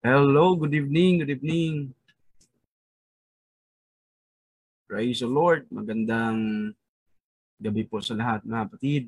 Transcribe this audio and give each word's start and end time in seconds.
Hello, 0.00 0.56
good 0.56 0.72
evening, 0.72 1.20
good 1.20 1.28
evening. 1.28 1.92
Praise 4.88 5.20
the 5.20 5.28
Lord. 5.28 5.68
Magandang 5.68 6.72
gabi 7.60 7.84
po 7.84 8.00
sa 8.00 8.16
lahat 8.16 8.40
mga 8.48 8.64
kapatid. 8.64 9.04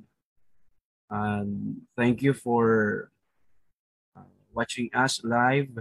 Um, 1.09 1.81
thank 1.97 2.21
you 2.21 2.37
for 2.37 3.09
uh, 4.13 4.29
watching 4.53 4.93
us 4.93 5.25
live 5.25 5.73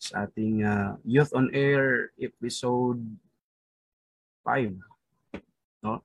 sa 0.00 0.24
ating 0.24 0.64
uh, 0.64 0.96
Youth 1.04 1.36
on 1.36 1.52
Air 1.52 2.16
episode 2.16 3.04
5. 4.40 4.72
No? 5.84 6.00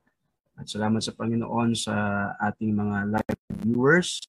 At 0.59 0.67
salamat 0.67 0.99
sa 0.99 1.15
Panginoon 1.15 1.71
sa 1.71 1.95
ating 2.35 2.75
mga 2.75 3.15
live 3.15 3.39
viewers. 3.63 4.19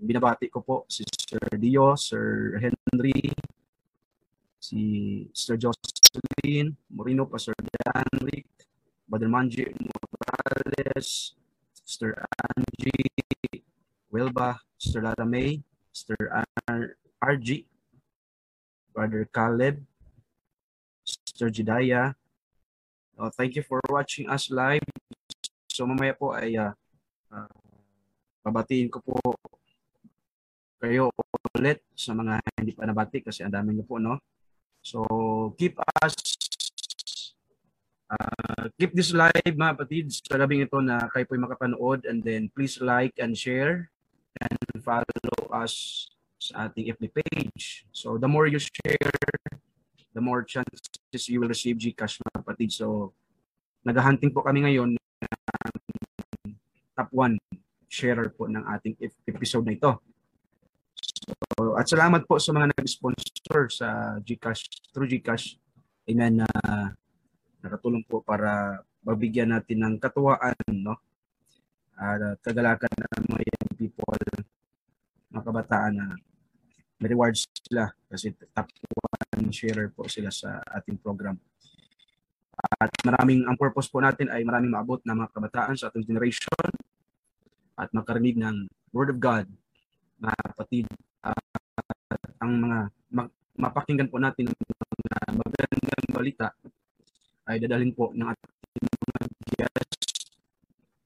Binabati 0.00 0.48
ko 0.48 0.64
po 0.64 0.76
si 0.88 1.04
Sir 1.04 1.44
Dio, 1.60 1.92
Sir 1.94 2.56
Henry, 2.56 3.28
si 4.56 4.80
Sir 5.36 5.60
Jocelyn, 5.60 6.72
Moreno, 6.88 7.28
Pastor 7.28 7.52
Danric, 7.60 8.48
Brother 9.04 9.28
Manji 9.28 9.68
Morales, 9.76 11.36
Sir 11.84 12.16
Angie, 12.16 13.60
Wilba, 14.08 14.56
Sir 14.80 15.04
Lara 15.04 15.26
May, 15.28 15.60
Sir 15.92 16.16
R- 16.68 16.96
RG, 17.20 17.66
Brother 18.94 19.28
Caleb, 19.28 19.84
Sir 21.04 21.50
Jediah. 21.52 22.14
Uh, 23.20 23.30
thank 23.36 23.52
you 23.56 23.62
for 23.62 23.80
watching 23.92 24.30
us 24.32 24.48
live. 24.48 24.84
So 25.68 25.84
mamaya 25.84 26.16
po 26.16 26.32
ay 26.32 26.56
uh, 26.56 26.72
uh, 27.32 27.52
babatiin 28.40 28.88
ko 28.88 29.04
po 29.04 29.16
kayo 30.80 31.12
ulit 31.54 31.84
sa 31.92 32.16
mga 32.16 32.40
hindi 32.56 32.72
pa 32.72 32.88
nabati 32.88 33.20
kasi 33.20 33.44
ang 33.44 33.52
dami 33.52 33.76
niyo 33.76 33.84
po, 33.84 34.00
no? 34.00 34.16
So, 34.80 35.04
keep 35.60 35.76
us 36.00 36.16
uh, 38.08 38.72
keep 38.80 38.96
this 38.96 39.12
live 39.12 39.44
mga 39.44 39.76
kapatid 39.76 40.08
sa 40.08 40.40
labing 40.40 40.64
ito 40.64 40.80
na 40.80 41.04
kayo 41.12 41.28
po'y 41.28 41.36
makapanood 41.36 42.08
and 42.08 42.24
then 42.24 42.48
please 42.56 42.80
like 42.80 43.12
and 43.20 43.36
share 43.36 43.92
and 44.40 44.56
follow 44.80 45.36
us 45.52 46.08
sa 46.40 46.66
ating 46.66 46.96
FB 46.96 47.12
page. 47.12 47.84
So, 47.92 48.16
the 48.16 48.26
more 48.26 48.48
you 48.48 48.58
share, 48.58 49.12
the 50.16 50.24
more 50.24 50.40
chances 50.42 51.28
you 51.28 51.44
will 51.44 51.52
receive 51.52 51.76
Gcash 51.76 52.16
mga 52.24 52.40
kapatid. 52.40 52.72
So, 52.72 53.12
naghahunting 53.84 54.32
po 54.32 54.40
kami 54.40 54.64
ngayon 54.64 54.96
ng 54.96 56.52
top 56.96 57.12
1 57.12 57.36
sharer 57.90 58.32
po 58.32 58.48
ng 58.48 58.64
ating 58.64 58.96
episode 59.28 59.68
na 59.68 59.76
ito. 59.76 60.09
So, 61.20 61.76
at 61.76 61.84
salamat 61.84 62.24
po 62.24 62.40
sa 62.40 62.56
mga 62.56 62.72
nag-sponsor 62.72 63.68
sa 63.68 64.16
GCash, 64.24 64.92
through 64.96 65.08
GCash. 65.12 65.60
Amen 66.08 66.40
na 66.40 66.48
uh, 66.48 66.88
nakatulong 67.60 68.00
po 68.08 68.24
para 68.24 68.80
mabigyan 69.04 69.52
natin 69.52 69.84
ng 69.84 69.94
katuwaan, 70.00 70.56
no? 70.72 70.96
Uh, 72.00 72.32
kagalakan 72.40 72.88
ng 72.88 73.24
mga 73.28 73.42
young 73.44 73.72
people, 73.76 74.16
mga 75.28 75.44
kabataan 75.44 75.92
na 75.92 76.06
may 77.00 77.12
rewards 77.12 77.44
sila 77.68 77.92
kasi 78.08 78.32
top 78.56 78.68
one 79.36 79.52
sharer 79.52 79.92
po 79.92 80.08
sila 80.08 80.32
sa 80.32 80.64
ating 80.80 80.96
program. 81.00 81.36
At 82.80 82.92
maraming, 83.04 83.44
ang 83.44 83.56
purpose 83.60 83.88
po 83.88 84.00
natin 84.00 84.32
ay 84.32 84.44
maraming 84.44 84.72
maabot 84.72 85.00
na 85.04 85.16
mga 85.16 85.32
kabataan 85.32 85.76
sa 85.76 85.92
ating 85.92 86.08
generation 86.08 86.72
at 87.76 87.88
makarinig 87.92 88.36
ng 88.40 88.68
Word 88.92 89.12
of 89.12 89.20
God 89.20 89.48
mga 90.20 90.36
kapatid 90.52 90.86
uh, 90.92 91.09
ang 92.40 92.52
mga 92.58 92.78
ma- 93.14 93.34
mapakinggan 93.58 94.10
po 94.10 94.16
natin 94.18 94.50
ng 94.50 94.56
mga 94.56 95.20
magandang 95.36 96.06
balita 96.10 96.46
ay 97.50 97.58
dadalhin 97.60 97.94
po 97.94 98.10
ng 98.14 98.26
ating 98.26 98.52
mga 98.86 99.22
guests 99.58 100.32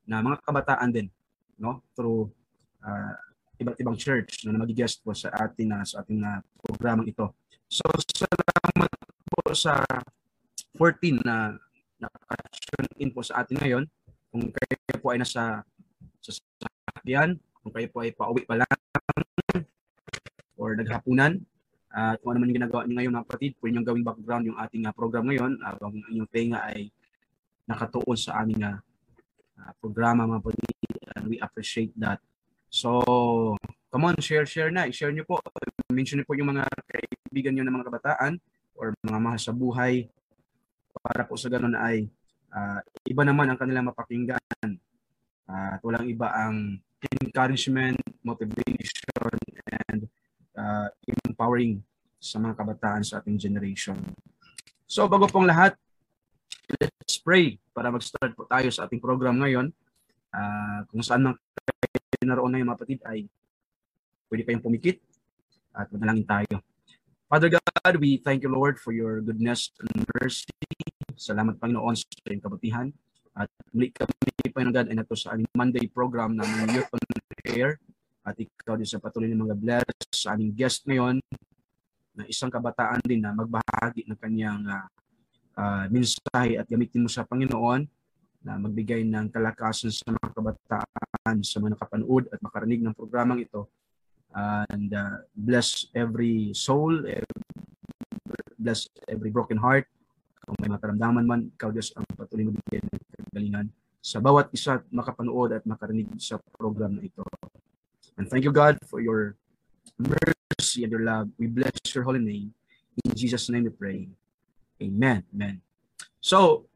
na 0.04 0.20
mga 0.20 0.38
kabataan 0.44 0.91
din 0.92 1.09
no 1.56 1.81
through 1.94 2.28
uh, 2.84 3.15
iba't 3.59 3.78
ibang 3.81 3.97
church 3.98 4.44
na 4.44 4.59
magigest 4.59 5.00
po 5.00 5.15
sa 5.15 5.31
atin 5.32 5.70
na 5.70 5.87
sa 5.87 6.03
ating 6.03 6.20
uh, 6.20 6.42
programang 6.60 7.06
ito. 7.09 7.32
So 7.71 7.86
salamat 8.12 8.91
po 9.31 9.41
sa 9.54 9.82
14 10.76 11.22
na 11.22 11.54
naka-tune 12.03 12.91
in 12.98 13.10
po 13.15 13.22
sa 13.22 13.42
atin 13.42 13.56
ngayon. 13.62 13.84
Kung 14.34 14.50
kayo 14.50 14.98
po 14.98 15.15
ay 15.15 15.22
nasa 15.22 15.62
sa 16.19 16.31
sasakyan, 16.34 17.38
kung 17.62 17.72
kayo 17.72 17.86
po 17.94 18.03
ay 18.03 18.10
pauwi 18.10 18.42
pa 18.42 18.59
lang 18.59 18.78
or 20.64 20.72
naghapunan. 20.72 21.44
Uh, 21.92 22.16
kung 22.19 22.34
ano 22.34 22.42
man 22.42 22.48
yung 22.50 22.58
ginagawa 22.64 22.80
niyo 22.88 22.97
ngayon 22.97 23.12
mga 23.12 23.26
kapatid, 23.28 23.52
pwede 23.60 23.72
nyo 23.76 23.82
gawing 23.84 24.06
background 24.08 24.44
yung 24.48 24.58
ating 24.58 24.82
uh, 24.88 24.94
program 24.97 25.28
ngayon 25.28 25.52
habang 25.60 25.92
uh, 25.92 26.08
inyong 26.10 26.30
tenga 26.32 26.58
ay 26.64 26.88
nakatuon 27.69 28.16
sa 28.16 28.41
aming 28.41 28.64
uh, 28.64 28.80
programa 29.78 30.24
mga 30.24 30.41
kapatid. 30.41 30.76
And 31.14 31.24
we 31.28 31.36
appreciate 31.38 31.92
that. 32.00 32.19
So, 32.72 32.98
come 33.92 34.10
on, 34.10 34.19
share, 34.19 34.48
share 34.48 34.72
na. 34.72 34.91
I-share 34.91 35.14
nyo 35.14 35.22
po. 35.22 35.38
Mention 35.92 36.19
nyo 36.19 36.26
po 36.26 36.34
yung 36.34 36.50
mga 36.50 36.66
kaibigan 36.91 37.54
nyo 37.54 37.62
ng 37.69 37.74
mga 37.78 37.86
kabataan 37.92 38.32
or 38.74 38.91
mga 39.06 39.19
mahal 39.22 39.38
sa 39.38 39.54
buhay 39.54 40.10
para 40.98 41.22
po 41.22 41.38
sa 41.38 41.47
ganun 41.47 41.78
ay 41.78 42.10
uh, 42.50 42.82
iba 43.06 43.22
naman 43.22 43.47
ang 43.47 43.58
kanilang 43.60 43.86
mapakinggan. 43.86 44.66
Uh, 45.47 45.78
at 45.78 45.80
walang 45.84 46.08
iba 46.10 46.26
ang 46.34 46.80
encouragement, 47.22 48.00
motivation, 48.24 49.38
and 49.92 50.08
uh, 50.54 50.88
empowering 51.28 51.82
sa 52.19 52.41
mga 52.41 52.56
kabataan 52.56 53.03
sa 53.04 53.20
ating 53.20 53.37
generation. 53.37 53.98
So 54.88 55.04
bago 55.10 55.28
pong 55.28 55.50
lahat, 55.50 55.76
let's 56.81 57.20
pray 57.20 57.60
para 57.76 57.92
mag-start 57.92 58.32
po 58.32 58.48
tayo 58.48 58.69
sa 58.72 58.88
ating 58.88 59.03
program 59.03 59.38
ngayon. 59.42 59.69
Uh, 60.34 60.82
kung 60.91 61.04
saan 61.04 61.22
man 61.22 61.37
kayo 62.25 62.26
naroon 62.26 62.50
na 62.50 62.59
yung 62.62 62.70
mga 62.72 63.04
ay 63.06 63.28
pwede 64.32 64.42
kayong 64.48 64.65
pumikit 64.65 64.98
at 65.76 65.91
manalangin 65.92 66.26
tayo. 66.26 66.56
Father 67.28 67.50
God, 67.50 67.94
we 67.98 68.16
thank 68.22 68.47
you 68.47 68.50
Lord 68.50 68.78
for 68.78 68.94
your 68.94 69.21
goodness 69.21 69.75
and 69.82 70.06
mercy. 70.16 70.54
Salamat 71.15 71.59
Panginoon 71.59 71.94
sa 71.98 72.06
iyong 72.31 72.42
kabutihan. 72.42 72.88
At 73.34 73.50
muli 73.75 73.91
kami, 73.91 74.54
Panginoon 74.54 74.75
God, 74.75 74.88
ay 74.91 74.97
nato 74.97 75.19
sa 75.19 75.34
aming 75.34 75.50
Monday 75.54 75.84
program 75.91 76.38
ng 76.38 76.50
Youth 76.71 76.91
on 76.94 77.03
Air. 77.50 77.82
At 78.24 78.40
ikaw 78.40 78.80
din 78.80 78.88
sa 78.88 78.96
patuloy 78.96 79.28
ng 79.28 79.44
mga 79.44 79.56
bless 79.60 79.92
sa 80.16 80.32
aming 80.32 80.56
guest 80.56 80.88
ngayon 80.88 81.20
na 82.16 82.24
isang 82.24 82.48
kabataan 82.48 83.04
din 83.04 83.20
na 83.20 83.36
magbahagi 83.36 84.08
ng 84.08 84.16
kanyang 84.16 84.64
uh, 84.64 84.88
uh, 85.60 85.84
mensahe 85.92 86.56
at 86.56 86.64
gamitin 86.64 87.04
mo 87.04 87.10
sa 87.12 87.28
Panginoon 87.28 87.84
na 88.40 88.56
magbigay 88.56 89.04
ng 89.04 89.28
kalakasan 89.28 89.92
sa 89.92 90.08
mga 90.08 90.28
kabataan 90.32 91.36
sa 91.44 91.56
mga 91.60 91.76
nakapanood 91.76 92.24
at 92.32 92.40
makarinig 92.40 92.80
ng 92.80 92.96
programang 92.96 93.44
ito. 93.44 93.68
And 94.34 94.91
uh, 94.91 95.24
bless 95.32 95.88
every 95.94 96.52
soul, 96.56 97.06
bless 98.56 98.88
every 99.06 99.30
broken 99.30 99.60
heart. 99.60 99.84
Kung 100.44 100.60
may 100.60 100.68
makaramdaman 100.72 101.24
man, 101.24 101.41
ikaw 101.56 101.72
Diyos 101.72 101.92
ang 101.96 102.04
patuloy 102.16 102.48
magbigay 102.48 102.84
ng 102.84 103.00
kagalingan 103.32 103.66
sa 104.04 104.20
bawat 104.20 104.53
isa 104.53 104.84
makapanood 104.92 105.56
at 105.56 105.65
makarinig 105.65 106.12
sa 106.20 106.36
program 106.53 107.00
na 107.00 107.03
ito. 107.04 107.24
And 108.15 108.31
thank 108.31 108.47
you, 108.47 108.55
God, 108.55 108.78
for 108.87 109.03
your 109.03 109.34
mercy 109.99 110.87
and 110.87 110.91
your 110.91 111.03
love. 111.03 111.31
We 111.39 111.51
bless 111.51 111.75
your 111.91 112.07
holy 112.07 112.22
name. 112.22 112.55
In 113.03 113.11
Jesus' 113.15 113.51
name 113.51 113.66
we 113.66 113.75
pray. 113.75 114.07
Amen. 114.78 115.27
Amen. 115.34 115.59
So, 116.22 116.71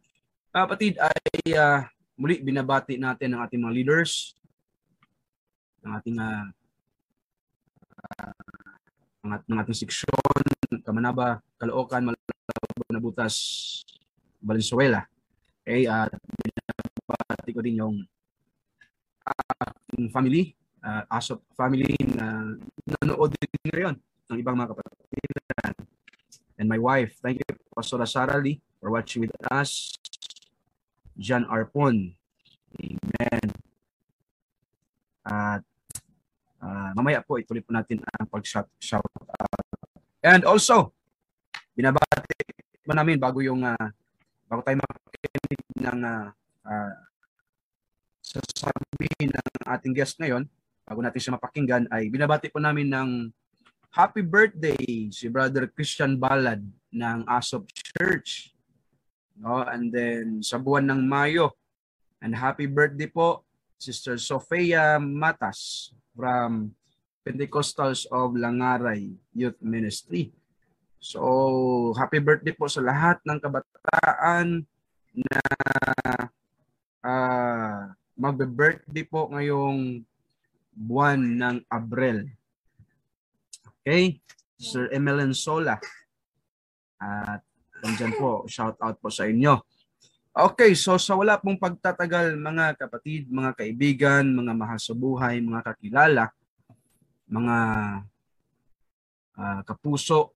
kapatid, 0.50 0.98
ay 0.98 1.54
uh, 1.54 1.86
muli 2.18 2.42
binabati 2.42 2.98
natin 2.98 3.34
ang 3.38 3.46
ating 3.46 3.62
mga 3.62 3.74
leaders, 3.74 4.34
ng 5.86 5.92
ating 5.94 6.16
uh, 6.18 6.46
uh, 8.18 9.38
ng 9.46 9.58
ating 9.62 9.78
seksyon, 9.78 10.42
Kamanaba, 10.82 11.38
Caloocan, 11.54 12.10
Malabo, 12.10 12.82
Nabutas, 12.90 13.34
Valenzuela. 14.42 15.06
Okay, 15.62 15.86
at 15.86 16.10
uh, 16.10 16.18
binabati 16.18 17.50
ko 17.54 17.60
din 17.62 17.78
yung 17.78 17.96
aking 19.22 20.10
family, 20.10 20.58
uh, 20.88 21.02
ASOP 21.12 21.44
family 21.52 21.92
na 22.16 22.56
nanood 22.96 23.36
din 23.36 23.52
ngayon 23.68 23.96
ng 24.32 24.38
ibang 24.40 24.56
mga 24.56 24.72
kapatiran. 24.72 25.74
And 26.58 26.66
my 26.66 26.80
wife, 26.80 27.20
thank 27.20 27.38
you, 27.44 27.52
Pastor 27.76 28.02
Sarah 28.08 28.40
Lee, 28.40 28.58
for 28.80 28.90
watching 28.90 29.28
with 29.28 29.36
us. 29.52 29.94
John 31.18 31.44
Arpon. 31.50 32.14
Amen. 32.78 33.46
At 35.26 35.62
uh, 36.62 36.90
mamaya 36.94 37.20
po, 37.26 37.36
ituloy 37.36 37.60
po 37.60 37.74
natin 37.74 38.00
ang 38.06 38.26
pag-shout 38.30 38.70
shout 38.78 39.04
out. 39.04 39.62
And 40.22 40.46
also, 40.46 40.94
binabati 41.74 42.38
pa 42.86 42.94
namin 42.96 43.20
bago 43.20 43.42
yung 43.42 43.66
uh, 43.66 43.88
bago 44.46 44.62
tayo 44.64 44.80
makikinig 44.80 45.62
ng 45.78 46.00
uh, 46.06 46.26
uh, 46.64 46.94
sasabihin 48.22 49.28
ng 49.34 49.50
ating 49.68 49.94
guest 49.94 50.16
ngayon, 50.22 50.46
bago 50.88 51.04
natin 51.04 51.20
siya 51.20 51.36
mapakinggan, 51.36 51.84
ay 51.92 52.08
binabati 52.08 52.48
po 52.48 52.56
namin 52.56 52.88
ng 52.88 53.28
happy 53.92 54.24
birthday 54.24 55.12
si 55.12 55.28
Brother 55.28 55.68
Christian 55.68 56.16
Balad 56.16 56.64
ng 56.88 57.18
Asop 57.28 57.68
Church. 57.76 58.56
No? 59.36 59.68
And 59.68 59.92
then 59.92 60.40
sa 60.40 60.56
buwan 60.56 60.88
ng 60.88 61.04
Mayo, 61.04 61.52
and 62.24 62.32
happy 62.32 62.64
birthday 62.64 63.06
po 63.06 63.44
Sister 63.76 64.16
Sofia 64.16 64.96
Matas 64.96 65.92
from 66.16 66.72
Pentecostals 67.20 68.08
of 68.08 68.32
Langaray 68.32 69.12
Youth 69.36 69.60
Ministry. 69.60 70.32
So, 70.98 71.92
happy 71.94 72.18
birthday 72.18 72.56
po 72.56 72.66
sa 72.66 72.82
lahat 72.82 73.22
ng 73.22 73.38
kabataan 73.38 74.66
na 75.14 75.42
uh, 77.06 77.94
magbe-birthday 78.18 79.06
po 79.06 79.30
ngayong 79.30 80.02
buwan 80.78 81.18
ng 81.18 81.56
Abril. 81.66 82.30
Okay? 83.82 84.22
Sir 84.54 84.86
Emelan 84.94 85.34
Sola. 85.34 85.74
At 86.98 87.42
nandyan 87.82 88.14
po, 88.14 88.46
shout 88.46 88.78
out 88.78 88.98
po 89.02 89.10
sa 89.10 89.26
inyo. 89.26 89.58
Okay, 90.38 90.70
so 90.78 90.94
sa 91.02 91.18
wala 91.18 91.34
pong 91.42 91.58
pagtatagal 91.58 92.38
mga 92.38 92.78
kapatid, 92.78 93.26
mga 93.26 93.58
kaibigan, 93.58 94.22
mga 94.22 94.54
mahal 94.54 94.78
sa 94.78 94.94
buhay, 94.94 95.42
mga 95.42 95.66
kakilala, 95.66 96.30
mga 97.26 97.56
uh, 99.34 99.60
kapuso, 99.66 100.30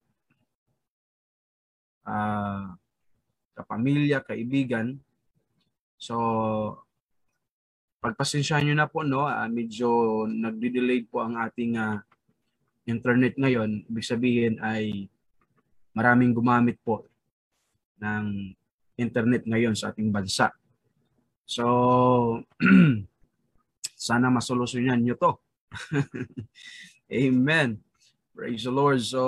uh, 2.03 2.75
kapamilya, 3.55 4.27
kaibigan. 4.27 4.99
So, 6.03 6.81
pagpasensyahan 8.03 8.67
nyo 8.67 8.75
na 8.75 8.91
po, 8.91 9.07
no, 9.07 9.31
uh, 9.31 9.47
medyo 9.47 10.27
nagde-delay 10.27 11.07
po 11.07 11.23
ang 11.23 11.39
ating 11.39 11.79
uh, 11.79 12.03
internet 12.83 13.39
ngayon. 13.39 13.87
Ibig 13.87 14.03
sabihin 14.03 14.55
ay 14.59 15.07
maraming 15.95 16.35
gumamit 16.35 16.83
po 16.83 17.07
ng 18.03 18.51
internet 18.99 19.47
ngayon 19.47 19.79
sa 19.79 19.95
ating 19.95 20.11
bansa. 20.11 20.51
So, 21.47 22.43
sana 23.95 24.35
masolusyonan 24.35 24.99
nyo 25.07 25.15
to. 25.15 25.33
Amen. 27.23 27.79
Praise 28.35 28.67
the 28.67 28.75
Lord. 28.75 28.99
So, 28.99 29.23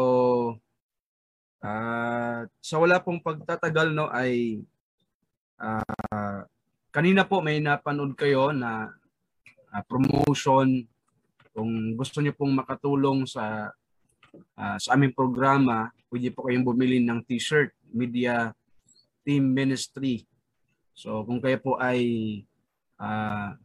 uh, 1.62 2.42
sa 2.58 2.76
wala 2.82 2.98
pong 2.98 3.22
pagtatagal 3.22 3.94
no 3.94 4.10
ay 4.10 4.64
uh, 5.62 6.42
kanina 6.94 7.26
po 7.26 7.42
may 7.42 7.58
napanood 7.58 8.14
kayo 8.14 8.54
na 8.54 8.94
uh, 9.74 9.82
promotion 9.90 10.86
kung 11.50 11.98
gusto 11.98 12.22
niyo 12.22 12.38
pong 12.38 12.54
makatulong 12.54 13.26
sa 13.26 13.74
uh, 14.54 14.76
sa 14.78 14.94
aming 14.94 15.10
programa, 15.10 15.90
pwede 16.06 16.30
po 16.30 16.46
kayong 16.46 16.66
bumili 16.66 17.02
ng 17.02 17.22
t-shirt, 17.26 17.74
Media 17.90 18.54
Team 19.26 19.50
Ministry. 19.50 20.22
So 20.94 21.26
kung 21.26 21.42
kayo 21.42 21.58
po 21.58 21.82
ay 21.82 21.98
uh, 23.02 23.58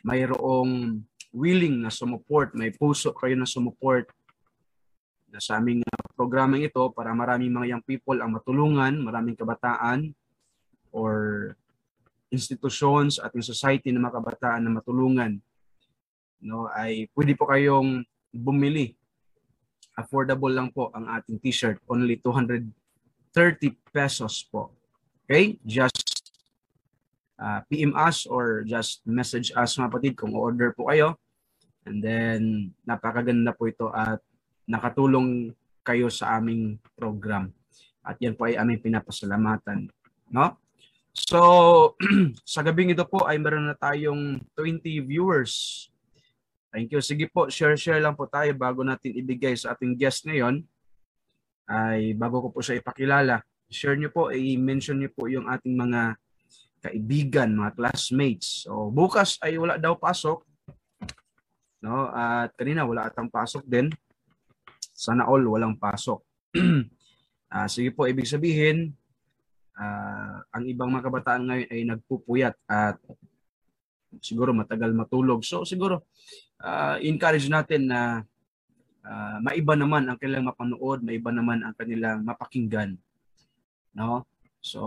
mayroong 0.00 1.04
willing 1.36 1.84
na 1.84 1.92
sumuport, 1.92 2.56
may 2.56 2.72
puso 2.72 3.12
kayo 3.12 3.36
na 3.36 3.44
sumuport 3.44 4.08
na 5.28 5.36
sa 5.44 5.60
aming 5.60 5.84
programang 6.16 6.64
ito 6.64 6.80
para 6.96 7.12
maraming 7.12 7.52
mga 7.52 7.76
young 7.76 7.84
people 7.84 8.16
ang 8.16 8.32
matulungan, 8.32 8.96
maraming 9.04 9.36
kabataan 9.36 10.16
or 10.88 11.52
institutions 12.28 13.16
at 13.20 13.32
yung 13.32 13.44
society 13.44 13.88
ng 13.92 14.00
mga 14.04 14.20
kabataan 14.20 14.64
na 14.64 14.72
matulungan 14.72 15.40
no 16.42 16.70
ay 16.70 17.10
pwede 17.14 17.34
po 17.34 17.50
kayong 17.50 18.06
bumili. 18.30 18.94
Affordable 19.98 20.54
lang 20.54 20.70
po 20.70 20.94
ang 20.94 21.10
ating 21.10 21.42
t-shirt. 21.42 21.82
Only 21.90 22.22
230 22.22 22.70
pesos 23.90 24.46
po. 24.46 24.70
Okay? 25.26 25.58
Just 25.66 26.30
uh, 27.34 27.66
PM 27.66 27.98
us 27.98 28.22
or 28.22 28.62
just 28.62 29.02
message 29.02 29.50
us 29.58 29.74
mga 29.74 29.90
patid 29.90 30.14
kung 30.14 30.38
order 30.38 30.70
po 30.70 30.94
kayo. 30.94 31.18
And 31.82 31.98
then 31.98 32.70
napakaganda 32.86 33.50
po 33.58 33.66
ito 33.66 33.90
at 33.90 34.22
nakatulong 34.70 35.50
kayo 35.82 36.06
sa 36.06 36.38
aming 36.38 36.78
program. 36.94 37.50
At 38.06 38.22
yan 38.22 38.38
po 38.38 38.46
ay 38.46 38.54
aming 38.54 38.78
pinapasalamatan 38.78 39.90
no 40.30 40.67
So, 41.14 41.40
sa 42.44 42.60
gabing 42.64 42.92
ito 42.92 43.04
po 43.04 43.24
ay 43.24 43.36
meron 43.36 43.68
na 43.68 43.76
tayong 43.76 44.40
20 44.56 44.80
viewers. 45.04 45.86
Thank 46.68 46.92
you. 46.92 47.00
Sige 47.00 47.26
po, 47.28 47.48
share-share 47.48 48.00
lang 48.00 48.14
po 48.14 48.28
tayo 48.28 48.52
bago 48.52 48.84
natin 48.84 49.16
ibigay 49.16 49.56
sa 49.56 49.72
ating 49.72 49.96
guest 49.96 50.28
ngayon. 50.28 50.62
Ay 51.68 52.12
bago 52.16 52.44
ko 52.44 52.48
po 52.52 52.60
siya 52.64 52.80
ipakilala, 52.80 53.44
share 53.68 53.96
niyo 53.96 54.08
po, 54.12 54.32
i-mention 54.32 55.00
niyo 55.00 55.12
po 55.12 55.28
yung 55.28 55.48
ating 55.48 55.76
mga 55.76 56.16
kaibigan, 56.80 57.52
mga 57.56 57.74
classmates. 57.76 58.64
So, 58.64 58.88
bukas 58.88 59.36
ay 59.42 59.58
wala 59.58 59.76
daw 59.76 59.98
pasok. 59.98 60.44
No? 61.82 62.10
At 62.10 62.54
kanina 62.54 62.86
wala 62.86 63.06
atang 63.10 63.30
pasok 63.30 63.66
din. 63.66 63.90
Sana 64.94 65.26
all 65.26 65.46
walang 65.46 65.78
pasok. 65.78 66.22
uh, 67.52 67.68
sige 67.74 67.90
po, 67.94 68.06
ibig 68.06 68.26
sabihin, 68.26 68.94
uh, 69.78 70.36
ang 70.50 70.64
ibang 70.66 70.90
mga 70.90 71.06
kabataan 71.06 71.42
ngayon 71.46 71.68
ay 71.70 71.80
nagpupuyat 71.86 72.54
at 72.66 72.98
siguro 74.18 74.50
matagal 74.50 74.90
matulog. 74.92 75.46
So 75.46 75.62
siguro 75.62 76.10
uh, 76.60 76.98
encourage 77.00 77.46
natin 77.46 77.88
na 77.88 78.26
uh, 79.06 79.36
maiba 79.40 79.78
naman 79.78 80.10
ang 80.10 80.18
kanilang 80.18 80.50
mapanood, 80.50 81.06
maiba 81.06 81.30
naman 81.30 81.62
ang 81.62 81.74
kanilang 81.78 82.26
mapakinggan. 82.26 82.98
No? 83.94 84.26
So, 84.58 84.82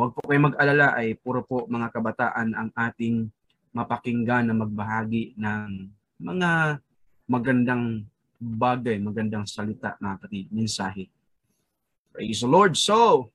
wag 0.00 0.14
po 0.14 0.22
kayong 0.22 0.54
mag-alala 0.54 0.94
ay 0.94 1.18
puro 1.18 1.42
po 1.42 1.66
mga 1.66 1.90
kabataan 1.90 2.54
ang 2.54 2.70
ating 2.72 3.26
mapakinggan 3.74 4.48
na 4.48 4.54
magbahagi 4.54 5.34
ng 5.36 5.90
mga 6.22 6.80
magandang 7.26 8.06
bagay, 8.38 8.96
magandang 9.02 9.44
salita, 9.44 9.98
mga 9.98 10.14
kapatid, 10.22 10.46
mensahe. 10.54 11.10
Praise 12.14 12.40
the 12.40 12.48
Lord. 12.48 12.78
So, 12.78 13.28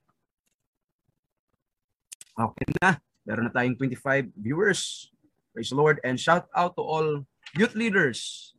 Okay 2.32 2.68
na. 2.80 2.96
Meron 3.22 3.46
na 3.48 3.52
tayong 3.52 3.76
25 3.76 4.32
viewers. 4.34 5.12
Praise 5.52 5.70
the 5.70 5.78
Lord. 5.78 6.00
And 6.02 6.16
shout 6.16 6.48
out 6.56 6.74
to 6.80 6.82
all 6.82 7.22
youth 7.54 7.76
leaders 7.76 8.52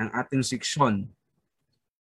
ng 0.00 0.08
ating 0.10 0.42
section. 0.42 1.12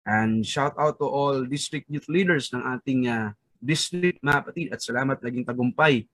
And 0.06 0.42
shout 0.42 0.74
out 0.78 0.98
to 1.02 1.06
all 1.06 1.46
district 1.46 1.90
youth 1.90 2.06
leaders 2.06 2.50
ng 2.54 2.62
ating 2.62 3.10
uh, 3.10 3.34
district 3.58 4.22
mga 4.22 4.38
kapatid. 4.42 4.66
At 4.70 4.80
salamat 4.82 5.18
naging 5.22 5.46
tagumpay 5.46 6.06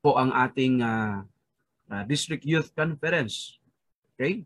po 0.00 0.16
ang 0.16 0.32
ating 0.32 0.80
uh, 0.80 1.24
uh, 1.88 2.02
district 2.04 2.44
youth 2.44 2.70
conference. 2.76 3.58
Okay? 4.14 4.44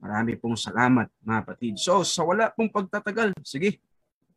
Marami 0.00 0.38
pong 0.38 0.56
salamat 0.56 1.12
mga 1.22 1.38
kapatid. 1.44 1.74
So 1.76 2.06
sa 2.06 2.24
wala 2.24 2.48
pong 2.50 2.72
pagtatagal, 2.72 3.36
sige. 3.44 3.82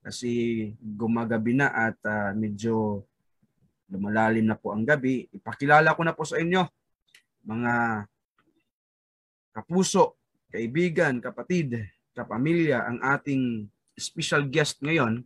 Kasi 0.03 0.69
gumagabi 0.75 1.55
na 1.55 1.71
at 1.71 1.95
uh, 2.03 2.35
medyo 2.35 3.07
lumalalim 3.91 4.47
na 4.47 4.59
po 4.59 4.71
ang 4.71 4.87
gabi, 4.87 5.27
ipakilala 5.31 5.95
ko 5.95 6.01
na 6.03 6.15
po 6.15 6.23
sa 6.23 6.39
inyo, 6.39 6.63
mga 7.43 8.05
kapuso, 9.53 10.17
kaibigan, 10.49 11.19
kapatid, 11.19 11.81
kapamilya, 12.13 12.85
ang 12.85 12.99
ating 13.01 13.67
special 13.97 14.45
guest 14.49 14.81
ngayon, 14.81 15.21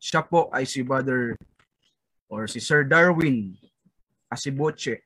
siya 0.00 0.24
po 0.24 0.48
ay 0.56 0.64
si 0.64 0.80
Brother 0.80 1.36
or 2.32 2.48
si 2.48 2.56
Sir 2.62 2.88
Darwin 2.88 3.52
Asiboche. 4.30 5.04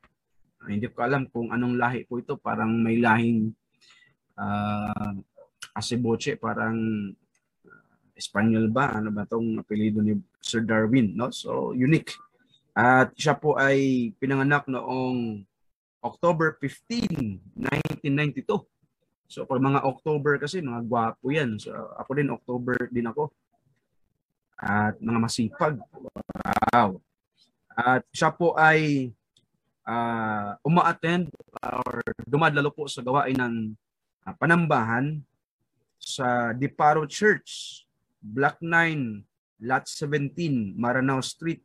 Uh, 0.60 0.70
hindi 0.70 0.86
ko 0.92 1.02
alam 1.02 1.26
kung 1.32 1.50
anong 1.50 1.80
lahi 1.80 2.04
po 2.04 2.20
ito. 2.20 2.36
Parang 2.38 2.70
may 2.70 3.00
lahing 3.00 3.50
uh, 4.38 5.16
Asiboche, 5.74 6.36
parang 6.36 6.76
uh, 7.66 8.14
Espanyol 8.14 8.70
ba? 8.70 8.94
Ano 8.94 9.10
ba 9.10 9.26
tong 9.26 9.58
apelido 9.58 10.04
ni 10.04 10.14
Sir 10.38 10.62
Darwin? 10.62 11.16
No? 11.16 11.32
So, 11.32 11.74
unique. 11.74 12.14
At 12.75 13.14
siya 13.14 13.38
po 13.38 13.54
ay 13.54 14.11
pinanganak 14.19 14.66
noong 14.66 15.47
October 16.02 16.59
15, 16.59 17.38
1992. 18.02 18.66
So 19.31 19.47
pag 19.47 19.62
mga 19.62 19.87
October 19.87 20.37
kasi, 20.43 20.59
mga 20.59 20.83
gwapo 20.85 21.31
yan. 21.31 21.57
So 21.62 21.71
ako 21.95 22.11
din, 22.19 22.35
October 22.35 22.76
din 22.90 23.07
ako. 23.07 23.31
At 24.59 24.99
mga 24.99 25.19
masipag. 25.23 25.78
Wow. 26.75 26.99
At 27.75 28.02
siya 28.11 28.35
po 28.35 28.59
ay 28.59 29.11
uh, 29.87 30.59
uma-attend 30.66 31.31
or 31.62 32.02
dumadalo 32.26 32.75
po 32.75 32.90
sa 32.90 33.02
gawain 33.02 33.38
ng 33.38 33.54
uh, 34.26 34.35
panambahan 34.35 35.23
sa 35.99 36.52
Diparo 36.52 37.07
Church, 37.07 37.83
Block 38.21 38.61
9, 38.61 39.25
Lot 39.64 39.85
17, 39.88 40.76
Maranao 40.76 41.25
Street, 41.25 41.64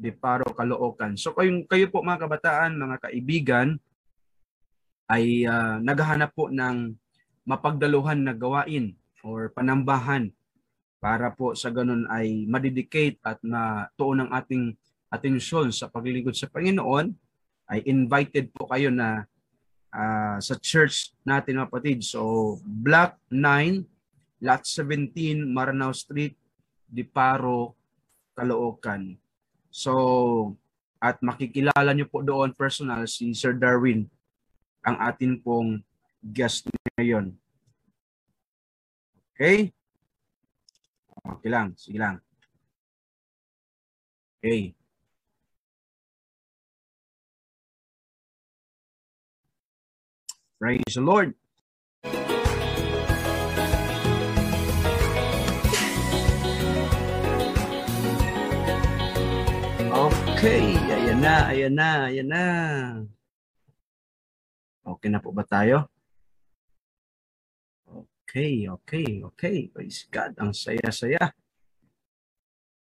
de 0.00 0.16
Paro, 0.16 0.48
Caloocan. 0.56 1.20
So 1.20 1.36
kayo, 1.36 1.60
kayo 1.68 1.92
po 1.92 2.00
mga 2.00 2.24
kabataan, 2.24 2.80
mga 2.80 2.96
kaibigan, 3.04 3.76
ay 5.12 5.44
uh, 5.44 5.76
naghahanap 5.84 6.32
po 6.32 6.48
ng 6.48 6.96
mapagdaluhan 7.44 8.24
na 8.24 8.32
gawain 8.32 8.96
or 9.20 9.52
panambahan 9.52 10.32
para 11.02 11.28
po 11.34 11.52
sa 11.52 11.68
ganun 11.68 12.08
ay 12.08 12.48
madedicate 12.48 13.20
at 13.20 13.36
matuon 13.44 14.24
ang 14.24 14.30
ating 14.32 14.72
atensyon 15.10 15.74
sa 15.74 15.90
paglilingkod 15.90 16.36
sa 16.36 16.46
Panginoon, 16.46 17.10
ay 17.72 17.82
invited 17.88 18.52
po 18.54 18.70
kayo 18.70 18.94
na 18.94 19.26
uh, 19.90 20.38
sa 20.38 20.54
church 20.60 21.12
natin 21.26 21.58
mga 21.58 21.68
kapatid. 21.72 21.98
So, 22.06 22.58
Block 22.62 23.18
9, 23.32 23.82
Lot 24.44 24.62
17, 24.62 25.42
Maranao 25.50 25.90
Street, 25.90 26.38
Diparo, 26.86 27.74
Caloocan. 28.36 29.18
So, 29.80 29.92
at 31.00 31.16
makikilala 31.24 31.96
nyo 31.96 32.04
po 32.04 32.20
doon 32.20 32.52
personal 32.52 33.08
si 33.08 33.32
Sir 33.32 33.56
Darwin, 33.56 34.04
ang 34.84 35.00
atin 35.00 35.40
pong 35.40 35.80
guest 36.20 36.68
ngayon. 37.00 37.32
Okay? 39.32 39.72
Okay 41.24 41.48
lang, 41.48 41.72
sige 41.80 41.96
lang. 41.96 42.20
Okay. 44.44 44.76
Praise 50.60 50.92
the 50.92 51.00
Lord. 51.00 51.39
Okay, 60.40 60.72
ayan 60.72 61.20
na, 61.20 61.34
ayan 61.52 61.74
na, 61.76 61.90
ayan 62.08 62.28
na. 62.32 62.44
Okay 64.80 65.12
na 65.12 65.20
po 65.20 65.36
ba 65.36 65.44
tayo? 65.44 65.84
Okay, 67.84 68.64
okay, 68.64 69.20
okay. 69.20 69.68
Praise 69.68 70.08
God, 70.08 70.32
ang 70.40 70.56
saya-saya. 70.56 71.36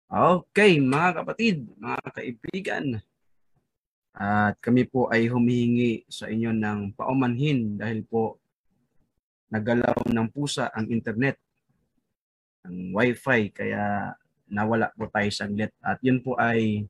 Okay, 0.05 0.77
mga 0.77 1.17
kapatid, 1.17 1.65
mga 1.81 2.13
kaibigan, 2.13 2.86
at 4.13 4.62
kami 4.62 4.86
po 4.86 5.10
ay 5.10 5.25
humihingi 5.25 6.05
sa 6.13 6.29
inyo 6.29 6.53
ng 6.53 6.93
paumanhin 6.93 7.74
dahil 7.74 8.05
po 8.05 8.38
nagalaw 9.50 9.98
ng 10.13 10.29
pusa 10.29 10.69
ang 10.77 10.86
internet, 10.93 11.41
ang 12.62 12.93
wifi, 12.93 13.50
kaya 13.50 14.13
nawala 14.45 14.93
po 14.93 15.10
tayo 15.10 15.33
saglit. 15.33 15.74
At 15.81 15.98
yun 16.05 16.21
po 16.21 16.38
ay 16.38 16.86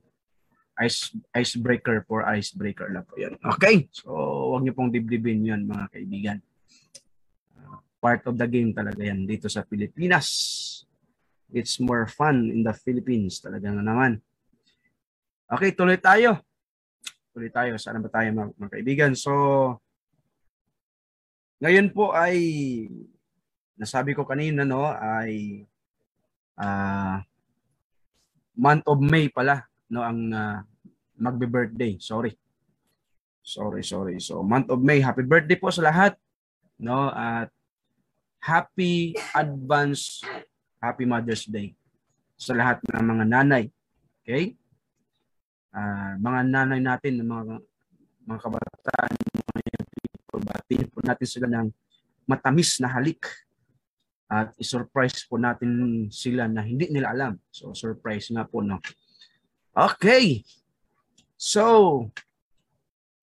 ice 0.79 1.11
icebreaker 1.35 2.07
for 2.07 2.23
icebreaker 2.23 2.87
lang 2.89 3.03
po 3.03 3.19
yun. 3.19 3.35
Okay, 3.57 3.91
so 3.91 4.11
huwag 4.53 4.63
niyo 4.63 4.73
pong 4.75 4.93
dibdibin 4.93 5.43
yun 5.43 5.67
mga 5.67 5.91
kaibigan. 5.91 6.37
Uh, 7.59 7.81
part 7.99 8.23
of 8.29 8.39
the 8.39 8.47
game 8.47 8.71
talaga 8.71 9.03
yan 9.03 9.27
dito 9.27 9.51
sa 9.51 9.67
Pilipinas. 9.67 10.27
It's 11.51 11.83
more 11.83 12.07
fun 12.07 12.47
in 12.47 12.63
the 12.63 12.71
Philippines 12.71 13.43
talaga 13.43 13.67
na 13.71 13.83
naman. 13.83 14.23
Okay, 15.51 15.75
tuloy 15.75 15.99
tayo 15.99 16.39
tuloy 17.31 17.51
tayo. 17.51 17.79
Saan 17.79 18.03
ba 18.03 18.11
tayo 18.11 18.27
mga, 18.31 18.51
mga 18.59 18.71
kaibigan? 18.71 19.11
So, 19.15 19.31
ngayon 21.63 21.95
po 21.95 22.11
ay, 22.11 22.37
nasabi 23.79 24.11
ko 24.13 24.27
kanina, 24.27 24.67
no, 24.67 24.85
ay 24.91 25.63
uh, 26.59 27.17
month 28.55 28.85
of 28.85 28.99
May 28.99 29.31
pala, 29.31 29.65
no, 29.91 30.01
ang 30.01 30.31
uh, 30.31 30.63
magbe-birthday. 31.19 31.99
Sorry. 31.99 32.31
Sorry, 33.43 33.83
sorry. 33.83 34.17
So, 34.23 34.41
month 34.41 34.71
of 34.71 34.79
May. 34.79 35.03
Happy 35.03 35.27
birthday 35.27 35.59
po 35.59 35.69
sa 35.69 35.83
lahat. 35.85 36.15
No, 36.79 37.11
at 37.11 37.51
happy 38.41 39.13
advance 39.37 40.25
happy 40.81 41.05
Mother's 41.05 41.45
Day 41.45 41.77
sa 42.33 42.57
lahat 42.57 42.81
ng 42.89 43.05
mga 43.05 43.25
nanay. 43.29 43.63
Okay? 44.25 44.57
uh, 45.75 46.13
mga 46.19 46.39
nanay 46.47 46.79
natin, 46.83 47.23
mga 47.23 47.59
mga 48.27 48.39
kabataan, 48.39 49.11
mga 49.55 49.83
people, 49.89 50.41
batiin 50.45 50.87
po 50.91 50.99
natin 51.03 51.27
sila 51.27 51.47
ng 51.49 51.67
matamis 52.29 52.77
na 52.79 52.91
halik 52.91 53.27
at 54.31 54.55
i-surprise 54.55 55.27
po 55.27 55.35
natin 55.35 56.07
sila 56.07 56.47
na 56.47 56.63
hindi 56.63 56.87
nila 56.87 57.11
alam. 57.11 57.35
So, 57.51 57.75
surprise 57.75 58.31
nga 58.31 58.47
po, 58.47 58.63
no? 58.63 58.79
Okay. 59.71 60.43
So, 61.39 62.11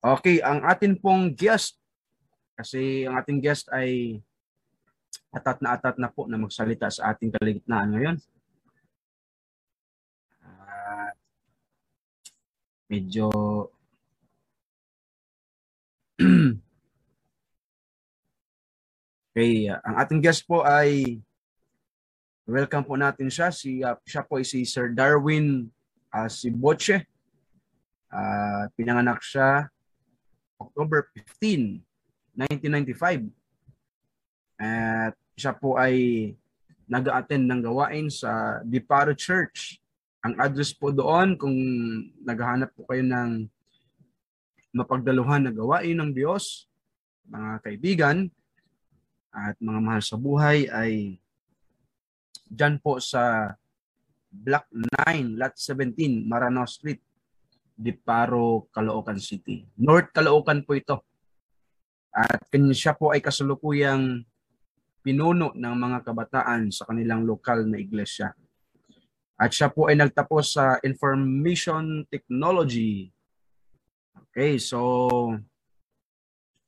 okay, 0.01 0.41
ang 0.41 0.65
atin 0.65 0.97
pong 0.97 1.31
guest, 1.37 1.77
kasi 2.57 3.05
ang 3.07 3.21
ating 3.21 3.39
guest 3.39 3.69
ay 3.71 4.19
atat 5.29 5.61
na 5.61 5.77
atat 5.77 5.95
na 6.01 6.09
po 6.09 6.25
na 6.25 6.41
magsalita 6.41 6.89
sa 6.89 7.13
ating 7.13 7.31
kaligitnaan 7.31 7.93
ngayon. 7.93 8.17
medyo 12.89 13.29
Okay, 19.29 19.69
uh, 19.69 19.77
ang 19.85 19.95
ating 20.03 20.25
guest 20.25 20.43
po 20.49 20.65
ay 20.65 21.21
welcome 22.49 22.81
po 22.81 22.97
natin 22.97 23.29
siya. 23.29 23.53
Si 23.53 23.85
uh, 23.85 23.93
siya 24.03 24.25
po 24.25 24.41
ay 24.41 24.43
si 24.43 24.65
Sir 24.65 24.89
Darwin 24.91 25.69
uh, 26.13 26.29
Siboche. 26.29 27.05
Uh, 28.09 28.65
pinanganak 28.73 29.21
siya 29.21 29.69
October 30.57 31.09
15, 31.39 31.81
1995. 32.33 33.29
At 34.59 35.13
siya 35.37 35.53
po 35.55 35.77
ay 35.77 35.95
nag-attend 36.89 37.45
ng 37.45 37.61
gawain 37.61 38.09
sa 38.09 38.59
Diparo 38.65 39.13
Church 39.13 39.77
ang 40.19 40.35
address 40.35 40.75
po 40.75 40.91
doon, 40.91 41.39
kung 41.39 41.55
naghahanap 42.27 42.75
po 42.75 42.83
kayo 42.91 43.07
ng 43.07 43.47
mapagdaluhan 44.75 45.47
na 45.47 45.53
gawain 45.55 45.95
ng 45.95 46.11
Diyos, 46.11 46.67
mga 47.23 47.63
kaibigan, 47.63 48.17
at 49.31 49.55
mga 49.63 49.79
mahal 49.79 50.03
sa 50.03 50.19
buhay 50.19 50.67
ay 50.67 51.21
dyan 52.49 52.81
po 52.81 52.99
sa 52.99 53.53
Block 54.29 54.69
9, 55.09 55.35
Lot 55.41 55.57
17, 55.57 56.29
Maranao 56.29 56.69
Street, 56.69 57.01
Diparo, 57.73 58.69
Caloocan 58.69 59.17
City. 59.17 59.65
North 59.81 60.13
Caloocan 60.13 60.61
po 60.61 60.77
ito. 60.77 61.01
At 62.13 62.45
siya 62.53 62.93
po 62.93 63.09
ay 63.13 63.21
kasalukuyang 63.25 64.21
pinuno 65.01 65.49
ng 65.55 65.75
mga 65.79 66.05
kabataan 66.05 66.69
sa 66.69 66.85
kanilang 66.85 67.25
lokal 67.25 67.65
na 67.65 67.81
iglesia. 67.81 68.35
At 69.39 69.55
siya 69.55 69.71
po 69.71 69.87
ay 69.87 69.95
nagtapos 69.95 70.59
sa 70.59 70.77
Information 70.83 72.03
Technology. 72.11 73.07
Okay, 74.29 74.59
so 74.59 75.31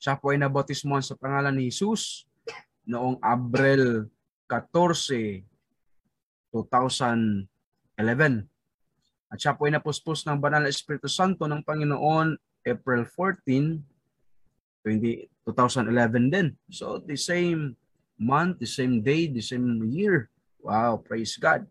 siya 0.01 0.15
po 0.17 0.31
ay 0.33 0.39
nabotismohan 0.41 1.03
sa 1.03 1.19
pangalan 1.19 1.59
ni 1.59 1.67
Jesus 1.69 2.25
noong 2.87 3.19
Abril 3.21 4.07
14, 4.49 5.43
2011. 8.03 9.31
At 9.31 9.37
siya 9.39 9.55
po 9.55 9.69
ay 9.69 9.77
napuspos 9.77 10.27
ng 10.27 10.41
Banal 10.41 10.67
na 10.67 10.73
Espiritu 10.73 11.07
Santo 11.07 11.47
ng 11.47 11.63
Panginoon 11.63 12.35
April 12.67 13.07
14, 13.07 13.79
20, 14.83 15.29
2011 15.47 16.33
din. 16.33 16.47
So 16.67 16.99
the 16.99 17.15
same 17.15 17.79
month, 18.19 18.59
the 18.59 18.67
same 18.67 18.99
day, 18.99 19.31
the 19.31 19.41
same 19.41 19.81
year. 19.87 20.27
Wow, 20.61 21.01
praise 21.01 21.39
God 21.39 21.65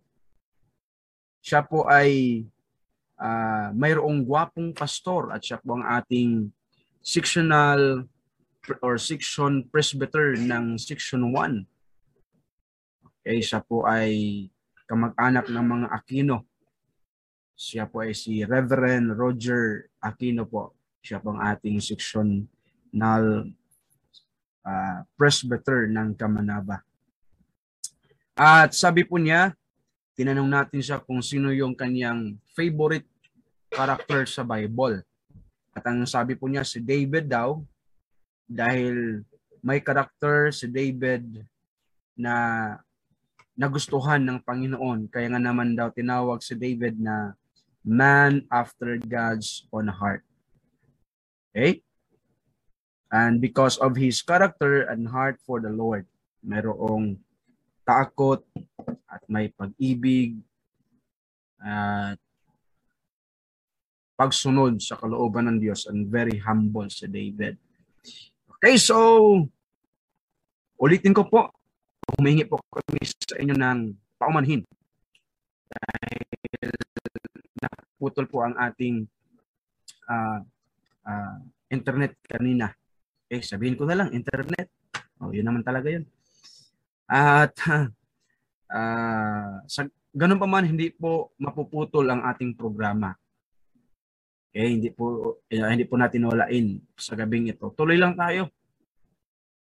siya 1.40 1.64
po 1.64 1.88
ay 1.88 2.44
uh, 3.16 3.72
mayroong 3.72 4.28
gwapong 4.28 4.76
pastor 4.76 5.32
at 5.32 5.40
siya 5.40 5.58
po 5.60 5.80
ang 5.80 5.84
ating 5.88 6.52
sectional 7.00 8.04
or 8.84 9.00
section 9.00 9.64
presbyter 9.72 10.36
ng 10.36 10.76
section 10.76 11.32
1. 11.32 11.64
Okay, 13.24 13.40
siya 13.40 13.64
po 13.64 13.88
ay 13.88 14.46
kamag-anak 14.90 15.46
ng 15.46 15.66
mga 15.70 15.86
Aquino. 15.94 16.50
Siya 17.54 17.86
po 17.86 18.02
ay 18.02 18.10
si 18.10 18.42
Reverend 18.42 19.14
Roger 19.14 19.86
Aquino 20.02 20.50
po. 20.50 20.74
Siya 20.98 21.22
po 21.22 21.30
ang 21.30 21.46
ating 21.46 21.78
sectional 21.78 23.46
uh, 24.66 24.98
presbyter 25.14 25.86
ng 25.86 26.18
Kamanaba. 26.18 26.82
At 28.34 28.74
sabi 28.74 29.06
po 29.06 29.14
niya, 29.14 29.54
tinanong 30.18 30.50
natin 30.50 30.82
siya 30.82 30.98
kung 30.98 31.22
sino 31.22 31.54
yung 31.54 31.78
kanyang 31.78 32.34
favorite 32.50 33.06
character 33.70 34.26
sa 34.26 34.42
Bible. 34.42 35.06
At 35.70 35.86
ang 35.86 36.02
sabi 36.02 36.34
po 36.34 36.50
niya, 36.50 36.66
si 36.66 36.82
David 36.82 37.30
daw, 37.30 37.62
dahil 38.50 39.22
may 39.62 39.78
character 39.78 40.50
si 40.50 40.66
David 40.66 41.46
na 42.18 42.34
nagustuhan 43.60 44.24
ng 44.24 44.40
Panginoon. 44.40 45.12
Kaya 45.12 45.28
nga 45.28 45.40
naman 45.40 45.76
daw 45.76 45.92
tinawag 45.92 46.40
si 46.40 46.56
David 46.56 46.96
na 46.96 47.36
man 47.84 48.48
after 48.48 48.96
God's 48.96 49.68
own 49.68 49.92
heart. 49.92 50.24
Okay? 51.52 51.84
And 53.12 53.36
because 53.36 53.76
of 53.76 54.00
his 54.00 54.24
character 54.24 54.88
and 54.88 55.12
heart 55.12 55.36
for 55.44 55.60
the 55.60 55.68
Lord, 55.68 56.08
merong 56.40 57.20
takot 57.84 58.40
at 59.04 59.20
may 59.28 59.52
pag-ibig 59.52 60.40
at 61.60 62.16
pagsunod 64.16 64.80
sa 64.80 64.96
kalooban 64.96 65.52
ng 65.52 65.58
Diyos 65.60 65.84
and 65.90 66.08
very 66.08 66.40
humble 66.40 66.88
si 66.88 67.04
David. 67.10 67.60
Okay, 68.56 68.80
so 68.80 68.96
ulitin 70.80 71.12
ko 71.12 71.28
po, 71.28 71.52
humingi 72.16 72.44
po 72.46 72.58
kami 72.70 73.02
sa 73.06 73.36
inyo 73.38 73.54
ng 73.54 73.80
paumanhin 74.18 74.62
dahil 75.70 76.70
naputol 77.62 78.26
po 78.26 78.42
ang 78.42 78.58
ating 78.58 79.06
uh, 80.10 80.40
uh, 81.06 81.38
internet 81.70 82.18
kanina. 82.26 82.74
Eh, 83.30 83.42
sabihin 83.44 83.78
ko 83.78 83.86
na 83.86 83.94
lang, 83.94 84.10
internet. 84.10 84.66
Oh, 85.22 85.30
yun 85.30 85.46
naman 85.46 85.62
talaga 85.62 85.92
yun. 85.92 86.04
At 87.06 87.54
uh, 87.70 89.62
sa 89.74 89.86
ganun 90.10 90.42
pa 90.42 90.50
man, 90.50 90.66
hindi 90.66 90.90
po 90.90 91.30
mapuputol 91.38 92.10
ang 92.10 92.26
ating 92.26 92.58
programa. 92.58 93.14
Okay, 94.50 94.74
hindi 94.74 94.90
po 94.90 95.38
eh, 95.46 95.62
hindi 95.62 95.86
po 95.86 95.94
natin 95.94 96.26
walain 96.26 96.82
sa 96.98 97.14
gabing 97.14 97.54
ito. 97.54 97.70
Tuloy 97.78 97.94
lang 97.94 98.18
tayo. 98.18 98.50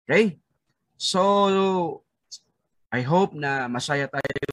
Okay? 0.07 0.39
So 0.95 2.06
I 2.95 3.03
hope 3.03 3.35
na 3.35 3.67
masaya 3.67 4.07
tayo 4.07 4.45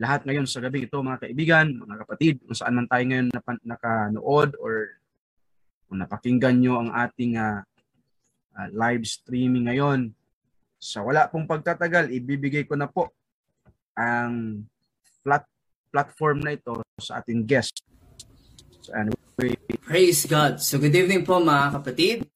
lahat 0.00 0.24
ngayon 0.24 0.48
sa 0.48 0.64
gabi 0.64 0.88
ito 0.88 0.96
mga 0.96 1.28
kaibigan, 1.28 1.76
mga 1.76 1.96
kapatid, 2.04 2.40
kung 2.40 2.56
saan 2.56 2.76
man 2.76 2.88
tayo 2.88 3.04
ngayon 3.04 3.28
nakanood 3.68 4.56
or 4.56 4.96
kung 5.88 6.00
napakinggan 6.00 6.56
nyo 6.56 6.80
ang 6.80 6.90
ating 6.96 7.36
uh, 7.36 7.60
uh, 8.56 8.68
live 8.72 9.04
streaming 9.04 9.68
ngayon. 9.68 10.16
Sa 10.80 11.04
wala 11.04 11.28
pong 11.28 11.44
pagtatagal, 11.44 12.08
ibibigay 12.08 12.64
ko 12.64 12.80
na 12.80 12.88
po 12.88 13.12
ang 13.92 14.64
plat 15.20 15.44
platform 15.92 16.40
na 16.40 16.56
ito 16.56 16.80
sa 16.96 17.20
ating 17.20 17.44
guest. 17.44 17.84
So 18.80 18.96
anyway, 18.96 19.20
Praise 19.90 20.22
God. 20.28 20.60
So 20.60 20.78
good 20.78 20.94
evening 20.94 21.24
po 21.24 21.40
mga 21.40 21.80
kapatid. 21.80 22.28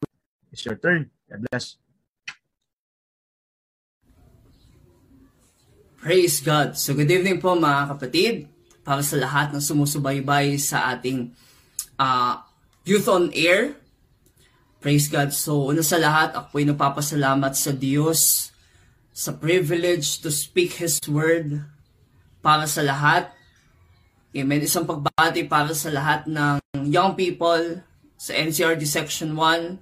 It's 0.50 0.64
your 0.64 0.75
turn. 0.75 1.12
God 1.31 1.45
bless. 1.47 1.84
Praise 6.04 6.44
God. 6.44 6.76
So 6.76 6.92
good 6.92 7.08
evening 7.08 7.40
po 7.40 7.56
mga 7.56 7.96
kapatid. 7.96 8.44
Para 8.84 9.00
sa 9.00 9.16
lahat 9.16 9.56
ng 9.56 9.62
sumusubaybay 9.64 10.61
sa 10.61 10.92
ating 10.92 11.32
uh, 11.96 12.44
Youth 12.84 13.08
on 13.08 13.32
Air. 13.32 13.73
Praise 14.84 15.08
God. 15.08 15.32
So 15.32 15.73
una 15.73 15.80
sa 15.80 15.96
lahat, 15.96 16.37
ako 16.37 16.61
ay 16.61 16.68
napapasalamat 16.68 17.56
sa 17.56 17.73
Diyos 17.73 18.52
sa 19.16 19.32
privilege 19.32 20.20
to 20.20 20.28
speak 20.28 20.76
His 20.76 21.00
Word 21.08 21.64
para 22.44 22.68
sa 22.68 22.84
lahat. 22.84 23.32
Amen. 24.37 24.61
Isang 24.61 24.84
pagbati 24.84 25.49
para 25.49 25.73
sa 25.73 25.88
lahat 25.88 26.28
ng 26.28 26.84
young 26.84 27.16
people 27.16 27.80
sa 28.20 28.37
NCRD 28.37 28.84
Section 28.84 29.32
1, 29.32 29.80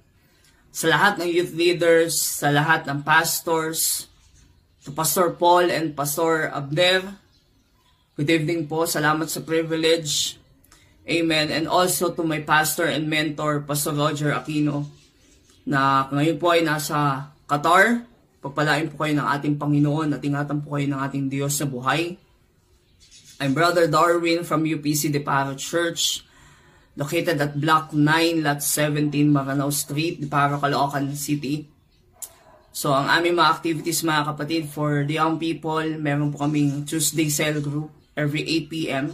sa 0.71 0.87
lahat 0.87 1.19
ng 1.19 1.27
youth 1.27 1.51
leaders, 1.51 2.15
sa 2.15 2.47
lahat 2.47 2.87
ng 2.87 3.03
pastors, 3.03 4.07
to 4.83 4.91
Pastor 4.91 5.31
Paul 5.31 5.71
and 5.71 5.95
Pastor 5.95 6.51
Abner. 6.51 7.15
Good 8.19 8.27
evening 8.27 8.67
po. 8.67 8.83
Salamat 8.83 9.31
sa 9.31 9.39
privilege. 9.39 10.35
Amen. 11.07 11.51
And 11.55 11.71
also 11.71 12.11
to 12.11 12.23
my 12.23 12.43
pastor 12.43 12.91
and 12.91 13.07
mentor, 13.07 13.63
Pastor 13.63 13.95
Roger 13.95 14.35
Aquino, 14.35 14.91
na 15.63 16.11
ngayon 16.11 16.35
po 16.35 16.51
ay 16.51 16.67
nasa 16.67 17.31
Qatar. 17.47 18.03
Pagpalain 18.43 18.91
po 18.91 19.07
kayo 19.07 19.15
ng 19.15 19.27
ating 19.27 19.55
Panginoon 19.55 20.19
at 20.19 20.21
ingatan 20.23 20.59
po 20.59 20.75
kayo 20.75 20.91
ng 20.91 20.99
ating 20.99 21.31
Diyos 21.31 21.55
sa 21.55 21.63
buhay. 21.63 22.19
I'm 23.39 23.55
Brother 23.55 23.87
Darwin 23.87 24.43
from 24.43 24.67
UPC 24.67 25.07
De 25.11 25.23
Paro 25.23 25.55
Church, 25.55 26.27
located 26.99 27.39
at 27.39 27.55
Block 27.55 27.95
9, 27.95 28.43
Lot 28.43 28.59
17, 28.59 29.11
Maranao 29.31 29.71
Street, 29.71 30.19
De 30.19 30.27
Paro, 30.27 30.59
Caloocan 30.59 31.07
City. 31.15 31.72
So, 32.73 32.89
ang 32.89 33.05
aming 33.05 33.37
mga 33.37 33.53
activities 33.53 34.01
mga 34.01 34.33
kapatid 34.33 34.65
for 34.65 35.05
the 35.05 35.21
young 35.21 35.37
people, 35.37 35.85
meron 36.01 36.33
po 36.33 36.41
kaming 36.41 36.89
Tuesday 36.89 37.29
cell 37.29 37.61
group 37.61 37.93
every 38.17 38.41
8 38.65 38.73
p.m. 38.73 39.05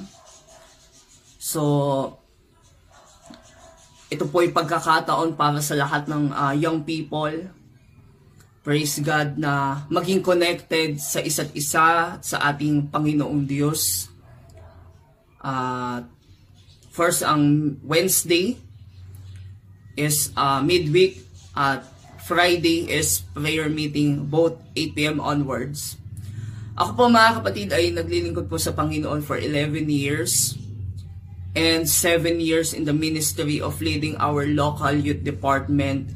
So, 1.35 1.61
ito 4.07 4.23
po 4.31 4.47
ay 4.47 4.55
pagkakataon 4.55 5.35
para 5.35 5.59
sa 5.59 5.75
lahat 5.75 6.07
ng 6.07 6.31
uh, 6.31 6.55
young 6.55 6.87
people. 6.87 7.51
Praise 8.63 8.95
God 9.03 9.35
na 9.35 9.83
maging 9.91 10.23
connected 10.23 10.95
sa 10.95 11.19
isa't 11.19 11.51
isa 11.51 12.15
sa 12.15 12.37
ating 12.47 12.87
Panginoong 12.87 13.43
Diyos. 13.43 14.07
Uh, 15.43 16.07
first, 16.95 17.27
ang 17.27 17.75
Wednesday 17.83 18.55
is 19.99 20.31
uh, 20.39 20.63
midweek 20.63 21.27
at 21.59 21.98
Friday 22.29 22.85
is 22.85 23.25
prayer 23.33 23.65
meeting, 23.73 24.29
both 24.29 24.61
8 24.77 24.93
p.m. 24.93 25.17
onwards. 25.17 25.97
Ako 26.77 26.93
po 26.93 27.03
mga 27.09 27.41
kapatid 27.41 27.73
ay 27.73 27.89
naglilingkod 27.89 28.45
po 28.45 28.61
sa 28.61 28.77
Panginoon 28.77 29.25
for 29.25 29.41
11 29.41 29.89
years 29.89 30.53
and 31.57 31.89
7 31.89 32.37
years 32.37 32.77
in 32.77 32.85
the 32.85 32.93
ministry 32.93 33.57
of 33.57 33.81
leading 33.81 34.13
our 34.21 34.45
local 34.45 34.93
youth 34.93 35.25
department 35.25 36.13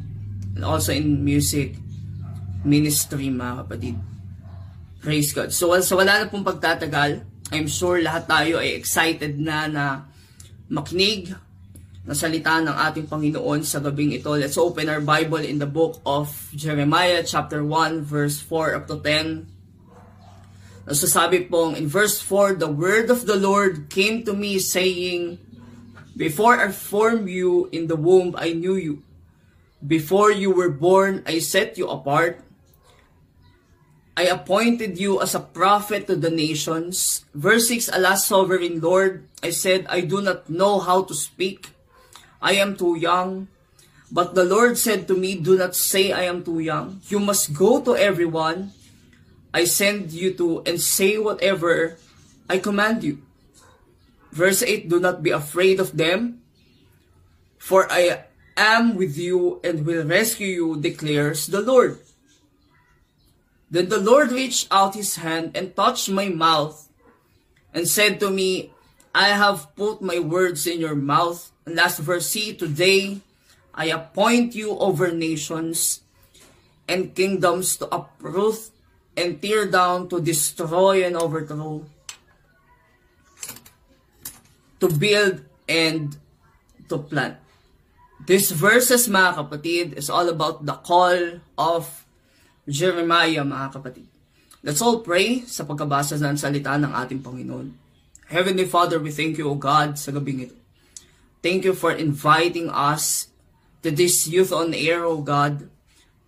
and 0.54 0.62
also 0.62 0.94
in 0.94 1.26
music 1.26 1.82
ministry 2.62 3.34
mga 3.34 3.66
kapatid. 3.66 3.98
Praise 5.02 5.34
God. 5.34 5.50
So, 5.50 5.74
so 5.82 5.98
wala 5.98 6.22
na 6.22 6.30
pong 6.30 6.46
pagtatagal. 6.46 7.26
I'm 7.50 7.66
sure 7.66 7.98
lahat 7.98 8.30
tayo 8.30 8.62
ay 8.62 8.78
excited 8.78 9.42
na 9.42 9.66
na 9.66 9.86
makinig 10.70 11.34
na 12.04 12.12
salita 12.12 12.60
ng 12.60 12.76
ating 12.76 13.08
Panginoon 13.08 13.64
sa 13.64 13.80
gabing 13.80 14.12
ito. 14.12 14.28
Let's 14.36 14.60
open 14.60 14.92
our 14.92 15.00
Bible 15.00 15.40
in 15.40 15.64
the 15.64 15.70
book 15.70 16.04
of 16.04 16.52
Jeremiah 16.52 17.24
chapter 17.24 17.64
1 17.64 18.04
verse 18.04 18.44
4 18.44 18.76
up 18.76 18.86
to 18.92 19.00
10. 19.00 19.48
Nasasabi 20.84 21.48
pong 21.48 21.80
in 21.80 21.88
verse 21.88 22.20
4, 22.20 22.60
The 22.60 22.68
word 22.68 23.08
of 23.08 23.24
the 23.24 23.40
Lord 23.40 23.88
came 23.88 24.28
to 24.28 24.36
me 24.36 24.60
saying, 24.60 25.40
Before 26.20 26.60
I 26.60 26.76
formed 26.76 27.32
you 27.32 27.72
in 27.72 27.88
the 27.88 27.96
womb, 27.96 28.36
I 28.36 28.52
knew 28.52 28.76
you. 28.76 29.00
Before 29.80 30.28
you 30.28 30.52
were 30.52 30.72
born, 30.72 31.24
I 31.24 31.40
set 31.40 31.80
you 31.80 31.88
apart. 31.88 32.44
I 34.20 34.28
appointed 34.28 35.00
you 35.00 35.24
as 35.24 35.34
a 35.34 35.42
prophet 35.42 36.06
to 36.08 36.20
the 36.20 36.30
nations. 36.30 37.24
Verse 37.34 37.72
6, 37.72 37.90
Alas, 37.96 38.28
sovereign 38.28 38.84
Lord, 38.84 39.26
I 39.42 39.50
said, 39.50 39.88
I 39.88 40.04
do 40.04 40.22
not 40.22 40.52
know 40.52 40.84
how 40.84 41.08
to 41.08 41.16
speak 41.16 41.73
I 42.44 42.60
am 42.60 42.76
too 42.76 43.00
young. 43.00 43.48
But 44.12 44.36
the 44.36 44.44
Lord 44.44 44.78
said 44.78 45.08
to 45.08 45.16
me, 45.16 45.40
Do 45.40 45.58
not 45.58 45.74
say 45.74 46.12
I 46.12 46.28
am 46.28 46.44
too 46.44 46.60
young. 46.60 47.00
You 47.08 47.18
must 47.24 47.56
go 47.56 47.82
to 47.82 47.96
everyone 47.96 48.76
I 49.54 49.66
send 49.70 50.12
you 50.12 50.34
to 50.34 50.66
and 50.66 50.82
say 50.82 51.18
whatever 51.22 51.98
I 52.50 52.58
command 52.58 53.06
you. 53.06 53.22
Verse 54.34 54.66
8 54.66 54.90
Do 54.90 55.00
not 55.00 55.22
be 55.22 55.30
afraid 55.30 55.80
of 55.80 55.96
them, 55.96 56.42
for 57.62 57.86
I 57.90 58.26
am 58.58 58.98
with 58.98 59.16
you 59.16 59.62
and 59.64 59.86
will 59.86 60.06
rescue 60.06 60.50
you, 60.50 60.82
declares 60.82 61.46
the 61.46 61.62
Lord. 61.62 62.02
Then 63.70 63.90
the 63.90 64.02
Lord 64.02 64.34
reached 64.34 64.68
out 64.74 64.98
his 64.98 65.22
hand 65.22 65.54
and 65.54 65.76
touched 65.76 66.10
my 66.10 66.30
mouth 66.30 66.90
and 67.74 67.88
said 67.88 68.20
to 68.20 68.30
me, 68.30 68.74
I 69.14 69.38
have 69.38 69.70
put 69.76 70.02
my 70.02 70.18
words 70.18 70.66
in 70.66 70.82
your 70.82 70.98
mouth. 70.98 71.53
Last 71.64 72.00
verse, 72.04 72.28
see, 72.28 72.54
today 72.54 73.24
I 73.74 73.88
appoint 73.96 74.54
you 74.54 74.76
over 74.78 75.12
nations 75.12 76.04
and 76.88 77.16
kingdoms 77.16 77.80
to 77.80 77.88
uproot 77.88 78.70
and 79.16 79.42
tear 79.42 79.70
down, 79.70 80.10
to 80.10 80.20
destroy 80.20 81.06
and 81.06 81.16
overthrow, 81.16 81.86
to 84.80 84.88
build 84.92 85.46
and 85.70 86.18
to 86.90 86.98
plant. 86.98 87.40
This 88.24 88.52
verses, 88.52 89.08
mga 89.08 89.36
kapatid, 89.36 89.88
is 89.96 90.10
all 90.10 90.28
about 90.28 90.64
the 90.66 90.76
call 90.80 91.44
of 91.60 91.88
Jeremiah, 92.68 93.44
mga 93.44 93.80
kapatid. 93.80 94.08
Let's 94.64 94.80
all 94.80 95.04
pray 95.04 95.44
sa 95.44 95.68
pagkabasa 95.68 96.16
ng 96.16 96.40
salita 96.40 96.80
ng 96.80 96.92
ating 96.92 97.20
Panginoon. 97.20 97.68
Heavenly 98.32 98.64
Father, 98.64 98.96
we 99.00 99.12
thank 99.12 99.36
you, 99.36 99.52
O 99.52 99.60
God, 99.60 100.00
sa 100.00 100.16
gabing 100.16 100.48
ito. 100.48 100.63
Thank 101.44 101.68
you 101.68 101.76
for 101.76 101.92
inviting 101.92 102.72
us 102.72 103.28
to 103.84 103.92
this 103.92 104.32
youth 104.32 104.56
on 104.56 104.72
air, 104.72 105.04
O 105.04 105.20
God, 105.20 105.68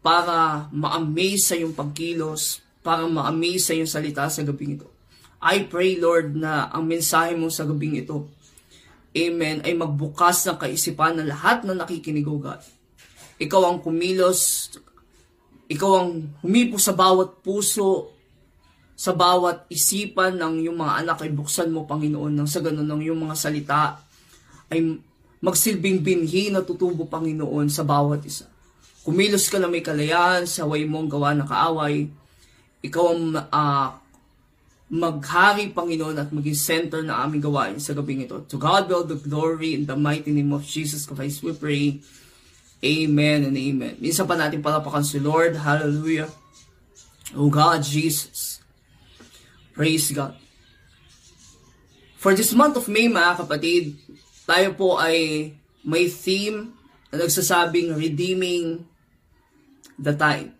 para 0.03 0.67
ma-amaze 0.75 1.39
sa 1.39 1.55
iyong 1.55 1.71
pagkilos, 1.71 2.59
para 2.83 3.07
ma-amaze 3.07 3.71
sa 3.71 3.71
iyong 3.71 3.87
salita 3.87 4.27
sa 4.27 4.43
gabing 4.43 4.75
ito. 4.75 4.91
I 5.39 5.71
pray, 5.71 5.95
Lord, 5.95 6.35
na 6.35 6.67
ang 6.67 6.83
mensahe 6.83 7.31
mo 7.39 7.47
sa 7.47 7.63
gabing 7.63 7.95
ito, 7.95 8.27
Amen, 9.15 9.63
ay 9.63 9.71
magbukas 9.71 10.43
ng 10.43 10.59
kaisipan 10.59 11.15
ng 11.15 11.31
lahat 11.31 11.63
na 11.63 11.79
nakikinig, 11.79 12.27
O 12.27 12.35
God. 12.35 12.59
ikaw 13.39 13.71
ang 13.71 13.79
kumilos, 13.79 14.67
ikaw 15.71 16.03
ang 16.03 16.27
humipo 16.43 16.75
sa 16.75 16.91
bawat 16.91 17.39
puso, 17.39 18.11
sa 18.99 19.15
bawat 19.15 19.63
isipan 19.71 20.35
ng 20.35 20.67
iyong 20.67 20.75
mga 20.75 21.07
anak 21.07 21.17
ay 21.23 21.31
buksan 21.31 21.71
mo, 21.71 21.87
Panginoon, 21.87 22.35
nang 22.35 22.51
sa 22.51 22.59
ganun 22.59 22.83
ng 22.83 22.99
iyong 23.07 23.31
mga 23.31 23.35
salita 23.39 24.04
ay 24.71 24.99
magsilbing 25.43 26.01
binhi 26.01 26.49
na 26.49 26.65
tutubo, 26.65 27.05
Panginoon, 27.05 27.69
sa 27.69 27.85
bawat 27.85 28.25
isa. 28.25 28.49
Kumilos 29.05 29.45
ka 29.53 29.61
na 29.61 29.69
may 29.69 29.85
kalayaan 29.85 30.49
sa 30.49 30.65
way 30.65 30.89
mong 30.89 31.05
gawa 31.05 31.37
ng 31.37 31.45
kaaway. 31.45 32.09
Ikaw 32.81 33.05
ang 33.13 33.25
uh, 33.37 33.87
maghari, 34.89 35.69
Panginoon, 35.69 36.17
at 36.17 36.33
maging 36.33 36.57
center 36.57 37.05
na 37.05 37.21
aming 37.21 37.45
gawain 37.45 37.77
sa 37.77 37.93
gabing 37.93 38.25
ito. 38.25 38.41
To 38.49 38.57
God 38.57 38.89
be 38.89 38.93
all 38.97 39.05
the 39.05 39.21
glory 39.21 39.77
in 39.77 39.85
the 39.85 39.93
mighty 39.93 40.33
name 40.33 40.49
of 40.53 40.65
Jesus 40.65 41.05
Christ 41.05 41.45
we 41.45 41.53
pray. 41.53 42.01
Amen 42.81 43.49
and 43.49 43.57
amen. 43.57 43.97
Minsan 44.01 44.25
pa 44.25 44.37
natin 44.37 44.61
palapakan 44.61 45.05
si 45.05 45.21
Lord. 45.21 45.57
Hallelujah. 45.57 46.29
Oh 47.33 47.49
God, 47.49 47.81
Jesus. 47.81 48.61
Praise 49.73 50.09
God. 50.13 50.37
For 52.21 52.33
this 52.33 52.53
month 52.57 52.77
of 52.77 52.89
May, 52.89 53.05
mga 53.05 53.45
kapatid, 53.45 53.97
tayo 54.45 54.77
po 54.77 55.01
ay 55.01 55.51
may 55.81 56.09
theme 56.09 56.73
na 57.09 57.25
nagsasabing 57.25 57.97
redeeming 57.97 58.85
the 59.97 60.13
time. 60.13 60.53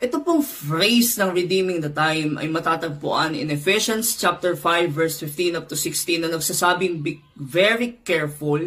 Ito 0.00 0.24
pong 0.24 0.40
phrase 0.40 1.20
ng 1.20 1.36
redeeming 1.36 1.84
the 1.84 1.92
time 1.92 2.40
ay 2.40 2.48
matatagpuan 2.48 3.36
in 3.36 3.52
Ephesians 3.52 4.16
chapter 4.16 4.56
5 4.56 4.88
verse 4.88 5.20
15 5.20 5.60
up 5.60 5.66
to 5.68 5.76
16 5.76 6.24
na 6.24 6.32
nagsasabing 6.32 7.04
be 7.04 7.20
very 7.36 8.00
careful 8.04 8.60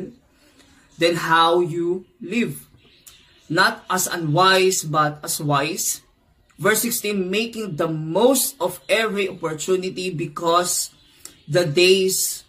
then 0.98 1.18
how 1.18 1.58
you 1.62 2.06
live. 2.22 2.70
Not 3.50 3.82
as 3.90 4.06
unwise 4.06 4.86
but 4.86 5.22
as 5.26 5.42
wise. 5.42 6.02
Verse 6.58 6.86
16, 6.86 7.18
making 7.30 7.76
the 7.82 7.90
most 7.90 8.56
of 8.62 8.80
every 8.86 9.28
opportunity 9.28 10.14
because 10.14 10.94
the 11.50 11.66
days 11.66 12.46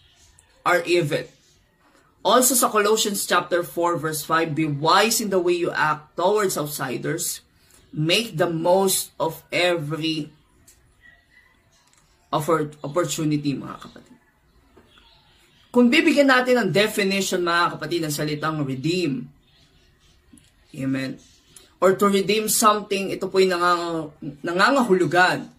are 0.64 0.84
evil. 0.84 1.24
Also 2.24 2.56
sa 2.56 2.72
Colossians 2.72 3.28
chapter 3.28 3.60
4 3.60 4.00
verse 4.00 4.24
5, 4.24 4.56
be 4.56 4.64
wise 4.64 5.20
in 5.20 5.28
the 5.28 5.36
way 5.36 5.52
you 5.52 5.68
act 5.68 6.16
towards 6.16 6.56
outsiders. 6.56 7.44
Make 7.92 8.40
the 8.40 8.48
most 8.48 9.12
of 9.20 9.44
every 9.52 10.32
opportunity, 12.32 13.54
mga 13.54 13.76
kapatid. 13.76 14.16
Kung 15.70 15.92
bibigyan 15.92 16.32
natin 16.32 16.58
ng 16.58 16.70
definition, 16.70 17.44
mga 17.44 17.78
kapatid, 17.78 18.00
ng 18.02 18.14
salitang 18.14 18.62
redeem, 18.62 19.26
amen, 20.74 21.18
or 21.82 21.98
to 21.98 22.06
redeem 22.06 22.46
something, 22.46 23.10
ito 23.10 23.26
po'y 23.26 23.46
nangang, 23.46 24.10
nangangahulugan 24.42 25.50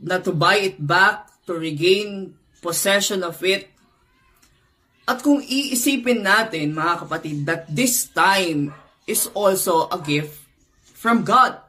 na 0.00 0.22
to 0.22 0.30
buy 0.30 0.62
it 0.72 0.78
back, 0.78 1.28
to 1.46 1.54
regain 1.54 2.34
possession 2.62 3.26
of 3.26 3.36
it, 3.42 3.73
at 5.04 5.20
kung 5.20 5.44
iisipin 5.44 6.24
natin, 6.24 6.72
mga 6.72 7.04
kapatid, 7.04 7.44
that 7.44 7.68
this 7.68 8.08
time 8.08 8.72
is 9.04 9.28
also 9.36 9.84
a 9.92 10.00
gift 10.00 10.40
from 10.96 11.20
God. 11.20 11.60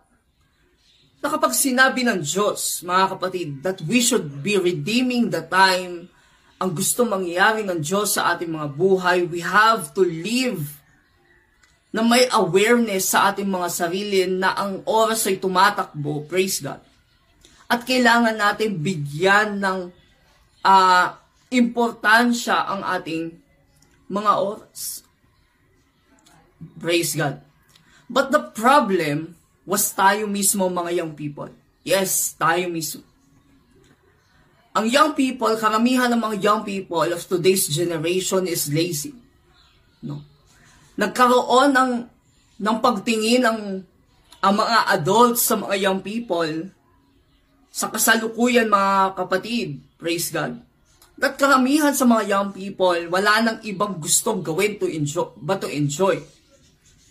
Na 1.20 1.28
kapag 1.28 1.52
sinabi 1.52 2.08
ng 2.08 2.24
Diyos, 2.24 2.80
mga 2.88 3.20
kapatid, 3.20 3.48
that 3.60 3.84
we 3.84 4.00
should 4.00 4.40
be 4.40 4.56
redeeming 4.56 5.36
the 5.36 5.44
time, 5.44 6.08
ang 6.56 6.72
gusto 6.72 7.04
mangyari 7.04 7.68
ng 7.68 7.84
Diyos 7.84 8.16
sa 8.16 8.32
ating 8.32 8.56
mga 8.56 8.72
buhay, 8.72 9.28
we 9.28 9.44
have 9.44 9.92
to 9.92 10.08
live 10.08 10.64
na 11.92 12.08
may 12.08 12.28
awareness 12.32 13.12
sa 13.12 13.32
ating 13.32 13.48
mga 13.48 13.68
sarili 13.68 14.24
na 14.32 14.56
ang 14.56 14.80
oras 14.88 15.28
ay 15.28 15.40
tumatakbo, 15.40 16.24
praise 16.24 16.64
God. 16.64 16.80
At 17.68 17.84
kailangan 17.84 18.40
natin 18.40 18.80
bigyan 18.80 19.60
ng 19.60 19.80
uh, 20.64 21.08
importansya 21.54 22.66
ang 22.66 22.82
ating 22.82 23.38
mga 24.10 24.32
oras. 24.38 25.06
Praise 26.78 27.14
God. 27.14 27.42
But 28.10 28.30
the 28.30 28.42
problem 28.54 29.38
was 29.66 29.90
tayo 29.94 30.30
mismo 30.30 30.70
mga 30.70 31.02
young 31.02 31.14
people. 31.18 31.50
Yes, 31.86 32.34
tayo 32.38 32.70
mismo. 32.70 33.02
Ang 34.76 34.92
young 34.92 35.16
people, 35.16 35.56
karamihan 35.56 36.12
ng 36.12 36.20
mga 36.20 36.38
young 36.44 36.62
people 36.68 37.08
of 37.08 37.22
today's 37.24 37.70
generation 37.72 38.44
is 38.46 38.68
lazy. 38.68 39.16
No? 40.04 40.22
Nagkaroon 41.00 41.72
ng, 41.72 41.92
ng 42.60 42.78
pagtingin 42.84 43.46
ng 43.46 43.60
ang 44.46 44.54
mga 44.54 44.94
adults 44.94 45.42
sa 45.42 45.58
mga 45.58 45.74
young 45.90 46.06
people 46.06 46.70
sa 47.74 47.90
kasalukuyan 47.90 48.70
mga 48.70 49.18
kapatid. 49.18 49.82
Praise 49.98 50.30
God 50.30 50.62
that 51.16 51.40
karamihan 51.40 51.96
sa 51.96 52.04
mga 52.04 52.24
young 52.28 52.50
people, 52.52 53.00
wala 53.08 53.40
nang 53.40 53.60
ibang 53.64 54.00
gustong 54.00 54.44
gawin 54.44 54.76
to 54.76 54.88
enjoy, 54.88 55.32
but 55.40 55.64
to 55.64 55.70
enjoy. 55.72 56.20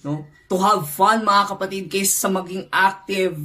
No? 0.04 0.28
To 0.52 0.56
have 0.60 0.84
fun, 0.92 1.24
mga 1.24 1.56
kapatid, 1.56 1.84
kaysa 1.88 2.28
sa 2.28 2.28
maging 2.28 2.68
active, 2.68 3.40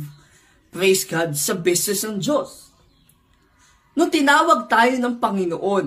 praise 0.70 1.08
God, 1.08 1.34
sa 1.40 1.56
business 1.56 2.04
ng 2.04 2.20
Diyos. 2.20 2.70
Nung 3.96 4.12
tinawag 4.12 4.68
tayo 4.68 4.96
ng 5.00 5.16
Panginoon 5.18 5.86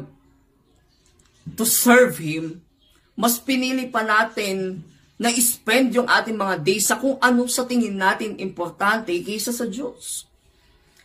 to 1.52 1.64
serve 1.68 2.16
Him, 2.16 2.64
mas 3.12 3.37
pinili 3.37 3.92
pa 3.92 4.00
natin 4.00 4.80
na 5.20 5.28
spend 5.37 5.94
yung 5.94 6.08
ating 6.08 6.35
mga 6.35 6.64
days 6.64 6.88
sa 6.88 6.96
kung 6.96 7.20
ano 7.20 7.44
sa 7.46 7.68
tingin 7.68 7.94
natin 7.94 8.40
importante 8.40 9.12
kaysa 9.22 9.52
sa 9.52 9.68
Diyos 9.68 10.31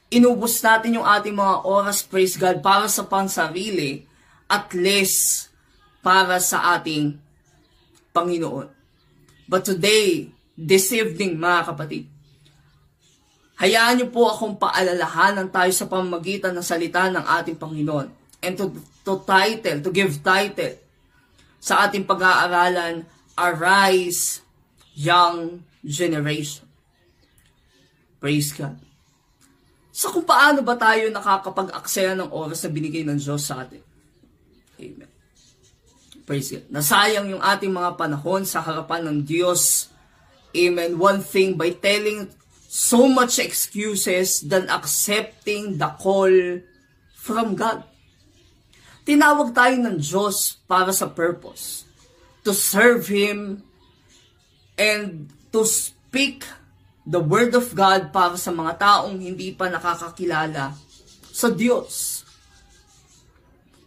inubos 0.07 0.59
natin 0.63 0.99
yung 0.99 1.07
ating 1.07 1.35
mga 1.35 1.67
oras, 1.67 2.03
praise 2.03 2.39
God, 2.39 2.63
para 2.63 2.87
sa 2.87 3.03
pansarili 3.03 4.07
at 4.47 4.71
less 4.71 5.47
para 5.99 6.39
sa 6.39 6.79
ating 6.79 7.19
Panginoon. 8.15 8.71
But 9.47 9.67
today, 9.67 10.31
this 10.55 10.91
evening, 10.95 11.35
mga 11.35 11.75
kapatid, 11.75 12.07
hayaan 13.59 13.99
niyo 13.99 14.07
po 14.11 14.31
akong 14.31 14.55
paalalahanan 14.55 15.51
tayo 15.51 15.71
sa 15.75 15.89
pamagitan 15.91 16.55
ng 16.55 16.63
salita 16.63 17.11
ng 17.11 17.25
ating 17.43 17.59
Panginoon 17.59 18.07
and 18.39 18.53
to, 18.55 18.71
to 19.03 19.19
title, 19.27 19.83
to 19.83 19.91
give 19.91 20.23
title 20.23 20.79
sa 21.59 21.83
ating 21.87 22.07
pag-aaralan, 22.07 23.03
Arise, 23.35 24.39
Young 24.95 25.67
Generation. 25.83 26.63
Praise 28.17 28.55
God 28.55 28.86
sa 29.97 30.13
kung 30.13 30.29
paano 30.29 30.61
ba 30.61 30.77
tayo 30.77 31.09
nakakapag-aksaya 31.09 32.13
ng 32.13 32.29
oras 32.29 32.61
na 32.61 32.69
binigay 32.69 33.01
ng 33.01 33.17
Diyos 33.17 33.49
sa 33.49 33.65
atin. 33.65 33.81
Amen. 34.77 35.09
Praise 36.21 36.53
God. 36.53 36.69
Nasayang 36.69 37.33
yung 37.33 37.41
ating 37.41 37.73
mga 37.73 37.97
panahon 37.97 38.45
sa 38.45 38.61
harapan 38.61 39.09
ng 39.09 39.17
Diyos. 39.25 39.89
Amen. 40.53 41.01
One 41.01 41.25
thing, 41.25 41.57
by 41.57 41.73
telling 41.73 42.29
so 42.69 43.09
much 43.09 43.41
excuses 43.41 44.45
than 44.45 44.69
accepting 44.69 45.81
the 45.81 45.89
call 45.97 46.61
from 47.17 47.57
God. 47.57 47.81
Tinawag 49.01 49.57
tayo 49.57 49.81
ng 49.81 49.97
Diyos 49.97 50.61
para 50.69 50.93
sa 50.93 51.09
purpose. 51.09 51.89
To 52.45 52.53
serve 52.53 53.09
Him 53.09 53.65
and 54.77 55.33
to 55.49 55.65
speak 55.65 56.45
the 57.07 57.23
Word 57.23 57.55
of 57.55 57.71
God 57.71 58.11
para 58.11 58.35
sa 58.35 58.51
mga 58.51 58.75
taong 58.75 59.15
hindi 59.15 59.55
pa 59.55 59.71
nakakakilala 59.71 60.75
sa 61.31 61.47
Diyos. 61.47 62.23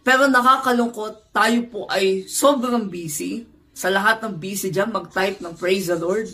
Pero 0.01 0.25
nakakalungkot, 0.25 1.29
tayo 1.29 1.59
po 1.69 1.85
ay 1.85 2.25
sobrang 2.25 2.89
busy. 2.89 3.45
Sa 3.77 3.93
lahat 3.93 4.25
ng 4.25 4.41
busy 4.41 4.73
dyan, 4.73 4.89
mag-type 4.89 5.37
ng 5.37 5.53
Praise 5.53 5.93
the 5.93 5.97
Lord. 6.01 6.25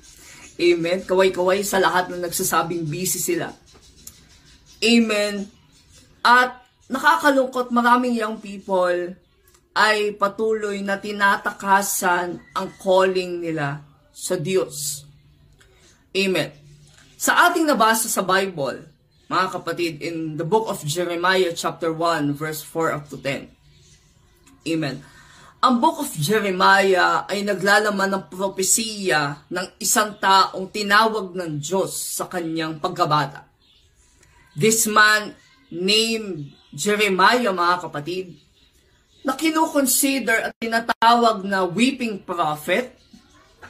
Amen. 0.70 1.02
Kaway-kaway 1.02 1.66
sa 1.66 1.82
lahat 1.82 2.14
ng 2.14 2.22
nagsasabing 2.22 2.86
busy 2.86 3.18
sila. 3.18 3.50
Amen. 4.78 5.50
At 6.22 6.62
nakakalungkot, 6.86 7.74
maraming 7.74 8.14
young 8.14 8.38
people 8.38 9.18
ay 9.74 10.14
patuloy 10.14 10.78
na 10.86 11.02
tinatakasan 11.02 12.38
ang 12.54 12.68
calling 12.78 13.42
nila 13.42 13.82
sa 14.14 14.38
Diyos. 14.38 15.09
Amen. 16.10 16.50
Sa 17.14 17.46
ating 17.46 17.70
nabasa 17.70 18.10
sa 18.10 18.26
Bible, 18.26 18.82
mga 19.30 19.46
kapatid, 19.54 20.02
in 20.02 20.34
the 20.34 20.42
book 20.42 20.66
of 20.66 20.82
Jeremiah 20.82 21.54
chapter 21.54 21.94
1 21.94 22.34
verse 22.34 22.66
4 22.66 22.98
up 22.98 23.04
to 23.14 23.16
10. 23.22 23.46
Amen. 24.66 24.98
Ang 25.60 25.74
book 25.78 26.02
of 26.02 26.10
Jeremiah 26.16 27.28
ay 27.30 27.46
naglalaman 27.46 28.10
ng 28.10 28.24
propesiya 28.26 29.44
ng 29.52 29.76
isang 29.78 30.18
taong 30.18 30.72
tinawag 30.72 31.36
ng 31.36 31.62
Diyos 31.62 31.94
sa 31.94 32.26
kanyang 32.26 32.82
pagkabata. 32.82 33.46
This 34.58 34.90
man 34.90 35.36
named 35.70 36.50
Jeremiah, 36.74 37.54
mga 37.54 37.86
kapatid, 37.86 38.34
na 39.22 39.38
kinukonsider 39.38 40.50
at 40.50 40.52
tinatawag 40.58 41.46
na 41.46 41.62
weeping 41.68 42.18
prophet 42.24 42.98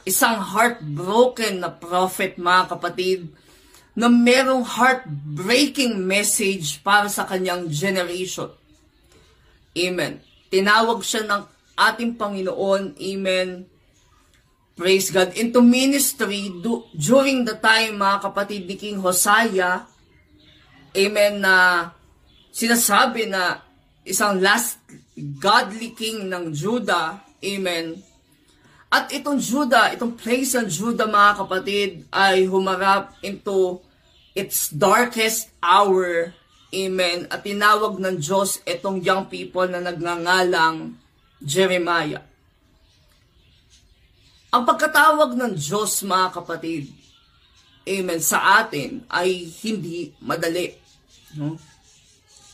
isang 0.07 0.41
heartbroken 0.41 1.61
na 1.61 1.69
prophet, 1.69 2.39
mga 2.39 2.77
kapatid, 2.77 3.29
na 3.91 4.07
merong 4.07 4.63
heartbreaking 4.63 5.99
message 5.99 6.79
para 6.79 7.11
sa 7.11 7.27
kanyang 7.27 7.67
generation. 7.67 8.49
Amen. 9.75 10.23
Tinawag 10.47 11.03
siya 11.03 11.27
ng 11.27 11.43
ating 11.75 12.15
Panginoon, 12.15 12.95
Amen, 12.99 13.71
Praise 14.81 15.13
God. 15.13 15.37
Into 15.37 15.61
ministry 15.61 16.49
do, 16.49 16.89
during 16.97 17.45
the 17.45 17.53
time, 17.59 18.01
mga 18.01 18.17
kapatid 18.25 18.65
ni 18.65 18.79
King 18.79 18.97
Hosea, 18.97 19.85
Amen, 20.91 21.33
na 21.37 21.87
sinasabi 22.49 23.29
na 23.29 23.61
isang 24.03 24.41
last 24.41 24.81
godly 25.15 25.93
king 25.93 26.25
ng 26.25 26.49
Judah, 26.49 27.21
Amen. 27.45 28.01
At 28.91 29.07
itong 29.15 29.39
Judah, 29.39 29.95
itong 29.95 30.19
place 30.19 30.51
ng 30.59 30.67
Judah, 30.67 31.07
mga 31.07 31.47
kapatid, 31.47 32.03
ay 32.11 32.43
humarap 32.43 33.15
into 33.23 33.79
its 34.35 34.67
darkest 34.67 35.47
hour, 35.63 36.35
Amen. 36.71 37.27
At 37.27 37.43
tinawag 37.43 37.99
ng 37.99 38.15
Diyos 38.15 38.63
itong 38.63 39.03
young 39.03 39.27
people 39.27 39.67
na 39.67 39.83
nagngangalang 39.83 40.95
Jeremiah. 41.43 42.23
Ang 44.55 44.63
pagkatawag 44.63 45.35
ng 45.35 45.51
Diyos, 45.55 45.99
mga 46.03 46.27
kapatid, 46.31 46.91
amen, 47.87 48.19
sa 48.23 48.63
atin 48.63 49.03
ay 49.11 49.51
hindi 49.63 50.15
madali. 50.23 50.75
No? 51.35 51.59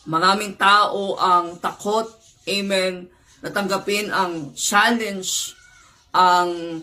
Maraming 0.09 0.57
tao 0.57 1.17
ang 1.17 1.57
takot, 1.61 2.09
amen, 2.45 3.09
natanggapin 3.41 4.09
ang 4.13 4.53
challenge, 4.57 5.56
ang 6.17 6.81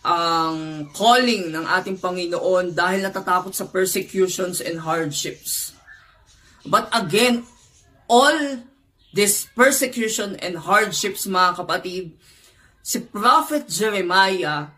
ang 0.00 0.88
calling 0.96 1.52
ng 1.52 1.64
ating 1.68 2.00
Panginoon 2.00 2.72
dahil 2.72 3.04
natatakot 3.04 3.52
sa 3.52 3.68
persecutions 3.68 4.58
and 4.58 4.82
hardships. 4.82 5.76
But 6.64 6.88
again, 6.90 7.44
all 8.08 8.64
this 9.12 9.44
persecution 9.52 10.40
and 10.40 10.56
hardships, 10.56 11.28
mga 11.28 11.62
kapatid, 11.62 12.16
si 12.80 12.98
Prophet 13.04 13.68
Jeremiah 13.68 14.72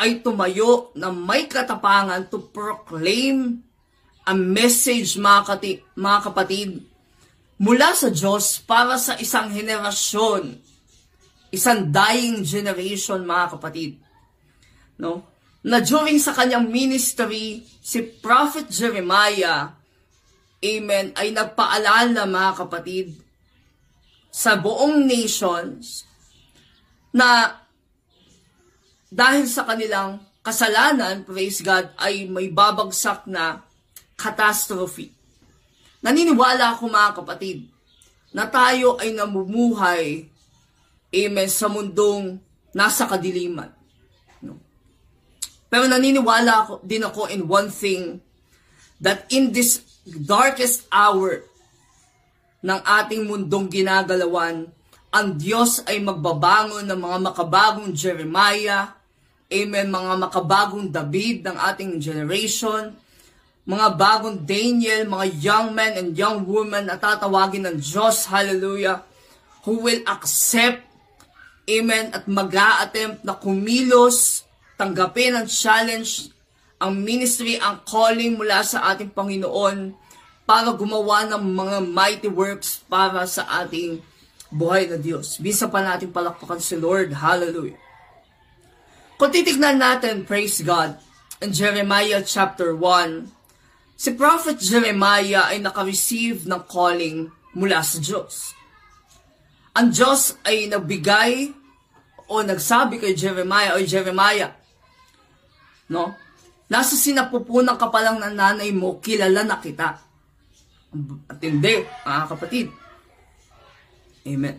ay 0.00 0.24
tumayo 0.24 0.92
na 0.96 1.12
may 1.12 1.48
katapangan 1.48 2.28
to 2.32 2.40
proclaim 2.48 3.60
a 4.26 4.34
message 4.34 5.20
mga, 5.20 5.62
kapatid 6.24 6.82
mula 7.56 7.94
sa 7.96 8.12
Diyos 8.12 8.60
para 8.60 9.00
sa 9.00 9.16
isang 9.16 9.48
henerasyon, 9.48 10.60
isang 11.56 11.88
dying 11.88 12.44
generation 12.44 13.24
mga 13.24 13.56
kapatid. 13.56 13.96
No? 15.00 15.24
Na 15.64 15.80
during 15.80 16.20
sa 16.20 16.36
kanyang 16.36 16.68
ministry, 16.68 17.64
si 17.80 17.98
Prophet 18.20 18.68
Jeremiah, 18.68 19.72
amen, 20.60 21.16
ay 21.16 21.32
nagpaalala 21.32 22.28
mga 22.28 22.52
kapatid 22.60 23.16
sa 24.30 24.60
buong 24.60 25.08
nations 25.08 26.04
na 27.16 27.56
dahil 29.08 29.48
sa 29.48 29.64
kanilang 29.64 30.20
kasalanan, 30.44 31.24
praise 31.24 31.64
God, 31.64 31.88
ay 31.96 32.28
may 32.28 32.52
babagsak 32.52 33.24
na 33.24 33.64
catastrophe. 34.14 35.10
Naniniwala 36.04 36.76
ako 36.76 36.92
mga 36.92 37.12
kapatid 37.16 37.58
na 38.36 38.44
tayo 38.46 39.00
ay 39.00 39.16
namumuhay 39.16 40.28
amen, 41.12 41.50
sa 41.50 41.66
mundong 41.70 42.38
nasa 42.76 43.08
kadiliman. 43.08 43.70
No? 44.42 44.58
Pero 45.70 45.86
naniniwala 45.90 46.52
ako, 46.66 46.72
din 46.84 47.02
ako 47.04 47.30
in 47.30 47.46
one 47.46 47.70
thing 47.70 48.20
that 49.02 49.26
in 49.32 49.50
this 49.50 49.82
darkest 50.06 50.86
hour 50.90 51.42
ng 52.62 52.80
ating 52.82 53.26
mundong 53.26 53.70
ginagalawan, 53.70 54.70
ang 55.10 55.28
Diyos 55.38 55.80
ay 55.86 56.02
magbabangon 56.02 56.84
ng 56.84 57.00
mga 57.00 57.18
makabagong 57.32 57.90
Jeremiah, 57.96 58.96
Amen, 59.46 59.86
mga 59.94 60.26
makabagong 60.26 60.90
David 60.90 61.46
ng 61.46 61.54
ating 61.54 62.02
generation, 62.02 62.90
mga 63.62 63.94
bagong 63.94 64.42
Daniel, 64.42 65.06
mga 65.06 65.26
young 65.38 65.66
men 65.70 65.94
and 65.94 66.18
young 66.18 66.42
women 66.42 66.90
na 66.90 66.98
tatawagin 66.98 67.62
ng 67.66 67.78
Diyos, 67.78 68.26
hallelujah, 68.26 69.06
who 69.62 69.82
will 69.82 70.02
accept, 70.06 70.85
amen, 71.66 72.14
at 72.14 72.30
mag 72.30 72.54
attempt 72.54 73.26
na 73.26 73.34
kumilos, 73.34 74.46
tanggapin 74.78 75.34
ang 75.34 75.46
challenge, 75.50 76.30
ang 76.78 76.94
ministry, 76.94 77.58
ang 77.58 77.82
calling 77.82 78.38
mula 78.38 78.62
sa 78.62 78.94
ating 78.94 79.10
Panginoon 79.10 79.92
para 80.46 80.70
gumawa 80.72 81.26
ng 81.26 81.42
mga 81.42 81.78
mighty 81.90 82.30
works 82.30 82.80
para 82.86 83.26
sa 83.26 83.44
ating 83.66 83.98
buhay 84.48 84.86
na 84.86 84.96
Diyos. 84.96 85.42
Bisa 85.42 85.66
pa 85.66 85.82
natin 85.82 86.14
palakpakan 86.14 86.62
si 86.62 86.78
Lord. 86.78 87.10
Hallelujah. 87.10 87.76
Kung 89.16 89.32
titignan 89.32 89.80
natin, 89.80 90.28
praise 90.28 90.60
God, 90.62 91.00
in 91.40 91.50
Jeremiah 91.50 92.20
chapter 92.22 92.76
1, 92.76 93.26
si 93.96 94.12
Prophet 94.12 94.60
Jeremiah 94.60 95.50
ay 95.50 95.58
naka-receive 95.60 96.44
ng 96.44 96.62
calling 96.68 97.32
mula 97.56 97.80
sa 97.80 97.96
Diyos. 97.96 98.55
Ang 99.76 99.92
Diyos 99.92 100.40
ay 100.48 100.72
nagbigay 100.72 101.52
o 102.32 102.40
nagsabi 102.40 102.96
kay 102.96 103.12
Jeremiah 103.12 103.76
o 103.76 103.84
Jeremiah, 103.84 104.56
no? 105.92 106.16
Nasa 106.66 106.98
sinapupunan 106.98 107.78
ka 107.78 107.92
pa 107.92 108.02
lang 108.02 108.18
ng 108.18 108.34
nanay 108.34 108.74
mo, 108.74 108.98
kilala 108.98 109.46
na 109.46 109.62
kita. 109.62 110.02
At 111.30 111.38
hindi, 111.38 111.86
mga 112.02 112.26
kapatid. 112.26 112.66
Amen. 114.26 114.56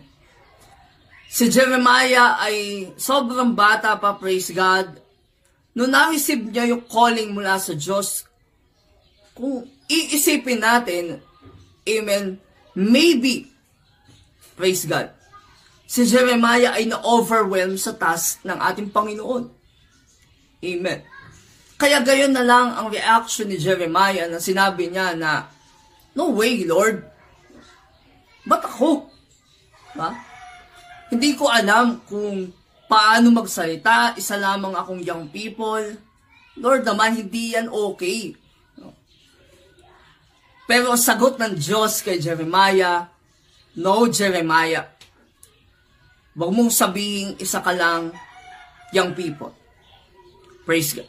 Si 1.28 1.44
Jeremiah 1.52 2.40
ay 2.40 2.88
sobrang 2.96 3.52
bata 3.52 4.00
pa, 4.00 4.16
praise 4.16 4.48
God. 4.54 4.96
Noong 5.76 5.92
na-receive 5.92 6.48
niya 6.48 6.72
yung 6.72 6.88
calling 6.88 7.36
mula 7.36 7.60
sa 7.60 7.76
Diyos, 7.76 8.24
kung 9.36 9.68
iisipin 9.84 10.64
natin, 10.64 11.20
amen, 11.84 12.40
maybe, 12.72 13.52
praise 14.58 14.82
God, 14.90 15.14
si 15.86 16.02
Jeremiah 16.02 16.74
ay 16.74 16.90
na-overwhelm 16.90 17.78
sa 17.78 17.94
task 17.94 18.42
ng 18.42 18.58
ating 18.58 18.90
Panginoon. 18.90 19.46
Amen. 20.58 21.00
Kaya 21.78 22.02
gayon 22.02 22.34
na 22.34 22.42
lang 22.42 22.74
ang 22.74 22.90
reaction 22.90 23.46
ni 23.46 23.54
Jeremiah 23.54 24.26
na 24.26 24.42
sinabi 24.42 24.90
niya 24.90 25.14
na, 25.14 25.46
No 26.18 26.34
way, 26.34 26.66
Lord. 26.66 27.06
Ba't 28.42 28.66
ako? 28.66 29.06
Ha? 29.94 30.10
Hindi 31.14 31.38
ko 31.38 31.46
alam 31.46 32.02
kung 32.10 32.50
paano 32.90 33.30
magsalita. 33.30 34.18
Isa 34.18 34.34
lamang 34.34 34.74
akong 34.74 34.98
young 34.98 35.30
people. 35.30 35.94
Lord 36.58 36.82
naman, 36.82 37.14
hindi 37.14 37.54
yan 37.54 37.70
okay. 37.70 38.34
Pero 40.66 40.98
sagot 40.98 41.38
ng 41.38 41.54
Diyos 41.54 42.02
kay 42.02 42.18
Jeremiah, 42.18 43.06
No, 43.78 44.10
Jeremiah. 44.10 44.90
Huwag 46.34 46.50
mong 46.50 46.74
sabihin 46.74 47.38
isa 47.38 47.62
ka 47.62 47.70
lang 47.70 48.10
young 48.90 49.14
people. 49.14 49.54
Praise 50.66 50.98
God. 50.98 51.06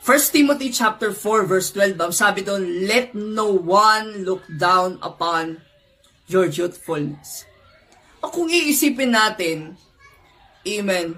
1 0.00 0.32
Timothy 0.32 0.72
chapter 0.72 1.12
4 1.12 1.44
verse 1.44 1.68
12, 1.76 2.00
sabi 2.16 2.40
doon, 2.40 2.88
Let 2.88 3.12
no 3.12 3.52
one 3.52 4.24
look 4.24 4.40
down 4.48 4.96
upon 5.04 5.60
your 6.24 6.48
youthfulness. 6.48 7.44
O 8.24 8.32
kung 8.32 8.48
iisipin 8.48 9.12
natin, 9.12 9.76
amen, 10.64 11.12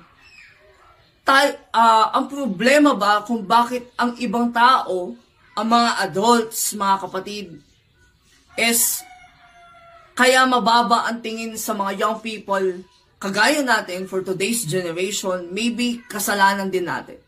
tay, 1.23 1.55
uh, 1.71 2.11
ang 2.19 2.27
problema 2.27 2.99
ba 2.99 3.23
kung 3.23 3.47
bakit 3.47 3.95
ang 3.95 4.19
ibang 4.19 4.51
tao, 4.51 5.15
ang 5.55 5.67
mga 5.71 5.91
adults, 6.11 6.75
mga 6.75 6.97
kapatid, 7.07 7.47
is 8.59 9.07
kaya 10.17 10.45
mababa 10.45 11.09
ang 11.09 11.25
tingin 11.25 11.57
sa 11.57 11.73
mga 11.73 11.93
young 12.01 12.19
people, 12.21 12.85
kagaya 13.21 13.61
natin 13.65 14.09
for 14.11 14.21
today's 14.21 14.65
generation, 14.65 15.49
maybe 15.53 16.01
kasalanan 16.09 16.69
din 16.69 16.89
natin. 16.89 17.21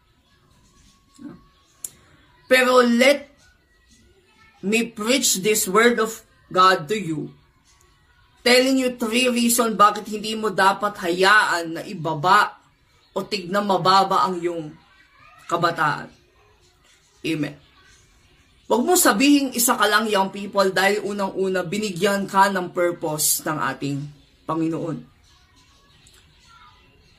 Pero 2.50 2.84
let 2.84 3.32
me 4.60 4.84
preach 4.88 5.40
this 5.40 5.64
word 5.64 5.96
of 6.02 6.20
God 6.52 6.84
to 6.92 6.96
you 6.96 7.32
telling 8.42 8.76
you 8.76 8.98
three 8.98 9.30
reasons 9.30 9.78
bakit 9.78 10.10
hindi 10.10 10.34
mo 10.34 10.50
dapat 10.50 10.98
hayaan 10.98 11.78
na 11.78 11.82
ibaba 11.86 12.58
o 13.14 13.22
tignan 13.22 13.62
mababa 13.62 14.26
ang 14.26 14.42
iyong 14.42 14.74
kabataan. 15.46 16.10
Amen. 17.22 17.61
Huwag 18.72 18.88
mo 18.88 18.96
sabihin 18.96 19.52
isa 19.52 19.76
ka 19.76 19.84
lang 19.84 20.08
young 20.08 20.32
people 20.32 20.72
dahil 20.72 21.04
unang-una 21.04 21.60
binigyan 21.60 22.24
ka 22.24 22.48
ng 22.48 22.72
purpose 22.72 23.44
ng 23.44 23.60
ating 23.68 24.00
Panginoon. 24.48 24.96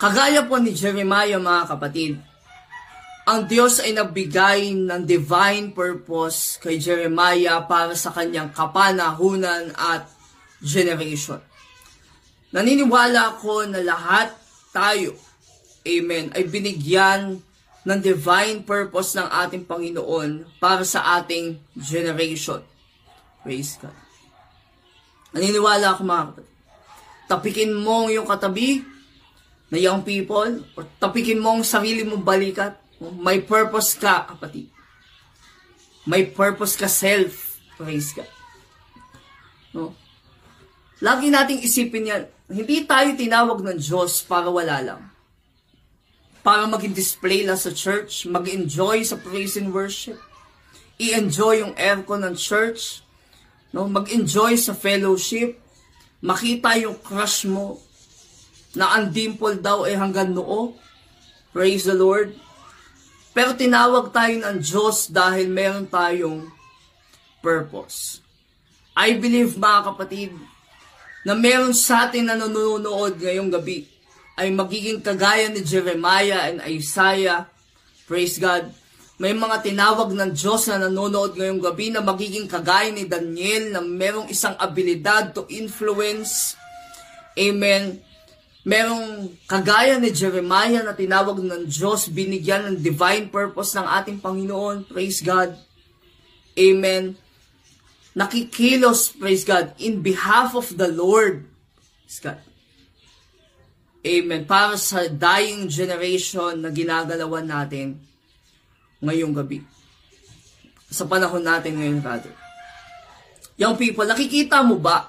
Kagaya 0.01 0.49
po 0.49 0.57
ni 0.57 0.73
Jeremiah 0.73 1.37
mga 1.37 1.77
kapatid, 1.77 2.17
ang 3.29 3.45
Diyos 3.45 3.85
ay 3.85 3.93
nagbigay 3.93 4.73
ng 4.81 5.05
divine 5.05 5.69
purpose 5.77 6.57
kay 6.57 6.81
Jeremiah 6.81 7.61
para 7.69 7.93
sa 7.93 8.09
kanyang 8.09 8.49
kapanahunan 8.49 9.77
at 9.77 10.09
generation. 10.57 11.37
Naniniwala 12.49 13.37
ako 13.37 13.69
na 13.69 13.85
lahat 13.85 14.33
tayo, 14.73 15.13
amen, 15.85 16.33
ay 16.33 16.49
binigyan 16.49 17.37
ng 17.83 17.99
divine 17.99 18.63
purpose 18.63 19.15
ng 19.19 19.27
ating 19.27 19.67
Panginoon 19.67 20.47
para 20.59 20.87
sa 20.87 21.19
ating 21.19 21.59
generation. 21.75 22.63
Praise 23.43 23.75
God. 23.75 23.95
Naniniwala 25.35 25.91
ako 25.91 26.01
mga 26.07 26.25
kapatid. 26.31 26.51
Tapikin 27.27 27.71
mo 27.75 28.07
yung 28.07 28.23
katabi 28.23 28.85
na 29.67 29.77
young 29.81 30.05
people, 30.05 30.63
or 30.77 30.85
tapikin 31.01 31.41
mo 31.41 31.57
ang 31.57 31.65
sarili 31.65 32.05
mong 32.05 32.21
balikat, 32.21 32.77
may 33.19 33.41
purpose 33.41 33.97
ka, 33.97 34.29
kapatid. 34.29 34.69
May 36.05 36.29
purpose 36.29 36.77
ka 36.77 36.85
self. 36.85 37.57
Praise 37.75 38.13
God. 38.13 38.29
No? 39.73 39.97
Lagi 41.01 41.27
nating 41.33 41.65
isipin 41.65 42.07
yan, 42.07 42.23
hindi 42.47 42.85
tayo 42.85 43.11
tinawag 43.17 43.59
ng 43.59 43.75
Diyos 43.81 44.21
para 44.23 44.47
wala 44.47 44.79
lang. 44.79 45.01
Para 46.43 46.67
maging 46.67 46.91
display 46.91 47.47
lang 47.47 47.55
sa 47.55 47.71
church, 47.71 48.27
mag-enjoy 48.27 49.07
sa 49.07 49.15
praise 49.15 49.55
and 49.55 49.71
worship, 49.71 50.19
i-enjoy 50.99 51.63
yung 51.63 51.71
aircon 51.79 52.19
ng 52.27 52.35
church, 52.35 52.99
no? 53.71 53.87
mag-enjoy 53.87 54.59
sa 54.59 54.75
fellowship, 54.75 55.55
makita 56.19 56.75
yung 56.83 56.99
crush 56.99 57.47
mo, 57.47 57.79
na 58.75 58.91
ang 58.99 59.07
dimple 59.07 59.55
daw 59.55 59.87
ay 59.87 59.95
hanggang 59.95 60.35
noo. 60.35 60.75
Praise 61.55 61.87
the 61.87 61.95
Lord. 61.95 62.35
Pero 63.31 63.53
tinawag 63.53 64.09
tayo 64.11 64.33
ng 64.41 64.57
Diyos 64.59 65.13
dahil 65.13 65.47
meron 65.47 65.85
tayong 65.85 66.49
purpose. 67.39 68.19
I 68.97 69.15
believe 69.15 69.55
mga 69.55 69.93
kapatid, 69.93 70.33
na 71.23 71.37
meron 71.37 71.71
sa 71.71 72.09
atin 72.09 72.27
na 72.27 72.35
nanonood 72.35 73.15
ngayong 73.21 73.47
gabi 73.47 73.92
ay 74.39 74.49
magiging 74.49 74.99
kagaya 74.99 75.49
ni 75.49 75.61
Jeremiah 75.61 76.49
and 76.49 76.59
Isaiah. 76.65 77.45
Praise 78.09 78.41
God. 78.41 78.73
May 79.21 79.31
mga 79.37 79.61
tinawag 79.61 80.09
ng 80.11 80.33
Diyos 80.33 80.67
na 80.67 80.81
nanonood 80.81 81.37
ngayong 81.37 81.61
gabi 81.61 81.93
na 81.93 82.01
magiging 82.01 82.49
kagaya 82.49 82.89
ni 82.89 83.05
Daniel 83.05 83.77
na 83.77 83.81
merong 83.81 84.27
isang 84.27 84.57
abilidad 84.57 85.31
to 85.37 85.45
influence. 85.53 86.57
Amen 87.37 88.01
merong 88.63 89.35
kagaya 89.43 89.99
ni 89.99 90.09
Jeremiah 90.15 90.79
na 90.81 90.95
tinawag 90.95 91.43
ng 91.43 91.67
Diyos, 91.67 92.07
binigyan 92.07 92.63
ng 92.71 92.77
divine 92.79 93.27
purpose 93.27 93.75
ng 93.75 93.83
ating 93.83 94.23
Panginoon. 94.23 94.87
Praise 94.87 95.19
God. 95.19 95.51
Amen. 96.55 97.19
Nakikilos, 98.15 99.19
praise 99.19 99.43
God, 99.43 99.75
in 99.81 99.99
behalf 99.99 100.55
of 100.55 100.79
the 100.79 100.87
Lord. 100.87 101.43
Praise 102.07 102.23
God. 102.23 102.39
Amen. 104.03 104.43
Para 104.43 104.75
sa 104.75 105.07
dying 105.07 105.71
generation 105.71 106.59
na 106.59 106.67
ginagalawan 106.67 107.47
natin 107.47 107.95
ngayong 108.99 109.31
gabi. 109.31 109.63
Sa 110.91 111.07
panahon 111.07 111.39
natin 111.39 111.79
ngayon, 111.79 112.03
brother. 112.03 112.35
Young 113.55 113.79
people, 113.79 114.03
nakikita 114.03 114.59
mo 114.59 114.75
ba 114.75 115.07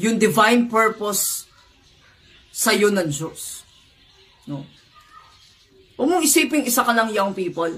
yung 0.00 0.16
divine 0.16 0.72
purpose 0.72 1.44
sa 2.48 2.72
iyo 2.72 2.88
ng 2.88 3.08
Diyos. 3.12 3.60
No? 4.48 4.64
Huwag 6.00 6.08
mong 6.08 6.24
isipin 6.24 6.64
isa 6.64 6.80
ka 6.80 6.96
lang 6.96 7.12
young 7.12 7.36
people. 7.36 7.70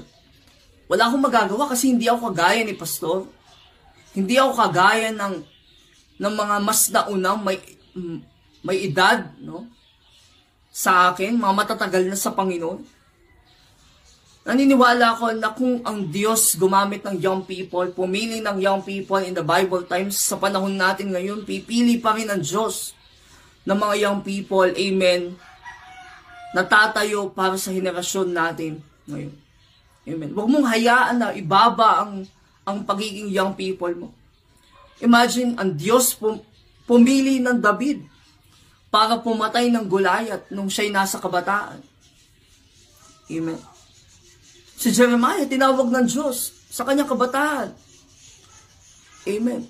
Wala 0.87 1.11
akong 1.11 1.27
magagawa 1.27 1.75
kasi 1.75 1.91
hindi 1.91 2.07
ako 2.07 2.31
kagaya 2.31 2.63
ni 2.63 2.79
pastor. 2.79 3.27
Hindi 4.15 4.39
ako 4.39 4.53
kagaya 4.55 5.11
ng 5.11 5.35
ng 6.23 6.35
mga 6.39 6.57
mas 6.63 6.81
naunang 6.95 7.43
may 7.43 7.59
may 8.65 8.89
edad, 8.89 9.29
no? 9.45 9.69
Sa 10.75 11.13
akin, 11.13 11.37
mga 11.37 11.55
matatagal 11.55 12.03
na 12.09 12.19
sa 12.19 12.33
Panginoon. 12.33 12.81
Naniniwala 14.45 15.17
ako 15.17 15.25
na 15.37 15.53
kung 15.53 15.81
ang 15.85 16.09
Diyos 16.09 16.57
gumamit 16.57 17.05
ng 17.05 17.17
young 17.21 17.45
people, 17.45 17.87
pumili 17.93 18.41
ng 18.41 18.59
young 18.61 18.81
people 18.85 19.21
in 19.21 19.37
the 19.37 19.45
Bible 19.45 19.85
times, 19.85 20.19
sa 20.19 20.41
panahon 20.41 20.75
natin 20.75 21.13
ngayon, 21.13 21.45
pipili 21.45 22.01
pa 22.01 22.17
rin 22.17 22.29
ang 22.29 22.41
Diyos 22.41 22.97
ng 23.65 23.79
mga 23.79 23.95
young 24.01 24.21
people, 24.21 24.69
amen, 24.69 25.37
natatayo 26.53 27.33
para 27.33 27.57
sa 27.57 27.73
henerasyon 27.73 28.29
natin 28.33 28.81
ngayon. 29.09 29.35
Amen. 30.05 30.31
Huwag 30.37 30.49
mong 30.53 30.69
hayaan 30.69 31.17
na 31.17 31.33
ibaba 31.33 32.05
ang, 32.05 32.29
ang 32.69 32.85
pagiging 32.85 33.33
young 33.33 33.57
people 33.57 33.93
mo. 33.97 34.09
Imagine, 35.01 35.57
ang 35.57 35.73
Diyos 35.73 36.13
pum, 36.13 36.45
pumili 36.85 37.41
ng 37.41 37.57
David 37.57 38.14
para 38.95 39.19
pumatay 39.19 39.75
ng 39.75 39.91
Goliath 39.91 40.47
nung 40.55 40.71
siya'y 40.71 40.95
nasa 40.95 41.19
kabataan. 41.19 41.83
Amen. 43.27 43.59
Si 44.79 44.95
Jeremiah, 44.95 45.43
tinawag 45.51 45.91
ng 45.91 46.07
Diyos 46.07 46.55
sa 46.71 46.87
kanyang 46.87 47.11
kabataan. 47.11 47.75
Amen. 49.27 49.67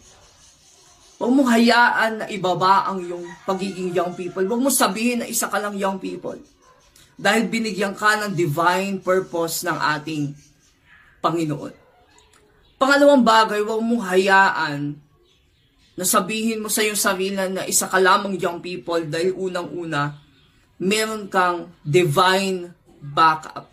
Huwag 1.17 1.33
mong 1.41 1.49
hayaan 1.57 2.13
na 2.21 2.27
ibaba 2.29 2.85
ang 2.85 3.01
iyong 3.01 3.25
pagiging 3.49 3.97
young 3.97 4.13
people. 4.13 4.45
Huwag 4.45 4.61
mong 4.61 4.77
sabihin 4.77 5.25
na 5.25 5.31
isa 5.31 5.49
ka 5.49 5.57
lang 5.57 5.73
young 5.81 5.97
people. 5.97 6.37
Dahil 7.17 7.49
binigyan 7.49 7.97
ka 7.97 8.21
ng 8.21 8.37
divine 8.37 9.01
purpose 9.01 9.65
ng 9.65 9.79
ating 9.97 10.37
Panginoon. 11.25 11.73
Pangalawang 12.77 13.25
bagay, 13.25 13.65
huwag 13.65 13.81
mong 13.81 14.05
hayaan 14.05 15.01
na 15.95 16.03
sabihin 16.03 16.63
mo 16.63 16.69
sa 16.71 16.83
iyong 16.83 16.99
sarili 16.99 17.39
na 17.39 17.63
isa 17.67 17.87
ka 17.87 18.03
lamang 18.03 18.35
young 18.35 18.59
people 18.59 18.99
dahil 19.07 19.31
unang-una, 19.35 20.19
meron 20.83 21.31
kang 21.31 21.71
divine 21.87 22.75
backup. 22.99 23.71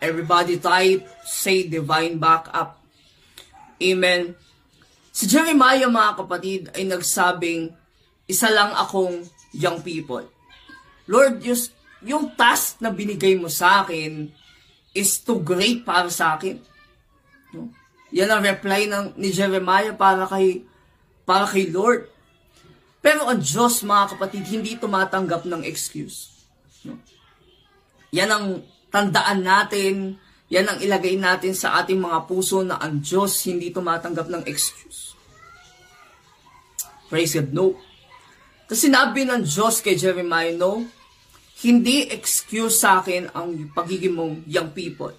Everybody 0.00 0.58
type, 0.58 1.04
say 1.22 1.68
divine 1.68 2.16
backup. 2.16 2.80
Amen. 3.78 4.34
Si 5.12 5.28
Jeremiah 5.28 5.92
mga 5.92 6.12
kapatid 6.24 6.62
ay 6.72 6.88
nagsabing, 6.88 7.68
isa 8.24 8.48
lang 8.48 8.72
akong 8.72 9.28
young 9.52 9.84
people. 9.84 10.24
Lord, 11.04 11.44
yung, 11.44 11.60
yung 12.00 12.24
task 12.32 12.80
na 12.80 12.88
binigay 12.88 13.36
mo 13.36 13.52
sa 13.52 13.84
akin 13.84 14.32
is 14.96 15.20
too 15.20 15.44
great 15.44 15.84
para 15.84 16.08
sa 16.08 16.40
akin. 16.40 16.56
No? 17.52 17.68
Yan 18.12 18.32
ang 18.32 18.40
reply 18.40 18.88
ng, 18.88 19.20
ni 19.20 19.28
Jeremiah 19.28 19.92
para 19.92 20.24
kay, 20.24 20.64
para 21.22 21.46
kay 21.46 21.70
Lord. 21.70 22.08
Pero 23.02 23.26
ang 23.26 23.42
Diyos, 23.42 23.82
mga 23.82 24.14
kapatid, 24.14 24.46
hindi 24.50 24.78
tumatanggap 24.78 25.42
ng 25.46 25.62
excuse. 25.66 26.46
No? 26.86 26.98
Yan 28.14 28.30
ang 28.30 28.46
tandaan 28.92 29.42
natin 29.42 30.22
yan 30.52 30.68
ang 30.68 30.78
ilagay 30.84 31.16
natin 31.16 31.56
sa 31.56 31.80
ating 31.80 31.96
mga 31.96 32.28
puso 32.28 32.60
na 32.60 32.76
ang 32.76 33.00
Diyos 33.00 33.40
hindi 33.48 33.72
tumatanggap 33.72 34.28
ng 34.28 34.44
excuse. 34.44 35.16
Praise 37.08 37.40
God, 37.40 37.56
no. 37.56 37.80
Kasi 38.68 38.92
sinabi 38.92 39.24
ng 39.24 39.48
Diyos 39.48 39.80
kay 39.80 39.96
Jeremiah, 39.96 40.52
no, 40.52 40.84
hindi 41.64 42.04
excuse 42.12 42.84
sa 42.84 43.00
akin 43.00 43.32
ang 43.32 43.72
pagiging 43.72 44.12
mong 44.12 44.44
young 44.44 44.76
people. 44.76 45.16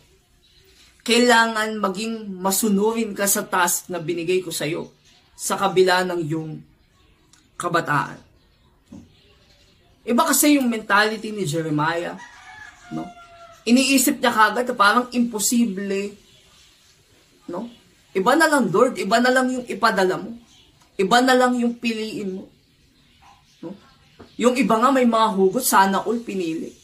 Kailangan 1.02 1.82
maging 1.82 2.30
masunurin 2.38 3.18
ka 3.18 3.26
sa 3.26 3.42
task 3.42 3.90
na 3.90 3.98
binigay 3.98 4.38
ko 4.46 4.54
sa 4.54 4.70
iyo 4.70 4.94
sa 5.34 5.58
kabila 5.58 6.06
ng 6.06 6.20
iyong 6.24 6.52
kabataan. 7.58 8.20
Iba 10.04 10.24
kasi 10.28 10.60
yung 10.60 10.68
mentality 10.68 11.32
ni 11.32 11.48
Jeremiah, 11.48 12.20
no? 12.92 13.08
iniisip 13.64 14.20
niya 14.20 14.36
kagad 14.36 14.68
na 14.68 14.76
parang 14.76 15.08
imposible. 15.16 16.16
No? 17.48 17.72
Iba 18.12 18.36
na 18.36 18.52
lang, 18.52 18.70
Lord. 18.70 19.00
Iba 19.00 19.18
na 19.24 19.32
lang 19.32 19.48
yung 19.50 19.66
ipadala 19.66 20.20
mo. 20.20 20.36
Iba 21.00 21.18
na 21.24 21.34
lang 21.34 21.58
yung 21.58 21.80
piliin 21.80 22.36
mo. 22.36 22.52
No? 23.64 23.74
Yung 24.36 24.60
iba 24.60 24.76
nga 24.78 24.92
may 24.92 25.08
mga 25.08 25.28
hugot, 25.34 25.64
sana 25.64 26.04
all 26.04 26.20
pinili. 26.22 26.76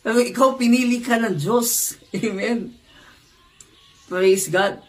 Pero 0.00 0.18
ikaw 0.18 0.56
pinili 0.56 1.04
ka 1.04 1.20
ng 1.20 1.36
Diyos. 1.36 2.00
Amen. 2.16 2.72
Praise 4.08 4.48
God. 4.48 4.80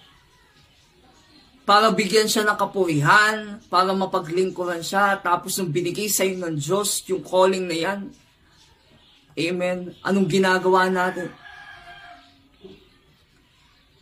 Para 1.72 1.88
bigyan 1.96 2.28
siya 2.28 2.44
ng 2.44 2.60
kapurihan, 2.60 3.64
para 3.72 3.96
mapaglingkuran 3.96 4.84
siya, 4.84 5.16
tapos 5.24 5.56
nung 5.56 5.72
binigay 5.72 6.12
sa 6.12 6.28
iyo 6.28 6.44
ng 6.44 6.60
Diyos, 6.60 7.00
yung 7.08 7.24
calling 7.24 7.64
na 7.64 7.78
yan, 7.80 8.12
Amen. 9.32 9.96
Anong 10.04 10.28
ginagawa 10.28 10.92
natin? 10.92 11.32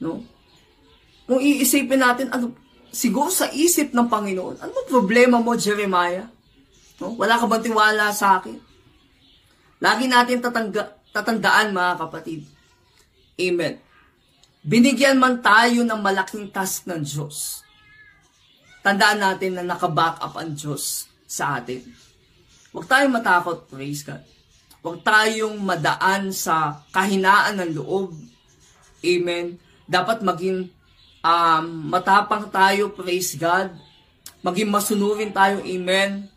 No? 0.01 0.25
Kung 1.29 1.37
iisipin 1.37 2.01
natin, 2.01 2.33
ano, 2.33 2.57
siguro 2.89 3.29
sa 3.29 3.45
isip 3.53 3.93
ng 3.93 4.09
Panginoon, 4.09 4.57
ano 4.57 4.73
problema 4.89 5.37
mo, 5.37 5.53
Jeremiah? 5.53 6.25
No? 6.97 7.13
Wala 7.21 7.37
ka 7.37 7.45
bang 7.45 7.69
tiwala 7.69 8.09
sa 8.09 8.41
akin? 8.41 8.57
Lagi 9.77 10.09
natin 10.09 10.41
tatangga, 10.41 10.97
tatandaan, 11.13 11.77
mga 11.77 11.93
kapatid, 12.01 12.41
Amen. 13.37 13.77
Binigyan 14.59 15.15
man 15.15 15.39
tayo 15.39 15.87
ng 15.87 15.99
malaking 16.03 16.51
task 16.51 16.83
ng 16.83 16.99
Diyos. 16.99 17.63
Tandaan 18.83 19.23
natin 19.23 19.55
na 19.55 19.63
nakaback 19.63 20.19
up 20.19 20.35
ang 20.35 20.51
Diyos 20.51 21.07
sa 21.23 21.59
atin. 21.59 21.83
Huwag 22.75 22.85
tayong 22.85 23.15
matakot, 23.15 23.71
praise 23.71 24.03
God. 24.03 24.19
Huwag 24.83 24.99
tayong 25.03 25.55
madaan 25.63 26.35
sa 26.35 26.83
kahinaan 26.91 27.59
ng 27.59 27.71
loob. 27.75 28.15
Amen. 28.99 29.55
Dapat 29.87 30.23
maging 30.23 30.67
um, 31.23 31.65
matapang 31.87 32.47
tayo, 32.51 32.91
praise 32.91 33.39
God. 33.39 33.71
Maging 34.43 34.71
masunurin 34.71 35.31
tayo, 35.35 35.63
amen. 35.63 36.27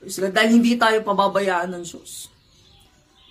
Praise 0.00 0.20
God. 0.20 0.32
Dahil 0.32 0.60
hindi 0.60 0.76
tayo 0.76 1.00
pababayaan 1.04 1.76
ng 1.76 1.84
Diyos. 1.84 2.28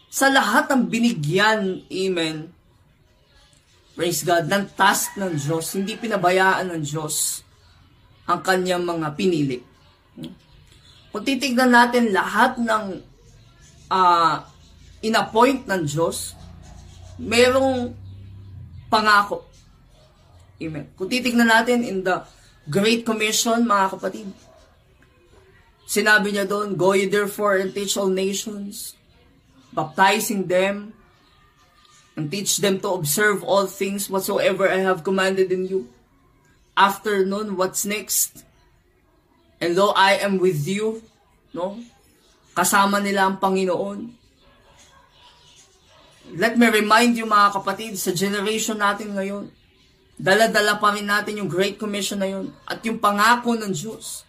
Sa 0.08 0.30
lahat 0.30 0.70
ng 0.72 0.86
binigyan, 0.90 1.86
amen, 1.86 2.50
praise 3.98 4.22
God, 4.22 4.46
ng 4.46 4.78
task 4.78 5.18
ng 5.18 5.34
Diyos, 5.34 5.74
hindi 5.74 5.98
pinabayaan 5.98 6.70
ng 6.70 6.82
Diyos 6.86 7.42
ang 8.30 8.46
kanyang 8.46 8.86
mga 8.86 9.18
pinili. 9.18 9.58
Kung 11.10 11.26
titignan 11.26 11.74
natin 11.74 12.14
lahat 12.14 12.62
ng 12.62 13.02
uh, 13.90 14.36
inappoint 15.02 15.66
ng 15.66 15.82
Diyos, 15.82 16.38
merong 17.18 17.98
pangako. 18.86 19.50
Amen. 20.62 20.94
Kung 20.94 21.10
titignan 21.10 21.50
natin 21.50 21.82
in 21.82 22.06
the 22.06 22.22
Great 22.70 23.02
Commission, 23.02 23.66
mga 23.66 23.98
kapatid, 23.98 24.30
sinabi 25.90 26.38
niya 26.38 26.46
doon, 26.46 26.78
Go 26.78 26.94
ye 26.94 27.10
therefore 27.10 27.58
and 27.58 27.74
teach 27.74 27.98
all 27.98 28.14
nations, 28.14 28.94
baptizing 29.74 30.46
them 30.46 30.97
and 32.18 32.34
teach 32.34 32.58
them 32.58 32.82
to 32.82 32.90
observe 32.98 33.46
all 33.46 33.70
things 33.70 34.10
whatsoever 34.10 34.66
I 34.66 34.82
have 34.82 35.06
commanded 35.06 35.54
in 35.54 35.70
you. 35.70 35.86
After 36.74 37.22
nun, 37.22 37.54
what's 37.54 37.86
next? 37.86 38.42
And 39.62 39.78
lo, 39.78 39.94
I 39.94 40.18
am 40.18 40.42
with 40.42 40.66
you, 40.66 41.06
no? 41.54 41.78
Kasama 42.58 42.98
nila 42.98 43.30
ang 43.30 43.38
Panginoon. 43.38 44.18
Let 46.34 46.58
me 46.58 46.68
remind 46.74 47.16
you 47.16 47.30
mga 47.30 47.62
kapatid, 47.62 47.96
sa 48.02 48.12
generation 48.12 48.82
natin 48.82 49.14
ngayon, 49.14 49.54
dala-dala 50.18 50.82
pa 50.82 50.98
rin 50.98 51.06
natin 51.06 51.38
yung 51.38 51.50
Great 51.50 51.78
Commission 51.78 52.18
na 52.18 52.28
yun 52.28 52.50
at 52.66 52.82
yung 52.82 52.98
pangako 52.98 53.54
ng 53.54 53.70
Diyos. 53.70 54.26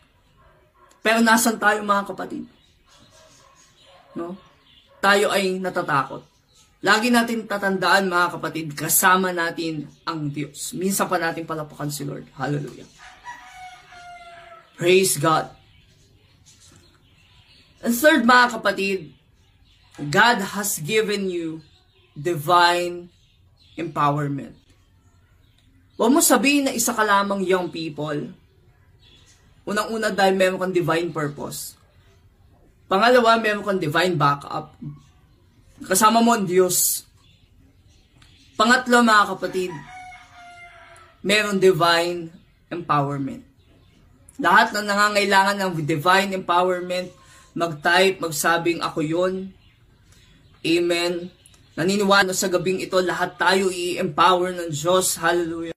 Pero 1.00 1.24
nasan 1.24 1.56
tayo 1.56 1.80
mga 1.80 2.04
kapatid? 2.12 2.44
No? 4.12 4.36
Tayo 5.00 5.32
ay 5.32 5.56
natatakot. 5.56 6.37
Lagi 6.78 7.10
natin 7.10 7.42
tatandaan 7.42 8.06
mga 8.06 8.38
kapatid, 8.38 8.66
kasama 8.78 9.34
natin 9.34 9.90
ang 10.06 10.30
Diyos. 10.30 10.78
Minsan 10.78 11.10
pa 11.10 11.18
natin 11.18 11.42
palapakan 11.42 11.90
si 11.90 12.06
Lord. 12.06 12.30
Hallelujah. 12.38 12.86
Praise 14.78 15.18
God. 15.18 15.50
And 17.82 17.90
third 17.90 18.22
mga 18.22 18.62
kapatid, 18.62 19.10
God 19.98 20.38
has 20.54 20.78
given 20.78 21.26
you 21.26 21.66
divine 22.14 23.10
empowerment. 23.74 24.54
Huwag 25.98 26.14
mo 26.14 26.22
sabihin 26.22 26.70
na 26.70 26.74
isa 26.78 26.94
ka 26.94 27.02
lamang 27.02 27.42
young 27.42 27.74
people. 27.74 28.30
Unang-una 29.66 30.14
dahil 30.14 30.38
meron 30.38 30.62
kang 30.62 30.70
divine 30.70 31.10
purpose. 31.10 31.74
Pangalawa, 32.86 33.34
meron 33.42 33.66
kang 33.66 33.82
divine 33.82 34.14
backup 34.14 34.78
Kasama 35.86 36.18
mo 36.18 36.34
ang 36.34 36.42
Diyos. 36.42 37.06
Pangatlo 38.58 39.06
mga 39.06 39.38
kapatid, 39.38 39.70
meron 41.22 41.62
divine 41.62 42.26
empowerment. 42.66 43.46
Lahat 44.38 44.74
na 44.74 44.82
nangangailangan 44.82 45.58
ng 45.58 45.70
divine 45.86 46.34
empowerment, 46.34 47.10
mag-type, 47.54 48.18
magsabing 48.18 48.82
ako 48.82 49.02
yon. 49.02 49.34
Amen. 50.66 51.30
Naniniwala 51.78 52.34
sa 52.34 52.50
gabing 52.50 52.82
ito, 52.82 52.98
lahat 52.98 53.38
tayo 53.38 53.70
i-empower 53.70 54.50
ng 54.54 54.74
Diyos. 54.74 55.14
Hallelujah. 55.18 55.74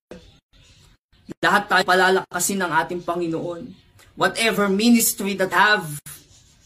Lahat 1.42 1.70
tayo 1.70 1.86
palalakasin 1.86 2.62
ng 2.62 2.72
ating 2.86 3.02
Panginoon. 3.06 3.70
Whatever 4.18 4.70
ministry 4.70 5.38
that 5.38 5.54
have, 5.54 6.02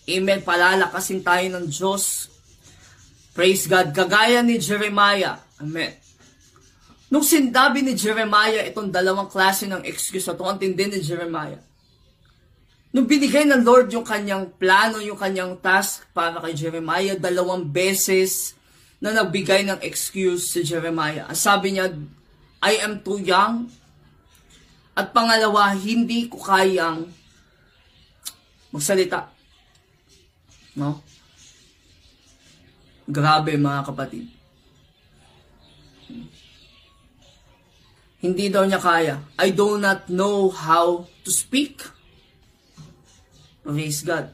Amen, 0.06 0.46
palalakasin 0.46 1.26
tayo 1.26 1.48
ng 1.50 1.66
Diyos. 1.66 2.35
Praise 3.36 3.68
God. 3.68 3.92
Kagaya 3.92 4.40
ni 4.40 4.56
Jeremiah. 4.56 5.44
Amen. 5.60 5.92
Nung 7.12 7.22
sindabi 7.22 7.84
ni 7.84 7.94
Jeremiah 7.94 8.64
itong 8.64 8.90
dalawang 8.90 9.28
klase 9.28 9.68
ng 9.68 9.84
excuse 9.84 10.26
at 10.32 10.40
ang 10.40 10.56
tindi 10.56 10.88
ni 10.88 11.04
Jeremiah, 11.04 11.60
nung 12.96 13.04
binigay 13.06 13.44
ng 13.44 13.62
Lord 13.62 13.92
yung 13.92 14.08
kanyang 14.08 14.56
plano, 14.56 15.04
yung 15.04 15.20
kanyang 15.20 15.60
task 15.60 16.08
para 16.16 16.40
kay 16.40 16.56
Jeremiah, 16.56 17.20
dalawang 17.20 17.68
beses 17.68 18.56
na 19.04 19.12
nagbigay 19.12 19.68
ng 19.68 19.84
excuse 19.84 20.56
si 20.56 20.64
Jeremiah. 20.64 21.28
Sabi 21.36 21.76
niya, 21.76 21.92
I 22.64 22.80
am 22.82 23.04
too 23.04 23.20
young. 23.20 23.68
At 24.96 25.12
pangalawa, 25.12 25.76
hindi 25.76 26.32
ko 26.32 26.40
kayang 26.40 27.12
magsalita. 28.72 29.28
No? 30.80 31.04
Grabe 33.06 33.54
mga 33.54 33.86
kapatid. 33.86 34.26
Hindi 38.26 38.50
daw 38.50 38.66
niya 38.66 38.82
kaya. 38.82 39.22
I 39.38 39.54
do 39.54 39.78
not 39.78 40.10
know 40.10 40.50
how 40.50 41.06
to 41.22 41.30
speak. 41.30 41.86
Praise 43.62 44.02
God. 44.02 44.34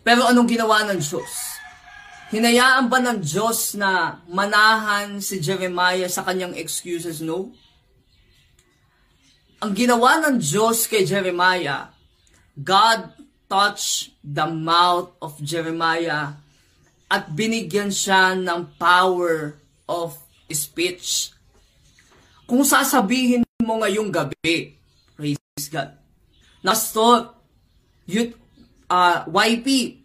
Pero 0.00 0.24
anong 0.24 0.48
ginawa 0.48 0.88
ng 0.88 0.96
Diyos? 0.96 1.60
Hinayaan 2.32 2.88
ba 2.88 3.02
ng 3.04 3.20
Diyos 3.20 3.76
na 3.76 4.24
manahan 4.24 5.20
si 5.20 5.36
Jeremiah 5.36 6.08
sa 6.08 6.24
kanyang 6.24 6.56
excuses? 6.56 7.20
No. 7.20 7.52
Ang 9.60 9.76
ginawa 9.76 10.24
ng 10.24 10.40
Diyos 10.40 10.88
kay 10.88 11.04
Jeremiah, 11.04 11.92
God 12.56 13.12
touched 13.44 14.16
the 14.24 14.48
mouth 14.48 15.12
of 15.20 15.36
Jeremiah 15.44 16.40
at 17.10 17.26
binigyan 17.34 17.90
siya 17.90 18.38
ng 18.38 18.78
power 18.78 19.58
of 19.90 20.14
speech. 20.46 21.34
Kung 22.46 22.62
sasabihin 22.62 23.42
mo 23.66 23.82
ngayong 23.82 24.14
gabi, 24.14 24.78
praise 25.18 25.66
God, 25.66 25.98
Pastor, 26.62 27.34
youth, 28.06 28.38
uh, 28.86 29.26
YP, 29.26 29.98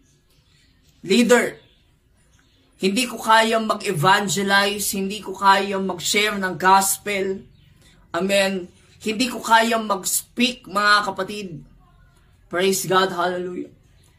leader, 1.06 1.62
hindi 2.76 3.08
ko 3.08 3.16
kayang 3.22 3.70
mag-evangelize, 3.70 4.98
hindi 4.98 5.22
ko 5.22 5.32
kayang 5.32 5.86
mag-share 5.86 6.36
ng 6.36 6.54
gospel. 6.60 7.40
Amen. 8.12 8.68
Hindi 9.00 9.26
ko 9.30 9.40
kayang 9.40 9.86
mag-speak, 9.86 10.68
mga 10.68 11.08
kapatid. 11.08 11.62
Praise 12.52 12.84
God, 12.84 13.14
hallelujah. 13.14 13.72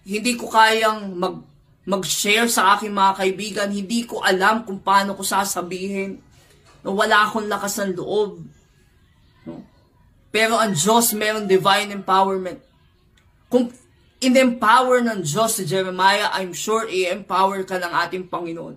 Hindi 0.07 0.33
ko 0.39 0.47
kayang 0.49 1.13
mag 1.13 1.57
mag-share 1.88 2.51
sa 2.51 2.75
aking 2.75 2.91
mga 2.91 3.13
kaibigan, 3.15 3.69
hindi 3.71 4.03
ko 4.03 4.19
alam 4.19 4.67
kung 4.67 4.83
paano 4.83 5.15
ko 5.15 5.23
sasabihin. 5.23 6.19
No, 6.83 6.91
wala 6.99 7.31
akong 7.31 7.47
lakas 7.47 7.79
ng 7.79 7.95
loob. 7.95 8.43
No? 9.47 9.63
Pero 10.27 10.59
ang 10.59 10.75
Diyos 10.75 11.15
meron 11.15 11.47
divine 11.47 11.95
empowerment. 11.95 12.59
Kung 13.47 13.71
in-empower 14.19 14.99
ng 14.99 15.23
Diyos 15.23 15.55
si 15.55 15.63
Jeremiah, 15.63 16.27
I'm 16.35 16.51
sure 16.51 16.91
i-empower 16.91 17.63
ka 17.63 17.79
ng 17.79 17.93
ating 18.03 18.27
Panginoon. 18.27 18.75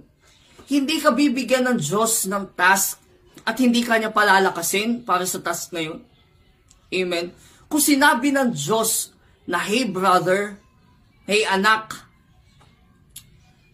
Hindi 0.70 1.02
ka 1.02 1.11
bibigyan 1.11 1.66
ng 1.66 1.82
Diyos 1.82 2.30
ng 2.30 2.54
task 2.54 3.02
at 3.42 3.58
hindi 3.58 3.82
ka 3.82 3.98
niya 3.98 4.14
palalakasin 4.14 5.02
para 5.02 5.26
sa 5.26 5.42
task 5.42 5.74
na 5.74 5.82
yun. 5.82 5.98
Amen. 6.94 7.34
Kung 7.66 7.82
sinabi 7.82 8.30
ng 8.30 8.54
Diyos 8.54 9.11
na, 9.50 9.58
hey 9.58 9.90
brother, 9.90 10.54
hey 11.26 11.42
anak, 11.42 12.09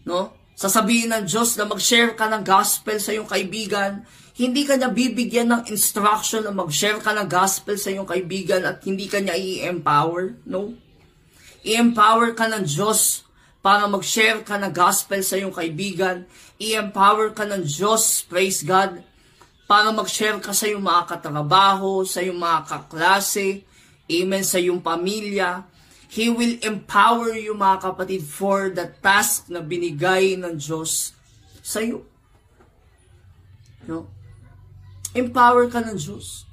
no? 0.07 0.33
Sasabihin 0.57 1.13
ng 1.13 1.29
Diyos 1.29 1.59
na 1.61 1.69
mag-share 1.69 2.17
ka 2.17 2.31
ng 2.33 2.41
gospel 2.41 2.97
sa 2.97 3.13
iyong 3.13 3.29
kaibigan, 3.29 4.07
hindi 4.41 4.65
ka 4.65 4.81
niya 4.81 4.89
bibigyan 4.89 5.49
ng 5.53 5.63
instruction 5.69 6.47
na 6.47 6.53
mag-share 6.55 6.97
ka 7.03 7.13
ng 7.13 7.29
gospel 7.29 7.77
sa 7.77 7.93
iyong 7.93 8.09
kaibigan 8.09 8.65
at 8.65 8.81
hindi 8.87 9.05
ka 9.05 9.21
niya 9.21 9.37
i-empower, 9.37 10.41
no? 10.49 10.73
I-empower 11.61 12.33
ka 12.33 12.49
ng 12.49 12.65
Diyos 12.65 13.27
para 13.61 13.85
mag-share 13.91 14.47
ka 14.47 14.57
ng 14.57 14.73
gospel 14.73 15.21
sa 15.27 15.35
iyong 15.35 15.53
kaibigan. 15.53 16.25
I-empower 16.57 17.35
ka 17.35 17.45
ng 17.45 17.67
Diyos, 17.67 18.23
praise 18.25 18.63
God, 18.63 19.03
para 19.67 19.91
mag-share 19.91 20.39
ka 20.39 20.55
sa 20.55 20.71
iyong 20.71 20.85
mga 20.85 21.03
katrabaho, 21.11 22.07
sa 22.07 22.23
iyong 22.23 22.39
mga 22.39 22.61
kaklase, 22.65 23.67
amen, 24.07 24.47
sa 24.47 24.63
iyong 24.63 24.79
pamilya, 24.79 25.67
He 26.17 26.33
will 26.33 26.57
empower 26.65 27.37
you 27.37 27.53
mga 27.53 27.93
kapatid 27.93 28.25
for 28.25 28.73
the 28.73 28.89
task 29.05 29.53
na 29.53 29.61
binigay 29.61 30.33
ng 30.41 30.57
Diyos 30.57 31.13
sa 31.61 31.85
iyo. 31.85 32.09
No? 33.85 34.09
Empower 35.13 35.69
ka 35.69 35.85
ng 35.85 36.01
Diyos. 36.01 36.49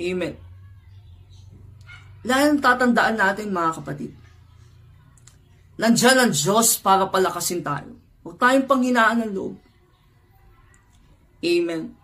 Amen. 0.00 0.32
Lalo 2.24 2.56
tatandaan 2.56 3.20
natin 3.20 3.52
mga 3.52 3.84
kapatid. 3.84 4.16
Nandiyan 5.76 6.24
ang 6.24 6.32
Diyos 6.32 6.80
para 6.80 7.04
palakasin 7.04 7.60
tayo. 7.60 8.00
Huwag 8.24 8.40
tayong 8.40 8.64
panghinaan 8.64 9.28
ng 9.28 9.32
loob. 9.36 9.60
Amen. 11.44 11.99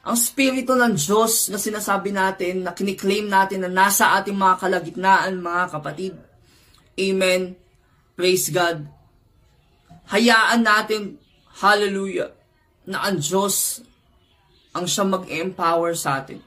Ang 0.00 0.16
Spirito 0.16 0.72
ng 0.72 0.96
Diyos 0.96 1.52
na 1.52 1.60
sinasabi 1.60 2.08
natin, 2.08 2.64
na 2.64 2.72
kiniklaim 2.72 3.28
natin 3.28 3.64
na 3.64 3.70
nasa 3.70 4.16
ating 4.16 4.32
mga 4.32 4.56
kalagitnaan, 4.56 5.44
mga 5.44 5.64
kapatid. 5.76 6.14
Amen. 6.96 7.52
Praise 8.16 8.48
God. 8.48 8.88
Hayaan 10.08 10.64
natin, 10.64 11.20
hallelujah, 11.60 12.32
na 12.88 13.06
ang 13.06 13.20
Diyos 13.20 13.84
ang 14.74 14.86
siya 14.86 15.04
mag-empower 15.06 15.94
sa 15.94 16.22
atin. 16.22 16.40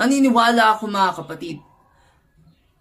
Naniniwala 0.00 0.76
ako 0.76 0.88
mga 0.88 1.12
kapatid, 1.20 1.58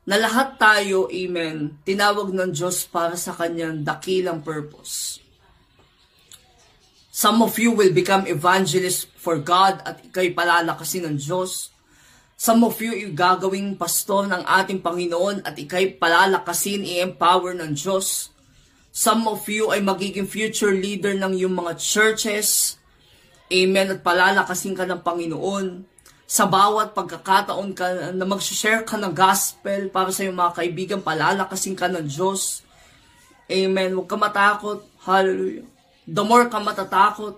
na 0.09 0.17
lahat 0.17 0.57
tayo, 0.57 1.05
amen, 1.11 1.77
tinawag 1.85 2.33
ng 2.33 2.49
Diyos 2.49 2.87
para 2.89 3.13
sa 3.13 3.35
kanyang 3.35 3.85
dakilang 3.85 4.41
purpose. 4.41 5.18
Some 7.19 7.43
of 7.43 7.59
you 7.59 7.75
will 7.75 7.91
become 7.91 8.31
evangelists 8.31 9.03
for 9.19 9.43
God 9.43 9.83
at 9.83 9.99
ikay 10.07 10.31
palalakasin 10.31 11.03
ng 11.03 11.19
Diyos. 11.19 11.67
Some 12.39 12.63
of 12.63 12.79
you 12.79 12.95
gagawing 13.11 13.75
pastor 13.75 14.23
ng 14.23 14.47
ating 14.47 14.79
Panginoon 14.79 15.43
at 15.43 15.59
ikay 15.59 15.99
palalakasin, 15.99 16.87
i-empower 16.87 17.59
ng 17.59 17.75
Diyos. 17.75 18.31
Some 18.95 19.27
of 19.27 19.43
you 19.51 19.67
ay 19.67 19.83
magiging 19.83 20.31
future 20.31 20.71
leader 20.71 21.11
ng 21.11 21.35
iyong 21.35 21.59
mga 21.59 21.75
churches. 21.75 22.79
Amen. 23.51 23.91
At 23.91 23.99
palalakasin 23.99 24.79
ka 24.79 24.87
ng 24.87 25.03
Panginoon. 25.03 25.83
Sa 26.23 26.47
bawat 26.47 26.95
pagkakataon 26.95 27.75
ka 27.75 28.15
na 28.15 28.23
mag-share 28.23 28.87
ka 28.87 28.95
ng 28.95 29.11
gospel 29.11 29.91
para 29.91 30.15
sa 30.15 30.23
iyong 30.23 30.39
mga 30.39 30.55
kaibigan, 30.55 30.99
palalakasin 31.03 31.75
ka 31.75 31.91
ng 31.91 32.07
Diyos. 32.07 32.63
Amen. 33.51 33.91
Huwag 33.91 34.07
ka 34.07 34.15
matakot. 34.15 34.87
Hallelujah. 35.03 35.67
The 36.09 36.25
more 36.25 36.49
ka 36.49 36.57
matatakot, 36.57 37.37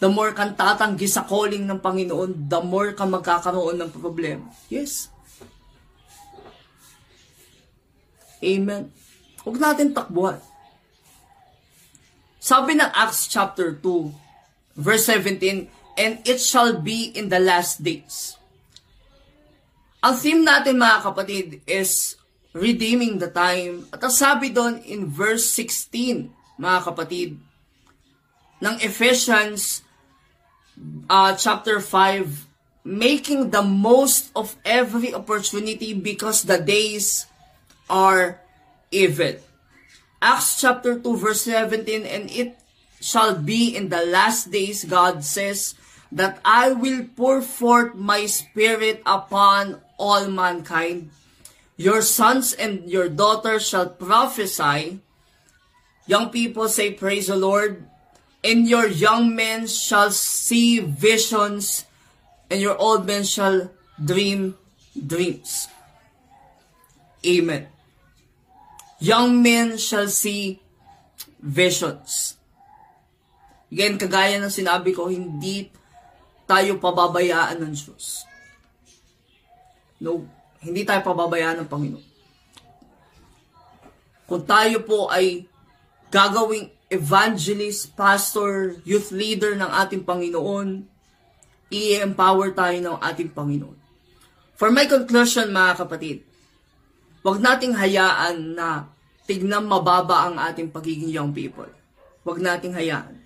the 0.00 0.08
more 0.08 0.32
kang 0.32 0.56
tatanggi 0.56 1.04
sa 1.04 1.28
calling 1.28 1.68
ng 1.68 1.80
Panginoon, 1.80 2.48
the 2.48 2.60
more 2.64 2.96
ka 2.96 3.04
magkakaroon 3.04 3.76
ng 3.76 3.90
problema. 3.92 4.48
Yes. 4.72 5.12
Amen. 8.40 8.92
Huwag 9.44 9.56
natin 9.60 9.92
takbuhan. 9.92 10.40
Sabi 12.40 12.78
ng 12.78 12.90
Acts 12.94 13.26
chapter 13.26 13.74
2, 13.74 14.78
verse 14.78 15.08
17, 15.08 15.68
And 15.96 16.20
it 16.28 16.38
shall 16.38 16.76
be 16.76 17.08
in 17.16 17.32
the 17.32 17.40
last 17.40 17.80
days. 17.80 18.36
Ang 20.04 20.14
theme 20.20 20.42
natin 20.44 20.76
mga 20.76 21.02
kapatid 21.02 21.46
is 21.64 22.20
redeeming 22.52 23.18
the 23.18 23.32
time. 23.32 23.88
At 23.90 24.04
ang 24.04 24.14
sabi 24.14 24.52
doon 24.52 24.78
in 24.84 25.08
verse 25.08 25.48
16, 25.50 26.30
mga 26.60 26.78
kapatid, 26.84 27.40
ng 28.66 28.82
Ephesians 28.82 29.86
uh, 31.06 31.38
chapter 31.38 31.78
5, 31.78 32.82
making 32.82 33.54
the 33.54 33.62
most 33.62 34.34
of 34.34 34.58
every 34.66 35.14
opportunity 35.14 35.94
because 35.94 36.42
the 36.42 36.58
days 36.58 37.30
are 37.86 38.42
evil. 38.90 39.38
Acts 40.18 40.58
chapter 40.58 40.98
2 40.98 41.16
verse 41.16 41.46
17, 41.46 42.02
and 42.02 42.26
it 42.34 42.58
shall 42.98 43.38
be 43.38 43.70
in 43.70 43.88
the 43.88 44.02
last 44.02 44.50
days, 44.50 44.82
God 44.82 45.22
says, 45.22 45.78
that 46.10 46.42
I 46.44 46.72
will 46.74 47.06
pour 47.14 47.42
forth 47.42 47.94
my 47.94 48.26
spirit 48.26 49.02
upon 49.06 49.78
all 49.98 50.26
mankind. 50.26 51.10
Your 51.76 52.00
sons 52.00 52.54
and 52.54 52.88
your 52.88 53.08
daughters 53.08 53.68
shall 53.68 53.90
prophesy. 53.90 54.98
Young 56.06 56.30
people 56.30 56.68
say, 56.68 56.94
Praise 56.94 57.26
the 57.26 57.36
Lord. 57.36 57.84
And 58.46 58.70
your 58.70 58.86
young 58.86 59.34
men 59.34 59.66
shall 59.66 60.14
see 60.14 60.78
visions, 60.78 61.82
and 62.46 62.62
your 62.62 62.78
old 62.78 63.02
men 63.02 63.26
shall 63.26 63.74
dream 63.98 64.54
dreams. 64.94 65.66
Amen. 67.26 67.66
Young 69.02 69.42
men 69.42 69.74
shall 69.82 70.06
see 70.06 70.62
visions. 71.42 72.38
Again, 73.66 73.98
kagaya 73.98 74.38
ng 74.38 74.54
sinabi 74.54 74.94
ko, 74.94 75.10
hindi 75.10 75.66
tayo 76.46 76.78
pababayaan 76.78 77.58
ng 77.58 77.74
Diyos. 77.74 78.22
No, 79.98 80.22
hindi 80.62 80.86
tayo 80.86 81.02
pababayaan 81.02 81.66
ng 81.66 81.68
Panginoon. 81.68 82.06
Kung 84.30 84.42
tayo 84.46 84.86
po 84.86 85.10
ay 85.10 85.50
gagawing 86.14 86.75
evangelist, 86.86 87.98
pastor, 87.98 88.78
youth 88.86 89.10
leader 89.10 89.58
ng 89.58 89.66
ating 89.66 90.06
Panginoon, 90.06 90.86
i-empower 91.70 92.54
tayo 92.54 92.78
ng 92.78 92.96
ating 93.02 93.34
Panginoon. 93.34 93.78
For 94.54 94.70
my 94.70 94.86
conclusion, 94.86 95.50
mga 95.50 95.82
kapatid, 95.82 96.22
huwag 97.26 97.42
nating 97.42 97.74
hayaan 97.74 98.54
na 98.54 98.86
tignan 99.26 99.66
mababa 99.66 100.30
ang 100.30 100.38
ating 100.38 100.70
pagiging 100.70 101.10
young 101.10 101.34
people. 101.34 101.68
Huwag 102.22 102.38
nating 102.38 102.72
hayaan. 102.72 103.18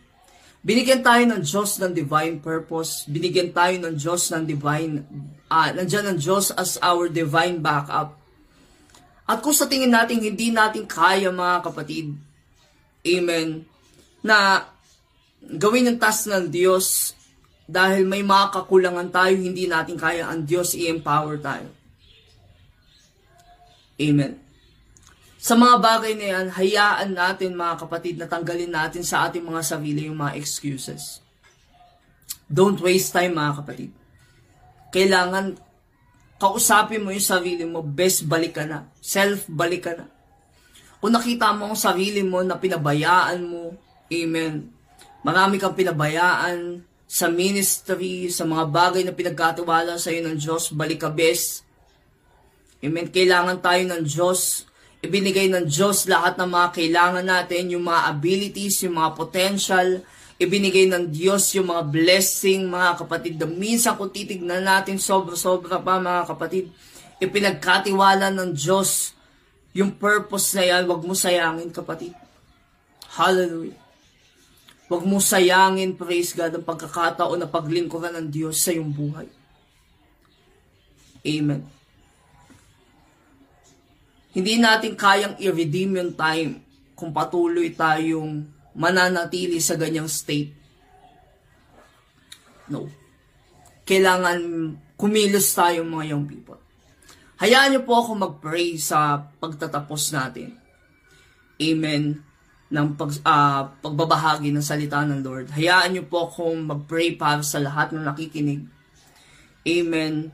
Binigyan 0.61 1.01
tayo 1.01 1.25
ng 1.25 1.41
Diyos 1.41 1.81
ng 1.81 1.93
divine 1.93 2.37
purpose. 2.41 3.09
Binigyan 3.09 3.53
tayo 3.53 3.77
ng 3.81 3.97
Diyos 3.97 4.29
ng 4.29 4.45
divine, 4.45 5.05
uh, 5.49 5.73
nandyan 5.73 6.13
ng 6.13 6.19
Diyos 6.21 6.53
as 6.53 6.77
our 6.81 7.09
divine 7.09 7.61
backup. 7.65 8.17
At 9.25 9.41
kung 9.41 9.57
sa 9.57 9.69
tingin 9.69 9.93
natin 9.93 10.21
hindi 10.21 10.53
natin 10.53 10.85
kaya 10.85 11.33
mga 11.33 11.65
kapatid, 11.65 12.13
amen, 13.05 13.65
na 14.21 14.69
gawin 15.41 15.89
ng 15.89 15.99
task 15.99 16.29
ng 16.29 16.53
Diyos 16.53 17.17
dahil 17.71 18.03
may 18.03 18.27
mga 18.27 18.51
kakulangan 18.51 19.09
tayo, 19.15 19.39
hindi 19.39 19.71
natin 19.71 19.95
kaya 19.95 20.27
ang 20.27 20.43
Diyos 20.43 20.75
i-empower 20.75 21.39
tayo. 21.39 21.71
Amen. 24.01 24.43
Sa 25.41 25.57
mga 25.57 25.81
bagay 25.81 26.13
na 26.19 26.27
yan, 26.37 26.47
hayaan 26.53 27.17
natin 27.17 27.57
mga 27.57 27.87
kapatid 27.87 28.21
na 28.21 28.29
tanggalin 28.29 28.69
natin 28.69 29.01
sa 29.01 29.31
ating 29.31 29.41
mga 29.41 29.63
sarili 29.65 30.11
yung 30.11 30.21
mga 30.21 30.37
excuses. 30.37 31.25
Don't 32.45 32.77
waste 32.83 33.15
time 33.15 33.39
mga 33.39 33.65
kapatid. 33.65 33.91
Kailangan 34.91 35.57
kausapin 36.37 37.07
mo 37.07 37.15
yung 37.15 37.25
sarili 37.25 37.65
mo, 37.65 37.81
best 37.81 38.27
balik 38.27 38.59
ka 38.59 38.67
na. 38.67 38.91
Self, 38.99 39.47
balik 39.47 39.87
ka 39.87 39.95
na. 39.95 40.11
Kung 41.01 41.13
nakita 41.17 41.57
mo 41.57 41.73
ang 41.73 41.79
sarili 41.79 42.21
mo 42.21 42.45
na 42.45 42.61
pinabayaan 42.61 43.41
mo, 43.43 43.75
amen, 44.13 44.69
marami 45.25 45.57
kang 45.57 45.75
pinabayaan 45.75 46.85
sa 47.11 47.27
ministry, 47.27 48.31
sa 48.31 48.47
mga 48.47 48.65
bagay 48.71 49.03
na 49.03 49.17
pinagkatiwala 49.17 49.99
sa 49.99 50.15
iyo 50.15 50.23
ng 50.29 50.37
Diyos, 50.39 50.71
balik 50.71 51.03
ka 51.03 51.11
best. 51.11 51.67
Amen. 52.81 53.11
Kailangan 53.11 53.59
tayo 53.59 53.83
ng 53.83 54.03
Diyos 54.07 54.71
Ibinigay 55.01 55.49
ng 55.49 55.65
Diyos 55.65 56.05
lahat 56.05 56.37
ng 56.37 56.53
mga 56.53 56.69
kailangan 56.77 57.25
natin, 57.25 57.73
yung 57.73 57.89
mga 57.89 58.13
abilities, 58.13 58.85
yung 58.85 59.01
mga 59.01 59.17
potential. 59.17 60.05
Ibinigay 60.37 60.93
ng 60.93 61.09
Diyos 61.09 61.57
yung 61.57 61.73
mga 61.73 61.89
blessing, 61.89 62.69
mga 62.69 63.01
kapatid, 63.01 63.41
na 63.41 63.49
minsan 63.49 63.97
kung 63.97 64.13
titignan 64.13 64.61
natin, 64.61 65.01
sobra-sobra 65.01 65.81
pa, 65.81 65.97
mga 65.97 66.29
kapatid. 66.29 66.69
Ipinagkatiwala 67.17 68.29
ng 68.29 68.53
Diyos 68.53 69.17
yung 69.71 69.95
purpose 69.95 70.55
na 70.59 70.65
yan, 70.67 70.83
wag 70.91 71.03
mo 71.03 71.15
sayangin, 71.15 71.71
kapatid. 71.71 72.15
Hallelujah. 73.11 73.79
Huwag 74.91 75.07
mo 75.07 75.23
sayangin, 75.23 75.95
praise 75.95 76.35
God, 76.35 76.51
ang 76.51 76.67
pagkakataon 76.67 77.39
na 77.39 77.47
paglingkuran 77.47 78.11
ng 78.11 78.27
Diyos 78.27 78.59
sa 78.59 78.75
iyong 78.75 78.91
buhay. 78.91 79.31
Amen. 81.23 81.63
Hindi 84.31 84.63
natin 84.63 84.99
kayang 84.99 85.39
i-redeem 85.39 85.95
yung 85.95 86.15
time 86.15 86.63
kung 86.99 87.15
patuloy 87.15 87.71
tayong 87.71 88.47
mananatili 88.75 89.59
sa 89.63 89.75
ganyang 89.79 90.11
state. 90.11 90.55
No. 92.71 92.87
Kailangan 93.83 94.39
kumilos 94.95 95.51
tayo 95.51 95.83
mga 95.83 96.15
young 96.15 96.27
people. 96.31 96.60
Hayaan 97.41 97.73
niyo 97.73 97.83
po 97.89 98.05
ako 98.05 98.11
mag-pray 98.21 98.77
sa 98.77 99.17
pagtatapos 99.41 100.13
natin. 100.13 100.61
Amen 101.57 102.21
ng 102.71 102.89
pag, 102.95 103.11
uh, 103.27 103.67
pagbabahagi 103.83 104.55
ng 104.55 104.63
salita 104.63 105.03
ng 105.03 105.27
Lord. 105.27 105.51
Hayaan 105.57 105.97
niyo 105.97 106.05
po 106.07 106.31
akong 106.31 106.63
mag-pray 106.63 107.19
para 107.19 107.43
sa 107.43 107.59
lahat 107.59 107.91
ng 107.91 108.07
nakikinig. 108.07 108.63
Amen 109.67 110.31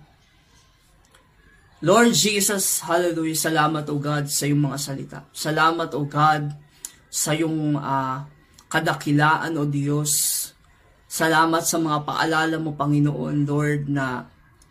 Lord 1.85 2.17
Jesus, 2.17 2.81
hallelujah, 2.89 3.37
salamat 3.37 3.85
o 3.93 4.01
God 4.01 4.33
sa 4.33 4.49
iyong 4.49 4.65
mga 4.65 4.79
salita. 4.81 5.19
Salamat 5.29 5.93
o 5.93 6.09
God 6.09 6.49
sa 7.13 7.37
iyong 7.37 7.77
uh, 7.77 8.25
kadakilaan 8.65 9.53
o 9.61 9.69
Diyos. 9.69 10.11
Salamat 11.05 11.69
sa 11.69 11.77
mga 11.77 12.09
paalala 12.09 12.57
mo, 12.57 12.73
Panginoon, 12.73 13.45
Lord, 13.45 13.93
na 13.93 14.25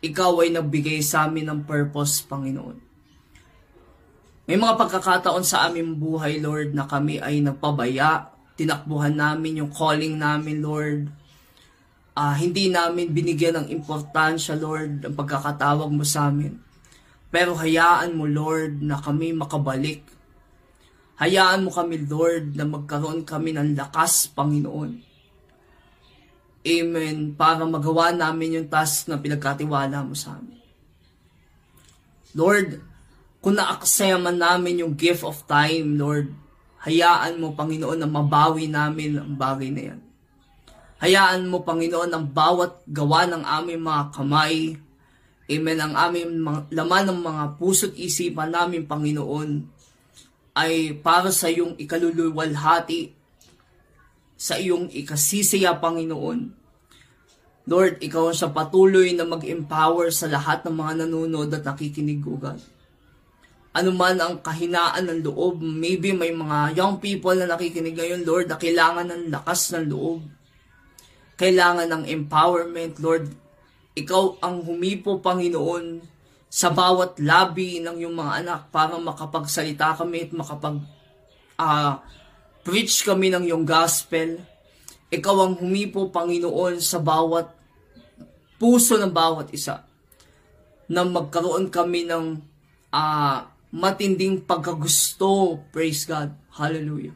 ikaw 0.06 0.46
ay 0.46 0.54
nagbigay 0.54 1.02
sa 1.02 1.26
amin 1.26 1.50
ng 1.50 1.62
purpose, 1.66 2.22
Panginoon. 2.22 2.78
May 4.46 4.62
mga 4.62 4.78
pagkakataon 4.78 5.42
sa 5.42 5.66
aming 5.66 5.98
buhay, 5.98 6.38
Lord, 6.38 6.78
na 6.78 6.86
kami 6.86 7.18
ay 7.18 7.42
nagpabaya, 7.42 8.30
tinakbuhan 8.54 9.18
namin 9.18 9.66
yung 9.66 9.72
calling 9.74 10.22
namin, 10.22 10.62
Lord. 10.62 11.10
Uh, 12.14 12.36
hindi 12.38 12.70
namin 12.70 13.10
binigyan 13.10 13.66
ng 13.66 13.68
importansya, 13.74 14.54
Lord, 14.62 15.02
ang 15.02 15.18
pagkakatawag 15.18 15.90
mo 15.90 16.06
sa 16.06 16.30
amin. 16.30 16.62
Pero 17.34 17.58
hayaan 17.58 18.14
mo, 18.14 18.30
Lord, 18.30 18.86
na 18.86 19.02
kami 19.02 19.34
makabalik. 19.34 20.06
Hayaan 21.18 21.66
mo 21.66 21.74
kami, 21.74 22.06
Lord, 22.06 22.54
na 22.54 22.70
magkaroon 22.70 23.26
kami 23.26 23.58
ng 23.58 23.74
lakas, 23.74 24.30
Panginoon. 24.30 25.05
Amen. 26.66 27.38
Para 27.38 27.62
magawa 27.64 28.10
namin 28.10 28.58
yung 28.58 28.68
task 28.68 29.06
na 29.06 29.22
pinagkatiwala 29.22 30.02
mo 30.02 30.18
sa 30.18 30.42
amin. 30.42 30.58
Lord, 32.34 32.82
kung 33.40 33.56
naaksaya 33.56 34.18
man 34.18 34.42
namin 34.42 34.82
yung 34.82 34.98
gift 34.98 35.22
of 35.22 35.46
time, 35.46 35.96
Lord, 35.96 36.34
hayaan 36.84 37.38
mo, 37.38 37.54
Panginoon, 37.54 38.02
na 38.02 38.10
mabawi 38.10 38.66
namin 38.66 39.22
ang 39.22 39.38
bagay 39.38 39.70
na 39.70 39.82
yan. 39.94 40.02
Hayaan 41.00 41.48
mo, 41.48 41.62
Panginoon, 41.62 42.10
ang 42.10 42.26
bawat 42.28 42.82
gawa 42.90 43.30
ng 43.30 43.46
aming 43.46 43.82
mga 43.86 44.04
kamay, 44.12 44.76
Amen, 45.46 45.78
ang 45.78 45.94
aming 45.94 46.42
laman 46.74 47.06
ng 47.06 47.22
mga 47.22 47.44
puso't 47.62 47.94
isipan 47.94 48.50
namin, 48.50 48.90
Panginoon, 48.90 49.62
ay 50.58 50.98
para 51.00 51.30
sa 51.30 51.48
iyong 51.48 51.78
ikaluluwalhati, 51.78 53.14
sa 54.36 54.60
iyong 54.60 54.92
ikasisiya, 54.92 55.80
Panginoon. 55.80 56.64
Lord, 57.66 57.98
ikaw 58.04 58.30
ang 58.30 58.38
siya 58.38 58.54
patuloy 58.54 59.16
na 59.18 59.26
mag-empower 59.26 60.14
sa 60.14 60.30
lahat 60.30 60.62
ng 60.68 60.76
mga 60.76 60.94
nanonood 61.04 61.50
at 61.50 61.66
nakikinig, 61.66 62.22
O 62.28 62.38
God 62.38 62.76
ano 63.76 63.92
man 63.92 64.16
ang 64.16 64.40
kahinaan 64.40 65.04
ng 65.04 65.20
loob. 65.28 65.60
Maybe 65.60 66.16
may 66.16 66.32
mga 66.32 66.80
young 66.80 67.04
people 67.04 67.36
na 67.36 67.44
nakikinig 67.44 68.00
ngayon, 68.00 68.24
Lord, 68.24 68.48
na 68.48 68.56
kailangan 68.56 69.12
ng 69.12 69.24
lakas 69.36 69.76
ng 69.76 69.92
loob. 69.92 70.24
Kailangan 71.36 71.92
ng 71.92 72.04
empowerment, 72.08 73.04
Lord. 73.04 73.28
Ikaw 74.00 74.40
ang 74.40 74.64
humipo, 74.64 75.20
Panginoon, 75.20 76.00
sa 76.48 76.72
bawat 76.72 77.20
labi 77.20 77.84
ng 77.84 78.00
iyong 78.00 78.16
mga 78.16 78.34
anak 78.48 78.60
para 78.72 78.96
makapagsalita 78.96 80.00
kami 80.00 80.24
at 80.24 80.32
makapag 80.32 80.80
uh, 81.60 82.00
preach 82.66 83.06
kami 83.06 83.30
ng 83.30 83.46
iyong 83.46 83.62
gospel. 83.62 84.42
Ikaw 85.14 85.36
ang 85.38 85.54
humipo, 85.62 86.10
Panginoon, 86.10 86.82
sa 86.82 86.98
bawat 86.98 87.54
puso 88.58 88.98
ng 88.98 89.14
bawat 89.14 89.54
isa. 89.54 89.86
Na 90.90 91.06
magkaroon 91.06 91.70
kami 91.70 92.10
ng 92.10 92.42
uh, 92.90 93.38
matinding 93.70 94.42
pagkagusto, 94.42 95.62
praise 95.70 96.10
God, 96.10 96.34
hallelujah, 96.58 97.14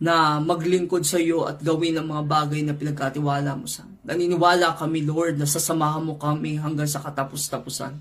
na 0.00 0.38
maglingkod 0.38 1.02
sa 1.02 1.18
iyo 1.18 1.44
at 1.44 1.60
gawin 1.60 1.98
ang 1.98 2.08
mga 2.08 2.24
bagay 2.24 2.60
na 2.62 2.72
pinagkatiwala 2.76 3.52
mo 3.58 3.68
sa 3.68 3.84
Naniniwala 4.00 4.80
kami, 4.80 5.04
Lord, 5.04 5.36
na 5.36 5.44
sasamahan 5.44 6.00
mo 6.00 6.16
kami 6.16 6.56
hanggang 6.56 6.88
sa 6.88 7.04
katapos-tapusan. 7.04 8.00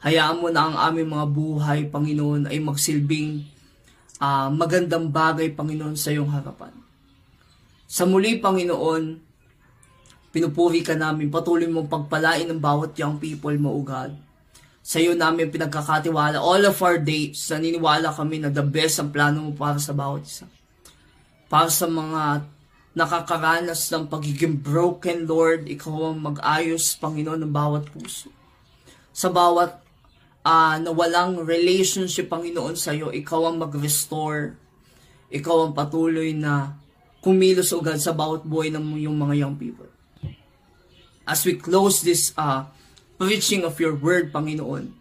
Hayaan 0.00 0.40
mo 0.40 0.48
na 0.48 0.72
ang 0.72 0.76
aming 0.88 1.12
mga 1.12 1.26
buhay, 1.28 1.78
Panginoon, 1.92 2.48
ay 2.48 2.56
magsilbing 2.64 3.44
uh, 4.20 4.52
magandang 4.52 5.08
bagay, 5.08 5.50
Panginoon, 5.56 5.96
sa 5.96 6.12
iyong 6.12 6.30
harapan. 6.30 6.76
Sa 7.90 8.06
muli, 8.06 8.38
Panginoon, 8.38 9.18
pinupuri 10.30 10.84
ka 10.84 10.94
namin, 10.94 11.32
patuloy 11.32 11.66
mong 11.66 11.90
pagpalain 11.90 12.46
ng 12.46 12.60
bawat 12.60 12.94
young 12.94 13.18
people 13.18 13.56
mo, 13.58 13.74
O 13.74 13.82
God 13.82 14.30
sa 14.80 14.96
iyo 14.98 15.12
namin 15.12 15.52
pinagkakatiwala. 15.52 16.40
All 16.40 16.64
of 16.64 16.80
our 16.80 16.96
days, 16.96 17.38
naniniwala 17.52 18.10
kami 18.16 18.40
na 18.40 18.48
the 18.48 18.64
best 18.64 18.98
ang 18.98 19.12
plano 19.12 19.38
mo 19.44 19.52
para 19.52 19.76
sa 19.76 19.92
bawat 19.92 20.24
isa. 20.24 20.46
Para 21.52 21.68
sa 21.68 21.84
mga 21.84 22.48
nakakaranas 22.96 23.86
ng 23.92 24.08
pagiging 24.08 24.56
broken, 24.58 25.28
Lord, 25.28 25.68
ikaw 25.68 26.10
ang 26.10 26.18
mag-ayos, 26.24 26.96
Panginoon, 26.96 27.44
ng 27.44 27.52
bawat 27.52 27.86
puso. 27.92 28.32
Sa 29.12 29.28
bawat 29.28 29.79
uh, 30.44 30.76
nawalang 30.80 31.44
relationship, 31.44 32.28
Panginoon, 32.32 32.76
sa 32.76 32.92
iyo, 32.96 33.12
ikaw 33.12 33.50
ang 33.50 33.60
mag-restore. 33.60 34.56
Ikaw 35.30 35.56
ang 35.68 35.72
patuloy 35.76 36.34
na 36.34 36.74
kumilos 37.20 37.70
agad 37.76 38.00
sa 38.00 38.16
bawat 38.16 38.42
buhay 38.42 38.72
ng 38.72 38.96
yung 39.04 39.16
mga 39.16 39.46
young 39.46 39.56
people. 39.56 39.88
As 41.28 41.46
we 41.46 41.54
close 41.54 42.02
this 42.02 42.34
uh, 42.34 42.66
preaching 43.20 43.62
of 43.62 43.76
your 43.78 43.94
word, 43.94 44.32
Panginoon. 44.32 44.96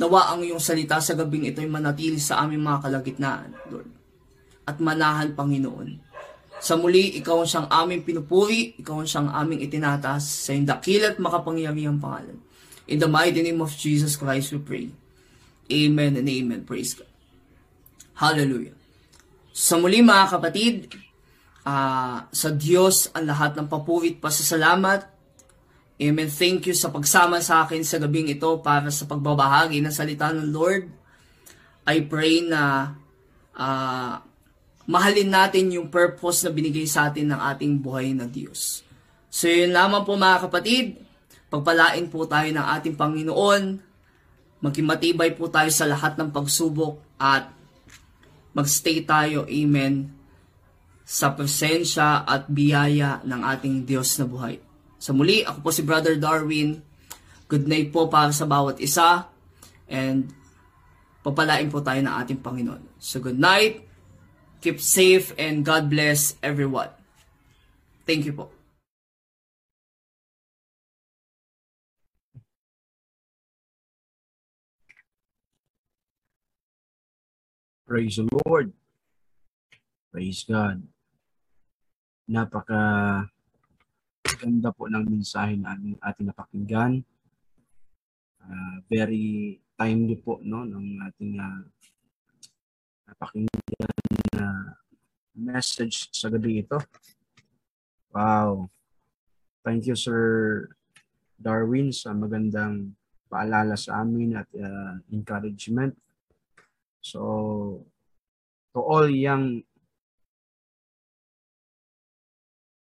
Nawa 0.00 0.32
ang 0.32 0.40
iyong 0.40 0.58
salita 0.58 0.96
sa 0.98 1.12
gabing 1.12 1.44
ito 1.52 1.60
ay 1.60 1.68
manatili 1.68 2.16
sa 2.16 2.40
aming 2.40 2.64
mga 2.64 2.88
kalagitnaan, 2.88 3.52
Lord. 3.68 3.90
At 4.64 4.80
manahan, 4.80 5.36
Panginoon. 5.36 6.00
Sa 6.60 6.80
muli, 6.80 7.20
ikaw 7.20 7.44
ang 7.44 7.48
siyang 7.48 7.68
aming 7.68 8.02
pinupuri, 8.08 8.80
ikaw 8.80 9.04
ang 9.04 9.08
siyang 9.08 9.28
aming 9.28 9.60
itinataas 9.60 10.48
sa 10.48 10.56
iyong 10.56 10.68
dakilat 10.68 11.20
makapangyarihang 11.20 12.00
pangalan. 12.00 12.40
In 12.90 12.98
the 12.98 13.06
mighty 13.06 13.40
name 13.40 13.62
of 13.62 13.70
Jesus 13.78 14.18
Christ 14.18 14.50
we 14.50 14.58
pray. 14.58 14.86
Amen 15.70 16.18
and 16.18 16.26
amen. 16.26 16.66
Praise 16.66 16.98
God. 16.98 17.06
Hallelujah. 18.18 18.74
Sa 19.54 19.78
muli 19.78 20.02
mga 20.02 20.26
kapatid, 20.34 20.90
uh, 21.62 22.26
sa 22.26 22.48
Diyos 22.50 23.14
ang 23.14 23.30
lahat 23.30 23.54
ng 23.54 23.70
papurit 23.70 24.18
pa 24.18 24.34
sa 24.34 24.42
salamat 24.42 25.20
Amen. 26.00 26.32
Thank 26.32 26.72
you 26.72 26.72
sa 26.72 26.88
pagsama 26.88 27.44
sa 27.44 27.68
akin 27.68 27.84
sa 27.84 28.00
gabing 28.00 28.32
ito 28.32 28.48
para 28.64 28.88
sa 28.88 29.04
pagbabahagi 29.04 29.84
ng 29.84 29.92
salita 29.92 30.32
ng 30.32 30.48
Lord. 30.48 30.88
I 31.84 32.08
pray 32.08 32.40
na 32.40 32.96
uh, 33.52 34.16
mahalin 34.88 35.28
natin 35.28 35.68
yung 35.76 35.92
purpose 35.92 36.40
na 36.40 36.56
binigay 36.56 36.88
sa 36.88 37.12
atin 37.12 37.28
ng 37.28 37.40
ating 37.52 37.84
buhay 37.84 38.16
na 38.16 38.24
Diyos. 38.24 38.80
So 39.28 39.44
yun 39.44 39.76
lamang 39.76 40.08
po 40.08 40.16
mga 40.16 40.48
kapatid, 40.48 40.96
pagpalain 41.50 42.06
po 42.06 42.24
tayo 42.24 42.46
ng 42.46 42.66
ating 42.78 42.94
Panginoon, 42.94 43.62
maging 44.62 44.86
matibay 44.86 45.34
po 45.34 45.50
tayo 45.50 45.68
sa 45.74 45.84
lahat 45.90 46.14
ng 46.16 46.30
pagsubok 46.30 47.02
at 47.18 47.50
magstay 48.54 49.02
tayo, 49.02 49.44
amen, 49.50 50.14
sa 51.02 51.34
presensya 51.34 52.22
at 52.22 52.46
biyaya 52.46 53.18
ng 53.26 53.40
ating 53.42 53.82
Diyos 53.82 54.14
na 54.22 54.30
buhay. 54.30 54.62
Sa 55.00 55.10
muli, 55.10 55.42
ako 55.42 55.58
po 55.66 55.70
si 55.74 55.82
Brother 55.82 56.14
Darwin. 56.14 56.78
Good 57.50 57.66
night 57.66 57.90
po 57.90 58.06
para 58.06 58.30
sa 58.30 58.46
bawat 58.46 58.78
isa. 58.78 59.26
And 59.90 60.30
papalain 61.26 61.66
po 61.66 61.82
tayo 61.82 61.98
ng 61.98 62.14
ating 62.14 62.38
Panginoon. 62.46 63.02
So 63.02 63.18
good 63.18 63.40
night, 63.42 63.82
keep 64.62 64.78
safe, 64.78 65.34
and 65.34 65.66
God 65.66 65.90
bless 65.90 66.38
everyone. 66.46 66.94
Thank 68.06 68.28
you 68.28 68.36
po. 68.36 68.59
Praise 77.90 78.22
the 78.22 78.30
Lord. 78.46 78.70
Praise 80.14 80.46
God. 80.46 80.78
Napaka 82.30 83.26
Ganda 84.38 84.70
po 84.70 84.86
ng 84.86 85.10
mensahe 85.10 85.58
na 85.58 85.74
ating 85.98 86.30
napakinggan. 86.30 87.02
Uh, 88.46 88.78
very 88.86 89.58
timely 89.74 90.14
po 90.22 90.38
no 90.38 90.62
ng 90.62 91.02
ating 91.02 91.34
uh, 91.42 91.66
napakinggan 93.10 94.06
na 94.38 94.78
message 95.34 96.14
sa 96.14 96.30
gabi 96.30 96.62
ito. 96.62 96.78
Wow. 98.14 98.70
Thank 99.66 99.90
you 99.90 99.98
Sir 99.98 100.22
Darwin 101.34 101.90
sa 101.90 102.14
magandang 102.14 102.94
paalala 103.26 103.74
sa 103.74 104.06
amin 104.06 104.38
at 104.38 104.46
uh, 104.54 104.94
encouragement. 105.10 105.98
So 107.00 107.84
to 108.74 108.80
all 108.80 109.08
young 109.10 109.64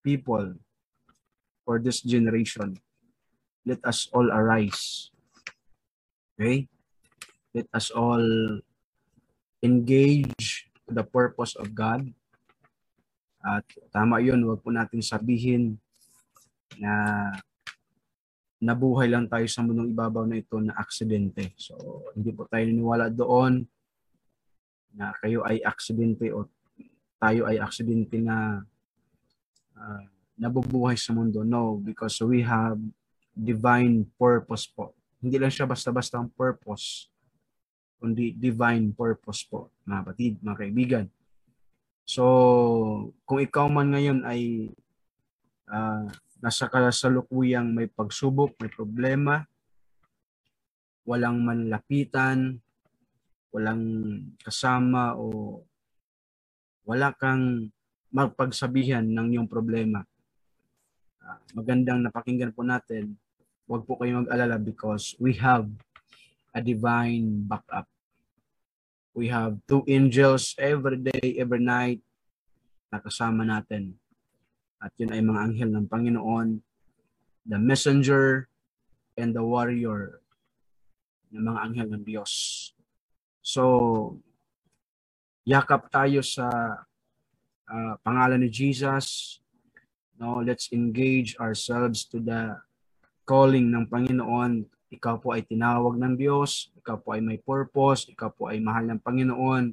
people 0.07 0.55
for 1.67 1.83
this 1.83 1.99
generation. 1.99 2.79
Let 3.67 3.83
us 3.83 4.07
all 4.15 4.31
arise. 4.31 5.11
Okay? 6.39 6.71
Let 7.51 7.67
us 7.75 7.91
all 7.91 8.23
engage 9.59 10.71
the 10.87 11.03
purpose 11.03 11.59
of 11.59 11.75
God. 11.75 12.07
At 13.43 13.67
tama 13.91 14.23
yun, 14.23 14.47
huwag 14.47 14.63
po 14.63 14.71
natin 14.71 15.03
sabihin 15.03 15.75
na 16.79 17.27
nabuhay 18.63 19.11
lang 19.11 19.27
tayo 19.27 19.43
sa 19.51 19.59
mundong 19.59 19.91
ibabaw 19.91 20.23
na 20.23 20.39
ito 20.39 20.55
na 20.63 20.71
aksidente. 20.79 21.51
So, 21.59 21.75
hindi 22.15 22.31
po 22.31 22.47
tayo 22.47 22.63
niniwala 22.63 23.11
doon 23.11 23.67
na 24.97 25.13
kayo 25.21 25.45
ay 25.45 25.61
aksidente 25.61 26.33
o 26.33 26.49
tayo 27.21 27.45
ay 27.45 27.61
aksidente 27.61 28.17
na 28.17 28.65
uh, 29.77 30.03
nabubuhay 30.37 30.97
sa 30.97 31.13
mundo. 31.13 31.45
No, 31.45 31.77
because 31.77 32.17
we 32.25 32.41
have 32.41 32.77
divine 33.33 34.09
purpose 34.17 34.65
po. 34.65 34.97
Hindi 35.21 35.37
lang 35.37 35.53
siya 35.53 35.69
basta-basta 35.69 36.17
ang 36.17 36.29
purpose, 36.33 37.09
kundi 38.01 38.33
divine 38.33 38.93
purpose 38.93 39.45
po, 39.45 39.69
mga 39.85 40.01
batid, 40.05 40.33
mga 40.41 40.57
kaibigan. 40.61 41.05
So, 42.05 42.23
kung 43.25 43.41
ikaw 43.41 43.69
man 43.69 43.93
ngayon 43.93 44.25
ay 44.25 44.71
uh, 45.69 46.05
nasa 46.41 46.69
kasalukuyang 46.69 47.73
may 47.73 47.89
pagsubok, 47.89 48.57
may 48.61 48.69
problema, 48.69 49.45
walang 51.03 51.41
manlapitan, 51.41 52.61
walang 53.51 53.83
kasama 54.43 55.15
o 55.15 55.59
wala 56.87 57.11
kang 57.15 57.67
magpagsabihan 58.11 59.03
ng 59.03 59.35
iyong 59.35 59.49
problema. 59.51 60.07
Uh, 61.19 61.39
magandang 61.51 61.99
napakinggan 61.99 62.55
po 62.55 62.63
natin. 62.63 63.19
Huwag 63.67 63.83
po 63.83 63.99
kayong 63.99 64.23
mag-alala 64.23 64.55
because 64.55 65.11
we 65.19 65.35
have 65.35 65.67
a 66.55 66.63
divine 66.63 67.43
backup. 67.43 67.83
We 69.11 69.27
have 69.27 69.59
two 69.67 69.83
angels 69.89 70.55
every 70.55 71.03
day, 71.03 71.35
every 71.35 71.59
night 71.59 71.99
na 72.87 73.03
kasama 73.03 73.43
natin. 73.43 73.99
At 74.79 74.93
yun 74.95 75.11
ay 75.11 75.19
mga 75.19 75.41
anghel 75.41 75.71
ng 75.73 75.87
Panginoon, 75.89 76.61
the 77.43 77.59
messenger 77.59 78.47
and 79.17 79.33
the 79.33 79.43
warrior 79.43 80.21
ng 81.33 81.43
mga 81.43 81.59
anghel 81.59 81.87
ng 81.91 82.03
Diyos. 82.05 82.33
So, 83.47 83.63
yakap 85.47 85.87
tayo 85.87 86.19
sa 86.19 86.51
uh, 87.63 87.93
pangalan 88.03 88.43
ni 88.43 88.51
Jesus. 88.51 89.39
No, 90.19 90.43
let's 90.43 90.67
engage 90.75 91.39
ourselves 91.39 92.03
to 92.11 92.19
the 92.19 92.59
calling 93.23 93.71
ng 93.71 93.87
Panginoon. 93.87 94.67
Ikaw 94.91 95.23
po 95.23 95.31
ay 95.31 95.47
tinawag 95.47 95.95
ng 95.95 96.19
Diyos, 96.19 96.75
ikaw 96.75 96.99
po 96.99 97.15
ay 97.15 97.23
may 97.23 97.39
purpose, 97.39 98.11
ikaw 98.11 98.35
po 98.35 98.51
ay 98.51 98.59
mahal 98.59 98.83
ng 98.91 98.99
Panginoon. 98.99 99.71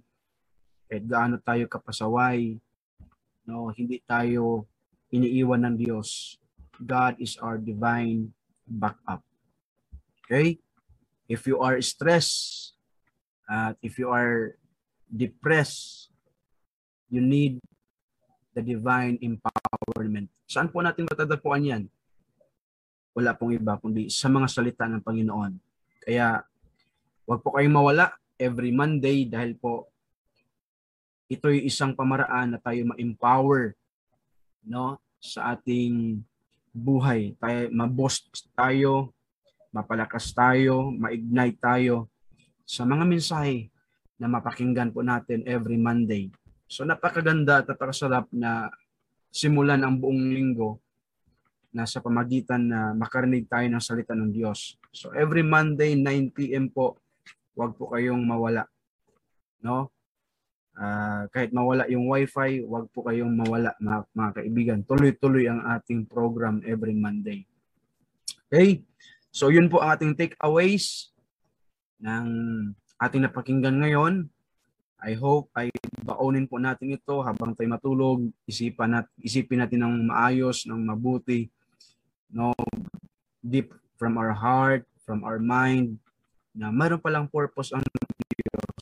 Kahit 0.87 1.05
gaano 1.11 1.43
tayo 1.43 1.67
kapasaway, 1.67 2.55
no, 3.43 3.75
hindi 3.75 3.99
tayo 4.07 4.71
iniiwan 5.11 5.67
ng 5.67 5.77
Diyos. 5.83 6.39
God 6.79 7.19
is 7.19 7.35
our 7.43 7.59
divine 7.59 8.31
backup. 8.71 9.27
Okay? 10.23 10.63
If 11.27 11.51
you 11.51 11.59
are 11.59 11.79
stressed, 11.83 12.74
at 13.45 13.77
if 13.85 14.01
you 14.01 14.09
are 14.09 14.57
depressed, 15.09 16.11
you 17.13 17.21
need 17.21 17.61
the 18.57 18.63
divine 18.65 19.21
empowerment. 19.21 20.33
Saan 20.49 20.71
po 20.73 20.81
natin 20.81 21.07
matatagpuan 21.07 21.65
yan? 21.65 21.83
Wala 23.15 23.37
pong 23.37 23.55
iba 23.55 23.79
kundi 23.79 24.11
sa 24.11 24.27
mga 24.27 24.49
salita 24.51 24.85
ng 24.89 25.05
Panginoon. 25.05 25.53
Kaya 26.03 26.43
wag 27.25 27.41
po 27.41 27.55
kayong 27.55 27.77
mawala 27.77 28.11
every 28.37 28.75
Monday 28.75 29.29
dahil 29.29 29.55
po 29.55 29.89
ito'y 31.31 31.65
isang 31.65 31.95
pamaraan 31.95 32.55
na 32.55 32.59
tayo 32.61 32.85
ma-empower 32.91 33.73
no 34.69 34.99
sa 35.23 35.57
ating 35.57 36.21
buhay. 36.75 37.39
Tayo 37.39 37.71
ma-boost 37.71 38.51
tayo, 38.53 39.15
mapalakas 39.71 40.35
tayo, 40.35 40.91
ma-ignite 40.91 41.59
tayo 41.63 42.11
sa 42.65 42.89
mga 42.89 43.05
mensahe 43.05 43.69
na 44.17 44.27
mapakinggan 44.27 44.91
po 44.91 45.05
natin 45.05 45.45
every 45.45 45.77
Monday. 45.77 46.33
So 46.65 46.83
napakaganda 46.89 47.63
at 47.63 47.69
napakasarap 47.69 48.33
na 48.33 48.73
simulan 49.29 49.85
ang 49.85 50.01
buong 50.01 50.33
linggo 50.33 50.81
na 51.75 51.85
sa 51.85 52.01
pamagitan 52.01 52.71
na 52.71 52.95
makarinig 52.95 53.51
tayo 53.51 53.67
ng 53.69 53.83
salita 53.83 54.15
ng 54.15 54.31
Diyos. 54.31 54.79
So 54.95 55.11
every 55.13 55.43
Monday 55.43 55.99
9 55.99 56.31
p.m. 56.31 56.71
po, 56.71 56.97
huwag 57.59 57.75
po 57.75 57.91
kayong 57.93 58.23
mawala. 58.23 58.65
No? 59.61 59.91
Uh, 60.75 61.27
kahit 61.31 61.55
mawala 61.55 61.87
yung 61.87 62.11
wifi, 62.11 62.63
huwag 62.63 62.91
po 62.91 63.07
kayong 63.07 63.31
mawala 63.31 63.75
mga, 63.79 63.99
mga 64.15 64.31
kaibigan. 64.39 64.79
Tuloy-tuloy 64.87 65.47
ang 65.51 65.63
ating 65.79 66.07
program 66.07 66.63
every 66.63 66.95
Monday. 66.95 67.43
Okay? 68.49 68.87
So 69.35 69.51
yun 69.51 69.67
po 69.67 69.83
ang 69.83 69.99
ating 69.99 70.15
takeaways 70.15 71.14
ng 72.01 72.27
ating 72.99 73.23
napakinggan 73.23 73.79
ngayon. 73.83 74.27
I 75.05 75.13
hope 75.21 75.53
ay 75.53 75.69
baonin 76.01 76.49
po 76.49 76.57
natin 76.57 76.97
ito 76.97 77.21
habang 77.21 77.53
tayo 77.53 77.69
matulog, 77.69 78.25
isipan 78.49 78.97
nat 78.97 79.07
isipin 79.21 79.61
natin 79.61 79.85
ng 79.85 80.09
maayos, 80.09 80.65
ng 80.65 80.81
mabuti, 80.81 81.53
no 82.33 82.57
deep 83.45 83.77
from 84.01 84.17
our 84.17 84.33
heart, 84.33 84.89
from 85.05 85.21
our 85.29 85.37
mind 85.37 86.01
na 86.57 86.71
mayroon 86.71 87.03
palang 87.03 87.29
purpose 87.29 87.75
ang 87.75 87.83
Diyos. 87.83 88.73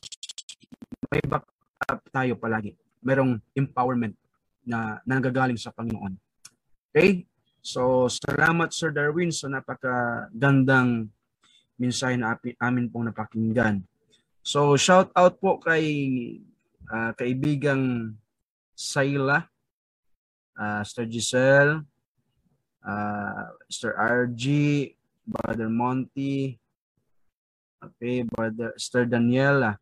May 1.09 1.23
backup 1.25 1.99
tayo 2.13 2.37
palagi. 2.37 2.77
Merong 3.03 3.41
empowerment 3.57 4.15
na 4.63 5.01
nanggagaling 5.03 5.59
sa 5.59 5.73
Panginoon. 5.73 6.15
Okay? 6.93 7.27
So, 7.59 8.07
salamat 8.07 8.71
Sir 8.71 8.93
Darwin 8.93 9.33
sa 9.33 9.49
napakagandang 9.49 11.09
mensahe 11.77 12.17
na 12.17 12.37
amin 12.61 12.89
pong 12.89 13.09
napakinggan. 13.09 13.81
So 14.43 14.75
shout 14.75 15.09
out 15.15 15.39
po 15.39 15.57
kay 15.61 15.85
uh, 16.91 17.15
kaibigang 17.15 18.15
Sayla, 18.73 19.47
uh, 20.57 20.81
Sir 20.83 21.05
Giselle, 21.05 21.85
uh, 22.83 23.43
Sir 23.69 23.93
RG, 23.95 24.43
Brother 25.23 25.69
Monty, 25.71 26.59
okay, 27.79 28.27
Brother 28.27 28.73
Sir 28.75 29.07
Daniela, 29.07 29.77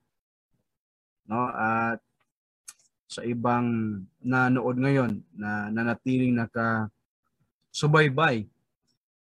no, 1.25 1.47
at 1.49 2.03
sa 3.11 3.23
ibang 3.27 3.99
nanood 4.23 4.79
ngayon 4.79 5.19
na 5.35 5.67
nanatiling 5.67 6.31
naka 6.31 6.87
subaybay 7.71 8.50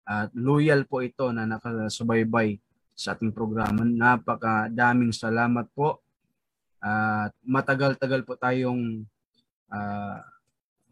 at 0.04 0.28
loyal 0.36 0.84
po 0.84 1.00
ito 1.00 1.32
na 1.32 1.48
nakasubaybay 1.48 2.60
sa 2.92 3.16
ating 3.16 3.32
programa. 3.32 3.82
Napakadaming 3.82 5.10
salamat 5.16 5.66
po. 5.72 6.04
At 6.84 7.32
matagal-tagal 7.40 8.28
po 8.28 8.36
tayong 8.36 9.08
uh, 9.72 10.18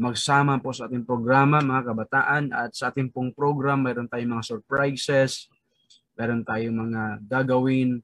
magsama 0.00 0.58
po 0.58 0.72
sa 0.72 0.88
ating 0.88 1.04
programa 1.04 1.60
mga 1.60 1.92
kabataan 1.92 2.44
at 2.50 2.72
sa 2.72 2.88
ating 2.90 3.12
pong 3.12 3.30
program 3.30 3.84
mayroon 3.84 4.08
tayong 4.08 4.34
mga 4.40 4.48
surprises, 4.56 5.52
mayroon 6.16 6.42
tayong 6.42 6.74
mga 6.88 7.02
gagawin, 7.28 8.00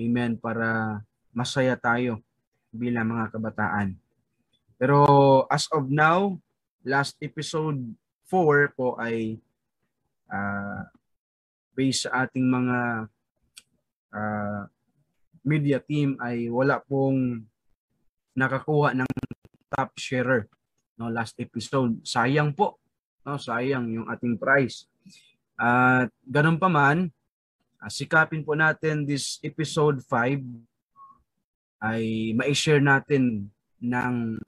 amen, 0.00 0.40
para 0.40 0.98
masaya 1.30 1.76
tayo 1.76 2.24
bilang 2.72 3.12
mga 3.12 3.36
kabataan. 3.36 3.94
Pero 4.80 4.98
as 5.46 5.68
of 5.70 5.86
now, 5.92 6.40
last 6.82 7.14
episode 7.22 7.78
4 8.26 8.74
po 8.74 8.96
ay 8.96 9.38
uh, 10.32 10.82
based 11.76 12.08
sa 12.08 12.24
ating 12.24 12.48
mga 12.48 12.78
uh, 14.12 14.62
media 15.44 15.78
team 15.82 16.16
ay 16.22 16.48
wala 16.48 16.80
pong 16.80 17.44
nakakuha 18.32 18.96
ng 18.96 19.10
top 19.72 19.92
sharer 20.00 20.48
no 20.96 21.08
last 21.08 21.36
episode. 21.40 22.00
Sayang 22.04 22.56
po 22.56 22.80
no 23.22 23.36
sayang 23.38 23.86
yung 23.92 24.06
ating 24.08 24.40
prize 24.40 24.88
at 25.54 26.08
uh, 26.08 26.12
ganun 26.26 26.58
pa 26.58 26.66
man 26.66 27.12
uh, 27.78 27.90
sikapin 27.92 28.42
po 28.42 28.56
natin 28.56 29.06
this 29.06 29.38
episode 29.46 30.00
5 30.04 30.42
ay 31.82 32.32
ma-share 32.38 32.82
natin 32.82 33.50
ng 33.82 34.38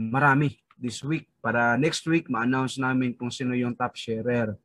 marami 0.00 0.56
this 0.80 1.04
week. 1.04 1.28
Para 1.44 1.76
next 1.76 2.04
week 2.08 2.32
ma-announce 2.32 2.80
namin 2.80 3.12
kung 3.12 3.28
sino 3.28 3.52
yung 3.52 3.76
top 3.76 3.94
sharer 3.94 4.56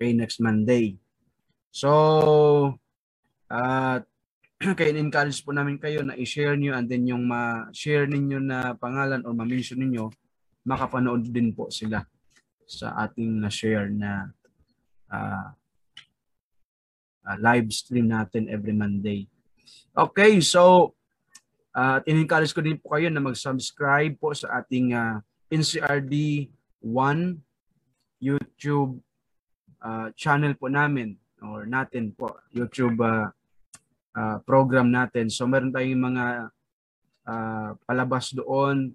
Okay, 0.00 0.16
next 0.16 0.40
Monday. 0.40 0.96
So, 1.68 1.92
at 3.52 4.00
uh, 4.00 4.72
kaya 4.80 4.96
encourage 4.96 5.44
po 5.44 5.52
namin 5.52 5.76
kayo 5.76 6.00
na 6.00 6.16
i-share 6.16 6.56
niyo 6.56 6.72
and 6.72 6.88
then 6.88 7.04
yung 7.04 7.28
ma-share 7.28 8.08
ninyo 8.08 8.40
na 8.40 8.72
pangalan 8.80 9.20
or 9.28 9.36
ma-mention 9.36 9.76
ninyo, 9.76 10.08
makapanood 10.64 11.28
din 11.28 11.52
po 11.52 11.68
sila 11.68 12.00
sa 12.64 12.96
ating 13.04 13.44
na-share 13.44 13.92
na 13.92 14.32
uh, 15.12 15.52
uh, 17.28 17.36
live 17.36 17.68
stream 17.68 18.08
natin 18.08 18.48
every 18.48 18.72
Monday. 18.72 19.28
Okay, 19.92 20.40
so 20.40 20.96
uh, 21.76 22.00
in-encourage 22.08 22.56
ko 22.56 22.64
din 22.64 22.80
po 22.80 22.96
kayo 22.96 23.12
na 23.12 23.20
mag-subscribe 23.20 24.16
po 24.16 24.32
sa 24.32 24.64
ating 24.64 24.96
uh, 24.96 25.20
NCRD 25.52 26.48
1 26.88 26.88
YouTube 28.16 29.04
uh, 29.84 30.08
channel 30.16 30.54
po 30.56 30.68
namin 30.68 31.16
or 31.40 31.64
natin 31.64 32.12
po, 32.12 32.36
YouTube 32.52 33.00
uh, 33.00 33.32
uh, 34.16 34.36
program 34.44 34.92
natin. 34.92 35.32
So 35.32 35.48
meron 35.48 35.72
tayong 35.72 36.04
mga 36.12 36.26
uh, 37.26 37.70
palabas 37.84 38.32
doon, 38.36 38.92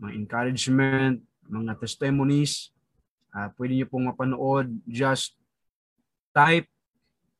mga 0.00 0.12
encouragement, 0.16 1.20
mga 1.48 1.72
testimonies. 1.80 2.72
Uh, 3.34 3.50
pwede 3.58 3.76
nyo 3.76 3.86
pong 3.90 4.06
mapanood. 4.08 4.68
Just 4.88 5.36
type 6.32 6.66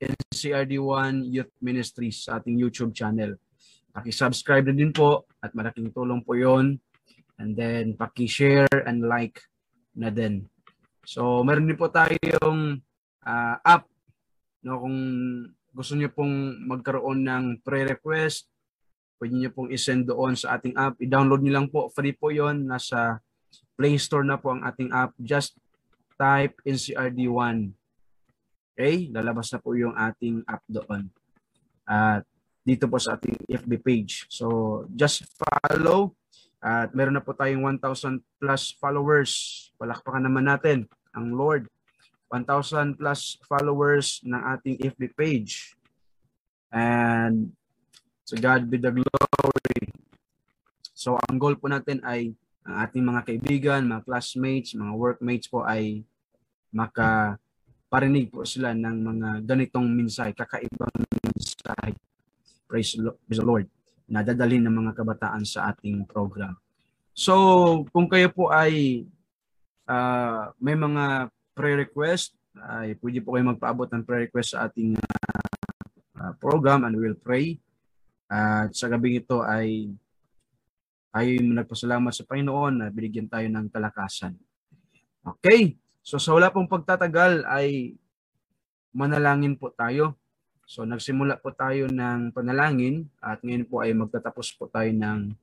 NCRD1 0.02 1.24
Youth 1.30 1.54
Ministries 1.62 2.28
sa 2.28 2.38
ating 2.38 2.58
YouTube 2.58 2.92
channel. 2.92 3.38
Paki-subscribe 3.94 4.66
na 4.68 4.74
din 4.74 4.90
po 4.90 5.24
at 5.38 5.54
malaking 5.54 5.94
tulong 5.94 6.20
po 6.20 6.34
yon 6.34 6.76
And 7.38 7.54
then 7.54 7.94
paki-share 7.94 8.70
and 8.86 9.06
like 9.06 9.38
na 9.94 10.10
din. 10.10 10.50
So 11.04 11.44
meron 11.46 11.68
din 11.68 11.78
po 11.78 11.88
tayong 11.88 12.80
uh, 13.24 13.56
app 13.62 13.88
no 14.64 14.80
kung 14.80 14.98
gusto 15.76 15.92
niyo 15.92 16.08
pong 16.08 16.64
magkaroon 16.64 17.26
ng 17.26 17.44
pre-request, 17.60 18.48
pwede 19.20 19.34
niyo 19.36 19.50
pong 19.52 19.68
i-send 19.74 20.08
doon 20.08 20.38
sa 20.38 20.56
ating 20.56 20.72
app. 20.78 20.96
I-download 21.02 21.42
niyo 21.42 21.60
lang 21.60 21.68
po, 21.68 21.90
free 21.92 22.14
po 22.14 22.30
'yon, 22.30 22.64
nasa 22.64 23.20
Play 23.74 23.98
Store 23.98 24.22
na 24.22 24.38
po 24.38 24.54
ang 24.54 24.62
ating 24.62 24.94
app. 24.94 25.12
Just 25.18 25.58
type 26.14 26.54
NCRD1 26.62 27.74
Okay? 28.74 29.06
Lalabas 29.14 29.54
na 29.54 29.62
po 29.62 29.78
yung 29.78 29.94
ating 29.94 30.42
app 30.50 30.66
doon. 30.66 31.06
At 31.86 32.26
dito 32.66 32.90
po 32.90 32.98
sa 32.98 33.14
ating 33.14 33.46
FB 33.46 33.72
page. 33.78 34.26
So, 34.26 34.82
just 34.90 35.22
follow. 35.38 36.18
At 36.64 36.96
meron 36.96 37.12
na 37.12 37.20
po 37.20 37.36
tayong 37.36 37.60
1,000 37.76 38.24
plus 38.40 38.72
followers. 38.80 39.32
Palakpakan 39.76 40.24
naman 40.24 40.48
natin 40.48 40.88
ang 41.12 41.36
Lord. 41.36 41.68
1,000 42.32 42.96
plus 42.96 43.36
followers 43.44 44.24
ng 44.24 44.40
ating 44.56 44.80
FB 44.80 45.12
page. 45.12 45.76
And 46.72 47.52
to 48.32 48.40
God 48.40 48.72
be 48.72 48.80
the 48.80 48.96
glory. 48.96 49.92
So, 50.96 51.20
ang 51.28 51.36
goal 51.36 51.60
po 51.60 51.68
natin 51.68 52.00
ay 52.00 52.32
ang 52.64 52.88
ating 52.88 53.04
mga 53.04 53.22
kaibigan, 53.28 53.84
mga 53.84 54.08
classmates, 54.08 54.72
mga 54.72 54.96
workmates 54.96 55.52
po 55.52 55.68
ay 55.68 56.00
maka 56.72 57.36
parinig 57.92 58.32
po 58.32 58.48
sila 58.48 58.72
ng 58.72 58.96
mga 59.04 59.28
ganitong 59.44 59.84
mensahe, 59.92 60.32
kakaibang 60.32 60.96
mensahe. 61.28 61.92
Praise 62.64 62.96
the 62.96 63.44
Lord. 63.44 63.68
Na 64.08 64.20
dadalhin 64.20 64.64
ng 64.64 64.84
mga 64.84 64.92
kabataan 64.96 65.44
sa 65.48 65.72
ating 65.72 66.04
program. 66.04 66.54
So, 67.14 67.86
kung 67.94 68.10
kayo 68.10 68.28
po 68.34 68.50
ay 68.50 69.06
uh, 69.86 70.50
may 70.58 70.74
mga 70.74 71.30
pre-request, 71.54 72.34
ay 72.58 72.98
pwede 72.98 73.22
po 73.22 73.34
kayo 73.34 73.54
magpaabot 73.54 73.88
ng 73.90 74.06
pre-request 74.06 74.54
sa 74.54 74.66
ating 74.66 74.98
uh, 76.18 76.32
program 76.42 76.86
and 76.86 76.98
we'll 76.98 77.18
pray. 77.18 77.58
At 78.26 78.70
uh, 78.70 78.74
sa 78.74 78.90
gabi 78.90 79.22
ito 79.22 79.44
ay 79.44 79.94
tayo 81.14 81.30
nagpasalamat 81.38 82.10
sa 82.10 82.26
Panginoon 82.26 82.74
na 82.82 82.86
binigyan 82.90 83.30
tayo 83.30 83.46
ng 83.46 83.70
kalakasan. 83.70 84.34
Okay. 85.22 85.78
So 86.02 86.18
sa 86.18 86.34
wala 86.34 86.50
pong 86.50 86.66
pagtatagal 86.66 87.46
ay 87.46 87.94
manalangin 88.90 89.54
po 89.54 89.70
tayo. 89.70 90.18
So 90.64 90.88
nagsimula 90.88 91.36
po 91.40 91.52
tayo 91.52 91.88
ng 91.92 92.32
panalangin 92.32 93.04
at 93.20 93.44
ngayon 93.44 93.68
po 93.68 93.84
ay 93.84 93.92
magtatapos 93.92 94.56
po 94.56 94.64
tayo 94.72 94.88
ng 94.88 95.36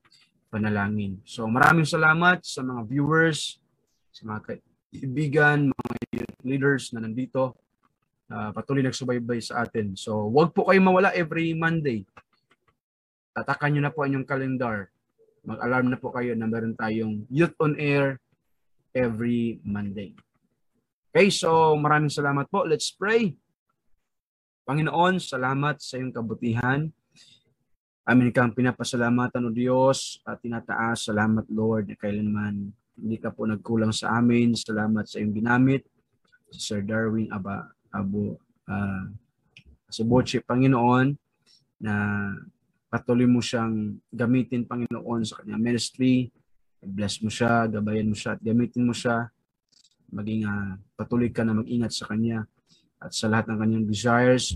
panalangin. 0.50 1.22
So 1.24 1.46
maraming 1.46 1.86
salamat 1.86 2.42
sa 2.42 2.66
mga 2.66 2.82
viewers, 2.90 3.62
sa 4.10 4.28
mga 4.28 4.40
kaibigan, 4.50 5.70
mga 5.70 5.94
leaders 6.42 6.90
na 6.92 7.06
nandito. 7.06 7.54
Uh, 8.32 8.50
patuloy 8.56 8.82
nagsubaybay 8.82 9.44
sa 9.44 9.62
atin. 9.68 9.94
So 9.94 10.26
wag 10.32 10.56
po 10.58 10.66
kayo 10.66 10.82
mawala 10.82 11.14
every 11.14 11.54
Monday. 11.54 12.02
Tatakan 13.32 13.78
nyo 13.78 13.82
na 13.86 13.94
po 13.94 14.04
inyong 14.04 14.28
calendar. 14.28 14.90
Mag-alarm 15.46 15.90
na 15.90 15.98
po 16.02 16.14
kayo 16.14 16.34
na 16.34 16.50
meron 16.50 16.78
tayong 16.78 17.26
Youth 17.30 17.56
on 17.62 17.78
Air 17.78 18.18
every 18.94 19.62
Monday. 19.64 20.14
Okay, 21.12 21.28
so 21.28 21.76
maraming 21.76 22.12
salamat 22.12 22.48
po. 22.48 22.64
Let's 22.64 22.92
pray. 22.92 23.36
Panginoon, 24.62 25.18
salamat 25.18 25.82
sa 25.82 25.98
iyong 25.98 26.14
kabutihan. 26.14 26.86
Amin 28.06 28.30
kang 28.30 28.54
pinapasalamatan 28.54 29.46
o 29.46 29.50
Diyos 29.50 30.22
at 30.22 30.42
tinataas. 30.42 31.10
Salamat 31.10 31.50
Lord 31.50 31.90
na 31.90 31.98
kailanman 31.98 32.70
hindi 32.98 33.18
ka 33.18 33.34
po 33.34 33.50
nagkulang 33.50 33.90
sa 33.90 34.22
amin. 34.22 34.54
Salamat 34.54 35.10
sa 35.10 35.18
iyong 35.18 35.34
ginamit. 35.34 35.82
Si 36.54 36.62
Sir 36.62 36.86
Darwin 36.86 37.32
Aba, 37.34 37.74
Abo, 37.90 38.38
uh, 38.70 39.06
sa 39.90 40.04
Boche, 40.06 40.44
Panginoon, 40.46 41.16
na 41.82 41.94
patuloy 42.92 43.26
mo 43.26 43.42
siyang 43.42 43.98
gamitin, 44.14 44.70
Panginoon, 44.70 45.26
sa 45.26 45.42
kanyang 45.42 45.64
ministry. 45.64 46.30
Bless 46.82 47.18
mo 47.26 47.34
siya, 47.34 47.66
gabayan 47.66 48.12
mo 48.12 48.18
siya, 48.18 48.38
at 48.38 48.42
gamitin 48.44 48.86
mo 48.86 48.94
siya 48.94 49.32
maging 50.12 50.44
uh, 50.44 50.76
patuloy 51.00 51.32
ka 51.32 51.48
na 51.48 51.56
mag-ingat 51.56 51.96
sa 51.96 52.06
Kanya 52.06 52.44
at 53.02 53.12
sa 53.12 53.26
lahat 53.26 53.50
ng 53.50 53.58
kanyang 53.58 53.86
desires, 53.90 54.54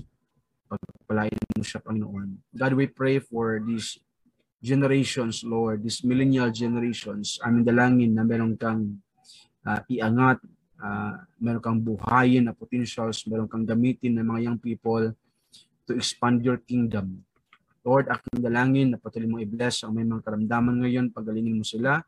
pagpalain 0.70 1.34
mo 1.58 1.66
siya, 1.66 1.82
Panginoon. 1.82 2.54
God, 2.54 2.74
we 2.78 2.86
pray 2.86 3.18
for 3.18 3.58
these 3.66 3.98
generations, 4.62 5.41
Lord, 5.41 5.82
these 5.82 6.06
millennial 6.06 6.54
generations. 6.54 7.41
Amin 7.41 7.66
dalangin 7.66 8.14
na 8.14 8.22
meron 8.22 8.54
kang 8.54 9.02
uh, 9.66 9.82
iangat, 9.89 10.41
uh, 10.78 11.18
meron 11.41 11.62
kang 11.62 11.82
buhayin 11.82 12.46
na 12.46 12.54
potentials, 12.54 13.26
meron 13.26 13.50
kang 13.50 13.66
gamitin 13.66 14.18
ng 14.22 14.26
mga 14.26 14.41
young 14.46 14.60
people 14.62 15.10
to 15.86 15.91
expand 15.98 16.46
your 16.46 16.62
kingdom. 16.62 17.26
Lord, 17.86 18.10
aking 18.10 18.41
dalangin 18.41 18.93
na 18.93 18.98
patuloy 18.98 19.30
mo 19.30 19.38
i-bless 19.38 19.86
ang 19.86 19.93
may 19.93 20.06
mga 20.06 20.26
karamdaman 20.26 20.82
ngayon, 20.82 21.14
pagalingin 21.14 21.58
mo 21.58 21.66
sila 21.66 22.02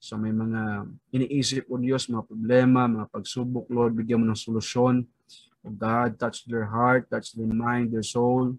So 0.00 0.16
may 0.16 0.32
mga 0.32 0.88
iniisip 1.12 1.68
o 1.68 1.76
Diyos, 1.76 2.08
mga 2.08 2.24
problema, 2.24 2.88
mga 2.88 3.12
pagsubok, 3.12 3.68
Lord, 3.68 3.92
bigyan 3.92 4.24
mo 4.24 4.32
ng 4.32 4.40
solusyon. 4.40 5.04
O 5.60 5.72
God, 5.72 6.16
touch 6.16 6.48
their 6.48 6.68
heart, 6.68 7.08
touch 7.12 7.36
their 7.36 7.48
mind, 7.48 7.92
their 7.92 8.06
soul. 8.06 8.56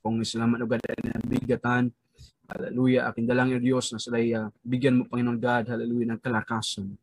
Kung 0.00 0.18
islaman 0.18 0.62
o 0.62 0.66
God 0.66 0.82
ay 0.86 0.98
nabigatan, 1.06 1.94
Hallelujah. 2.50 3.06
Aking 3.06 3.30
dalangin, 3.30 3.62
Diyos, 3.62 3.94
na 3.94 4.02
sila 4.02 4.18
uh, 4.18 4.50
bigyan 4.66 4.98
mo, 4.98 5.02
Panginoon 5.06 5.38
God, 5.38 5.70
hallelujah, 5.70 6.10
ng 6.10 6.18
kalakasan. 6.18 6.98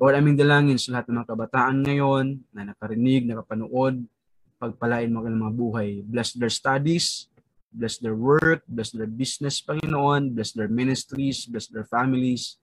Lord, 0.00 0.16
aming 0.16 0.40
dalangin 0.40 0.80
sa 0.80 0.96
lahat 0.96 1.12
ng 1.12 1.16
mga 1.20 1.28
kabataan 1.28 1.76
ngayon 1.84 2.26
na 2.56 2.72
nakarinig, 2.72 3.28
nakapanood, 3.28 4.08
pagpalain 4.56 5.12
mo 5.12 5.20
ng 5.28 5.44
mga 5.44 5.52
buhay. 5.52 5.90
Bless 6.08 6.32
their 6.32 6.48
studies, 6.48 7.28
bless 7.68 8.00
their 8.00 8.16
work, 8.16 8.64
bless 8.64 8.88
their 8.88 9.04
business, 9.04 9.60
Panginoon, 9.60 10.32
bless 10.32 10.56
their 10.56 10.72
ministries, 10.72 11.44
bless 11.44 11.68
their 11.68 11.84
families, 11.84 12.56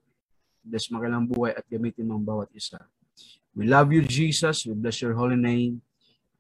Bless 0.66 0.90
magalang 0.90 1.30
buhay 1.30 1.54
at 1.54 1.62
gamitin 1.70 2.10
mo 2.10 2.18
ang 2.18 2.26
bawat 2.26 2.50
isa. 2.58 2.82
We 3.56 3.72
love 3.72 3.96
you, 3.96 4.04
Jesus. 4.04 4.68
We 4.68 4.76
bless 4.76 5.00
your 5.00 5.16
holy 5.16 5.40
name. 5.40 5.80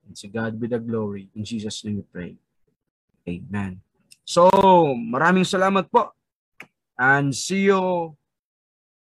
And 0.05 0.13
to 0.19 0.27
God 0.27 0.59
be 0.59 0.67
the 0.67 0.77
glory. 0.77 1.31
In 1.33 1.47
Jesus' 1.47 1.81
name 1.87 2.03
we 2.03 2.05
pray. 2.05 2.31
Amen. 3.25 3.79
So, 4.27 4.51
maraming 4.93 5.47
salamat 5.47 5.89
po. 5.89 6.13
And 6.99 7.31
see 7.31 7.71
you 7.71 8.13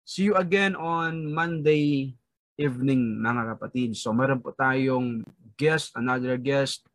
see 0.06 0.30
you 0.30 0.38
again 0.38 0.78
on 0.78 1.34
Monday 1.34 2.16
evening, 2.56 3.20
mga 3.20 3.58
kapatid. 3.58 3.98
So, 4.00 4.16
meron 4.16 4.40
po 4.40 4.56
tayong 4.56 5.26
guest, 5.60 5.92
another 6.00 6.40
guest 6.40 6.86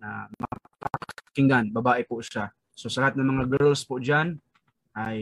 na 0.00 0.26
mapakinggan. 0.34 1.70
Babae 1.70 2.02
po 2.08 2.18
siya. 2.24 2.50
So, 2.74 2.90
sa 2.90 3.06
lahat 3.06 3.14
ng 3.20 3.28
mga 3.28 3.46
girls 3.54 3.86
po 3.86 4.02
dyan, 4.02 4.40
ay 4.96 5.20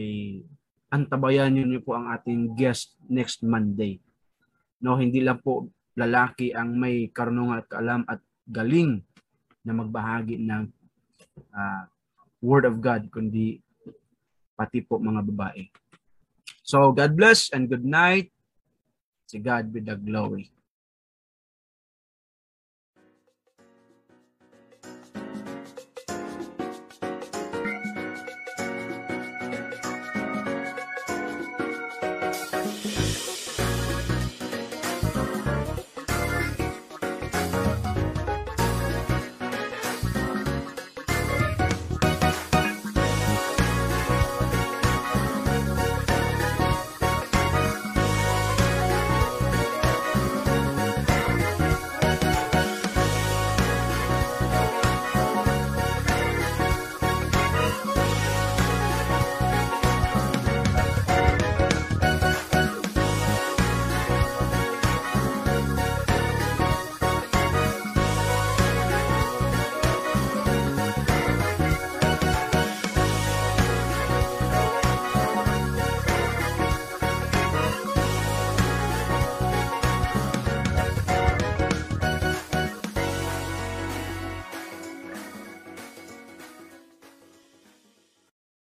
antabayan 0.89 1.53
niyo 1.53 1.85
po 1.85 1.93
ang 1.93 2.09
ating 2.09 2.57
guest 2.57 2.97
next 3.05 3.45
Monday. 3.45 4.01
No, 4.79 4.95
hindi 4.95 5.19
lang 5.19 5.43
po 5.43 5.67
lalaki 5.99 6.55
ang 6.55 6.79
may 6.79 7.11
karunungan 7.11 7.63
at 7.63 7.67
kaalam 7.67 8.01
at 8.07 8.23
galing 8.47 9.03
na 9.67 9.75
magbahagi 9.75 10.39
ng 10.39 10.63
uh, 11.51 11.83
Word 12.39 12.63
of 12.63 12.79
God, 12.79 13.11
kundi 13.11 13.59
pati 14.55 14.79
po 14.79 14.95
mga 14.95 15.23
babae. 15.27 15.67
So, 16.63 16.95
God 16.95 17.15
bless 17.19 17.51
and 17.51 17.67
good 17.67 17.83
night. 17.83 18.31
To 19.29 19.37
God 19.37 19.69
be 19.69 19.83
the 19.83 19.99
glory. 19.99 20.49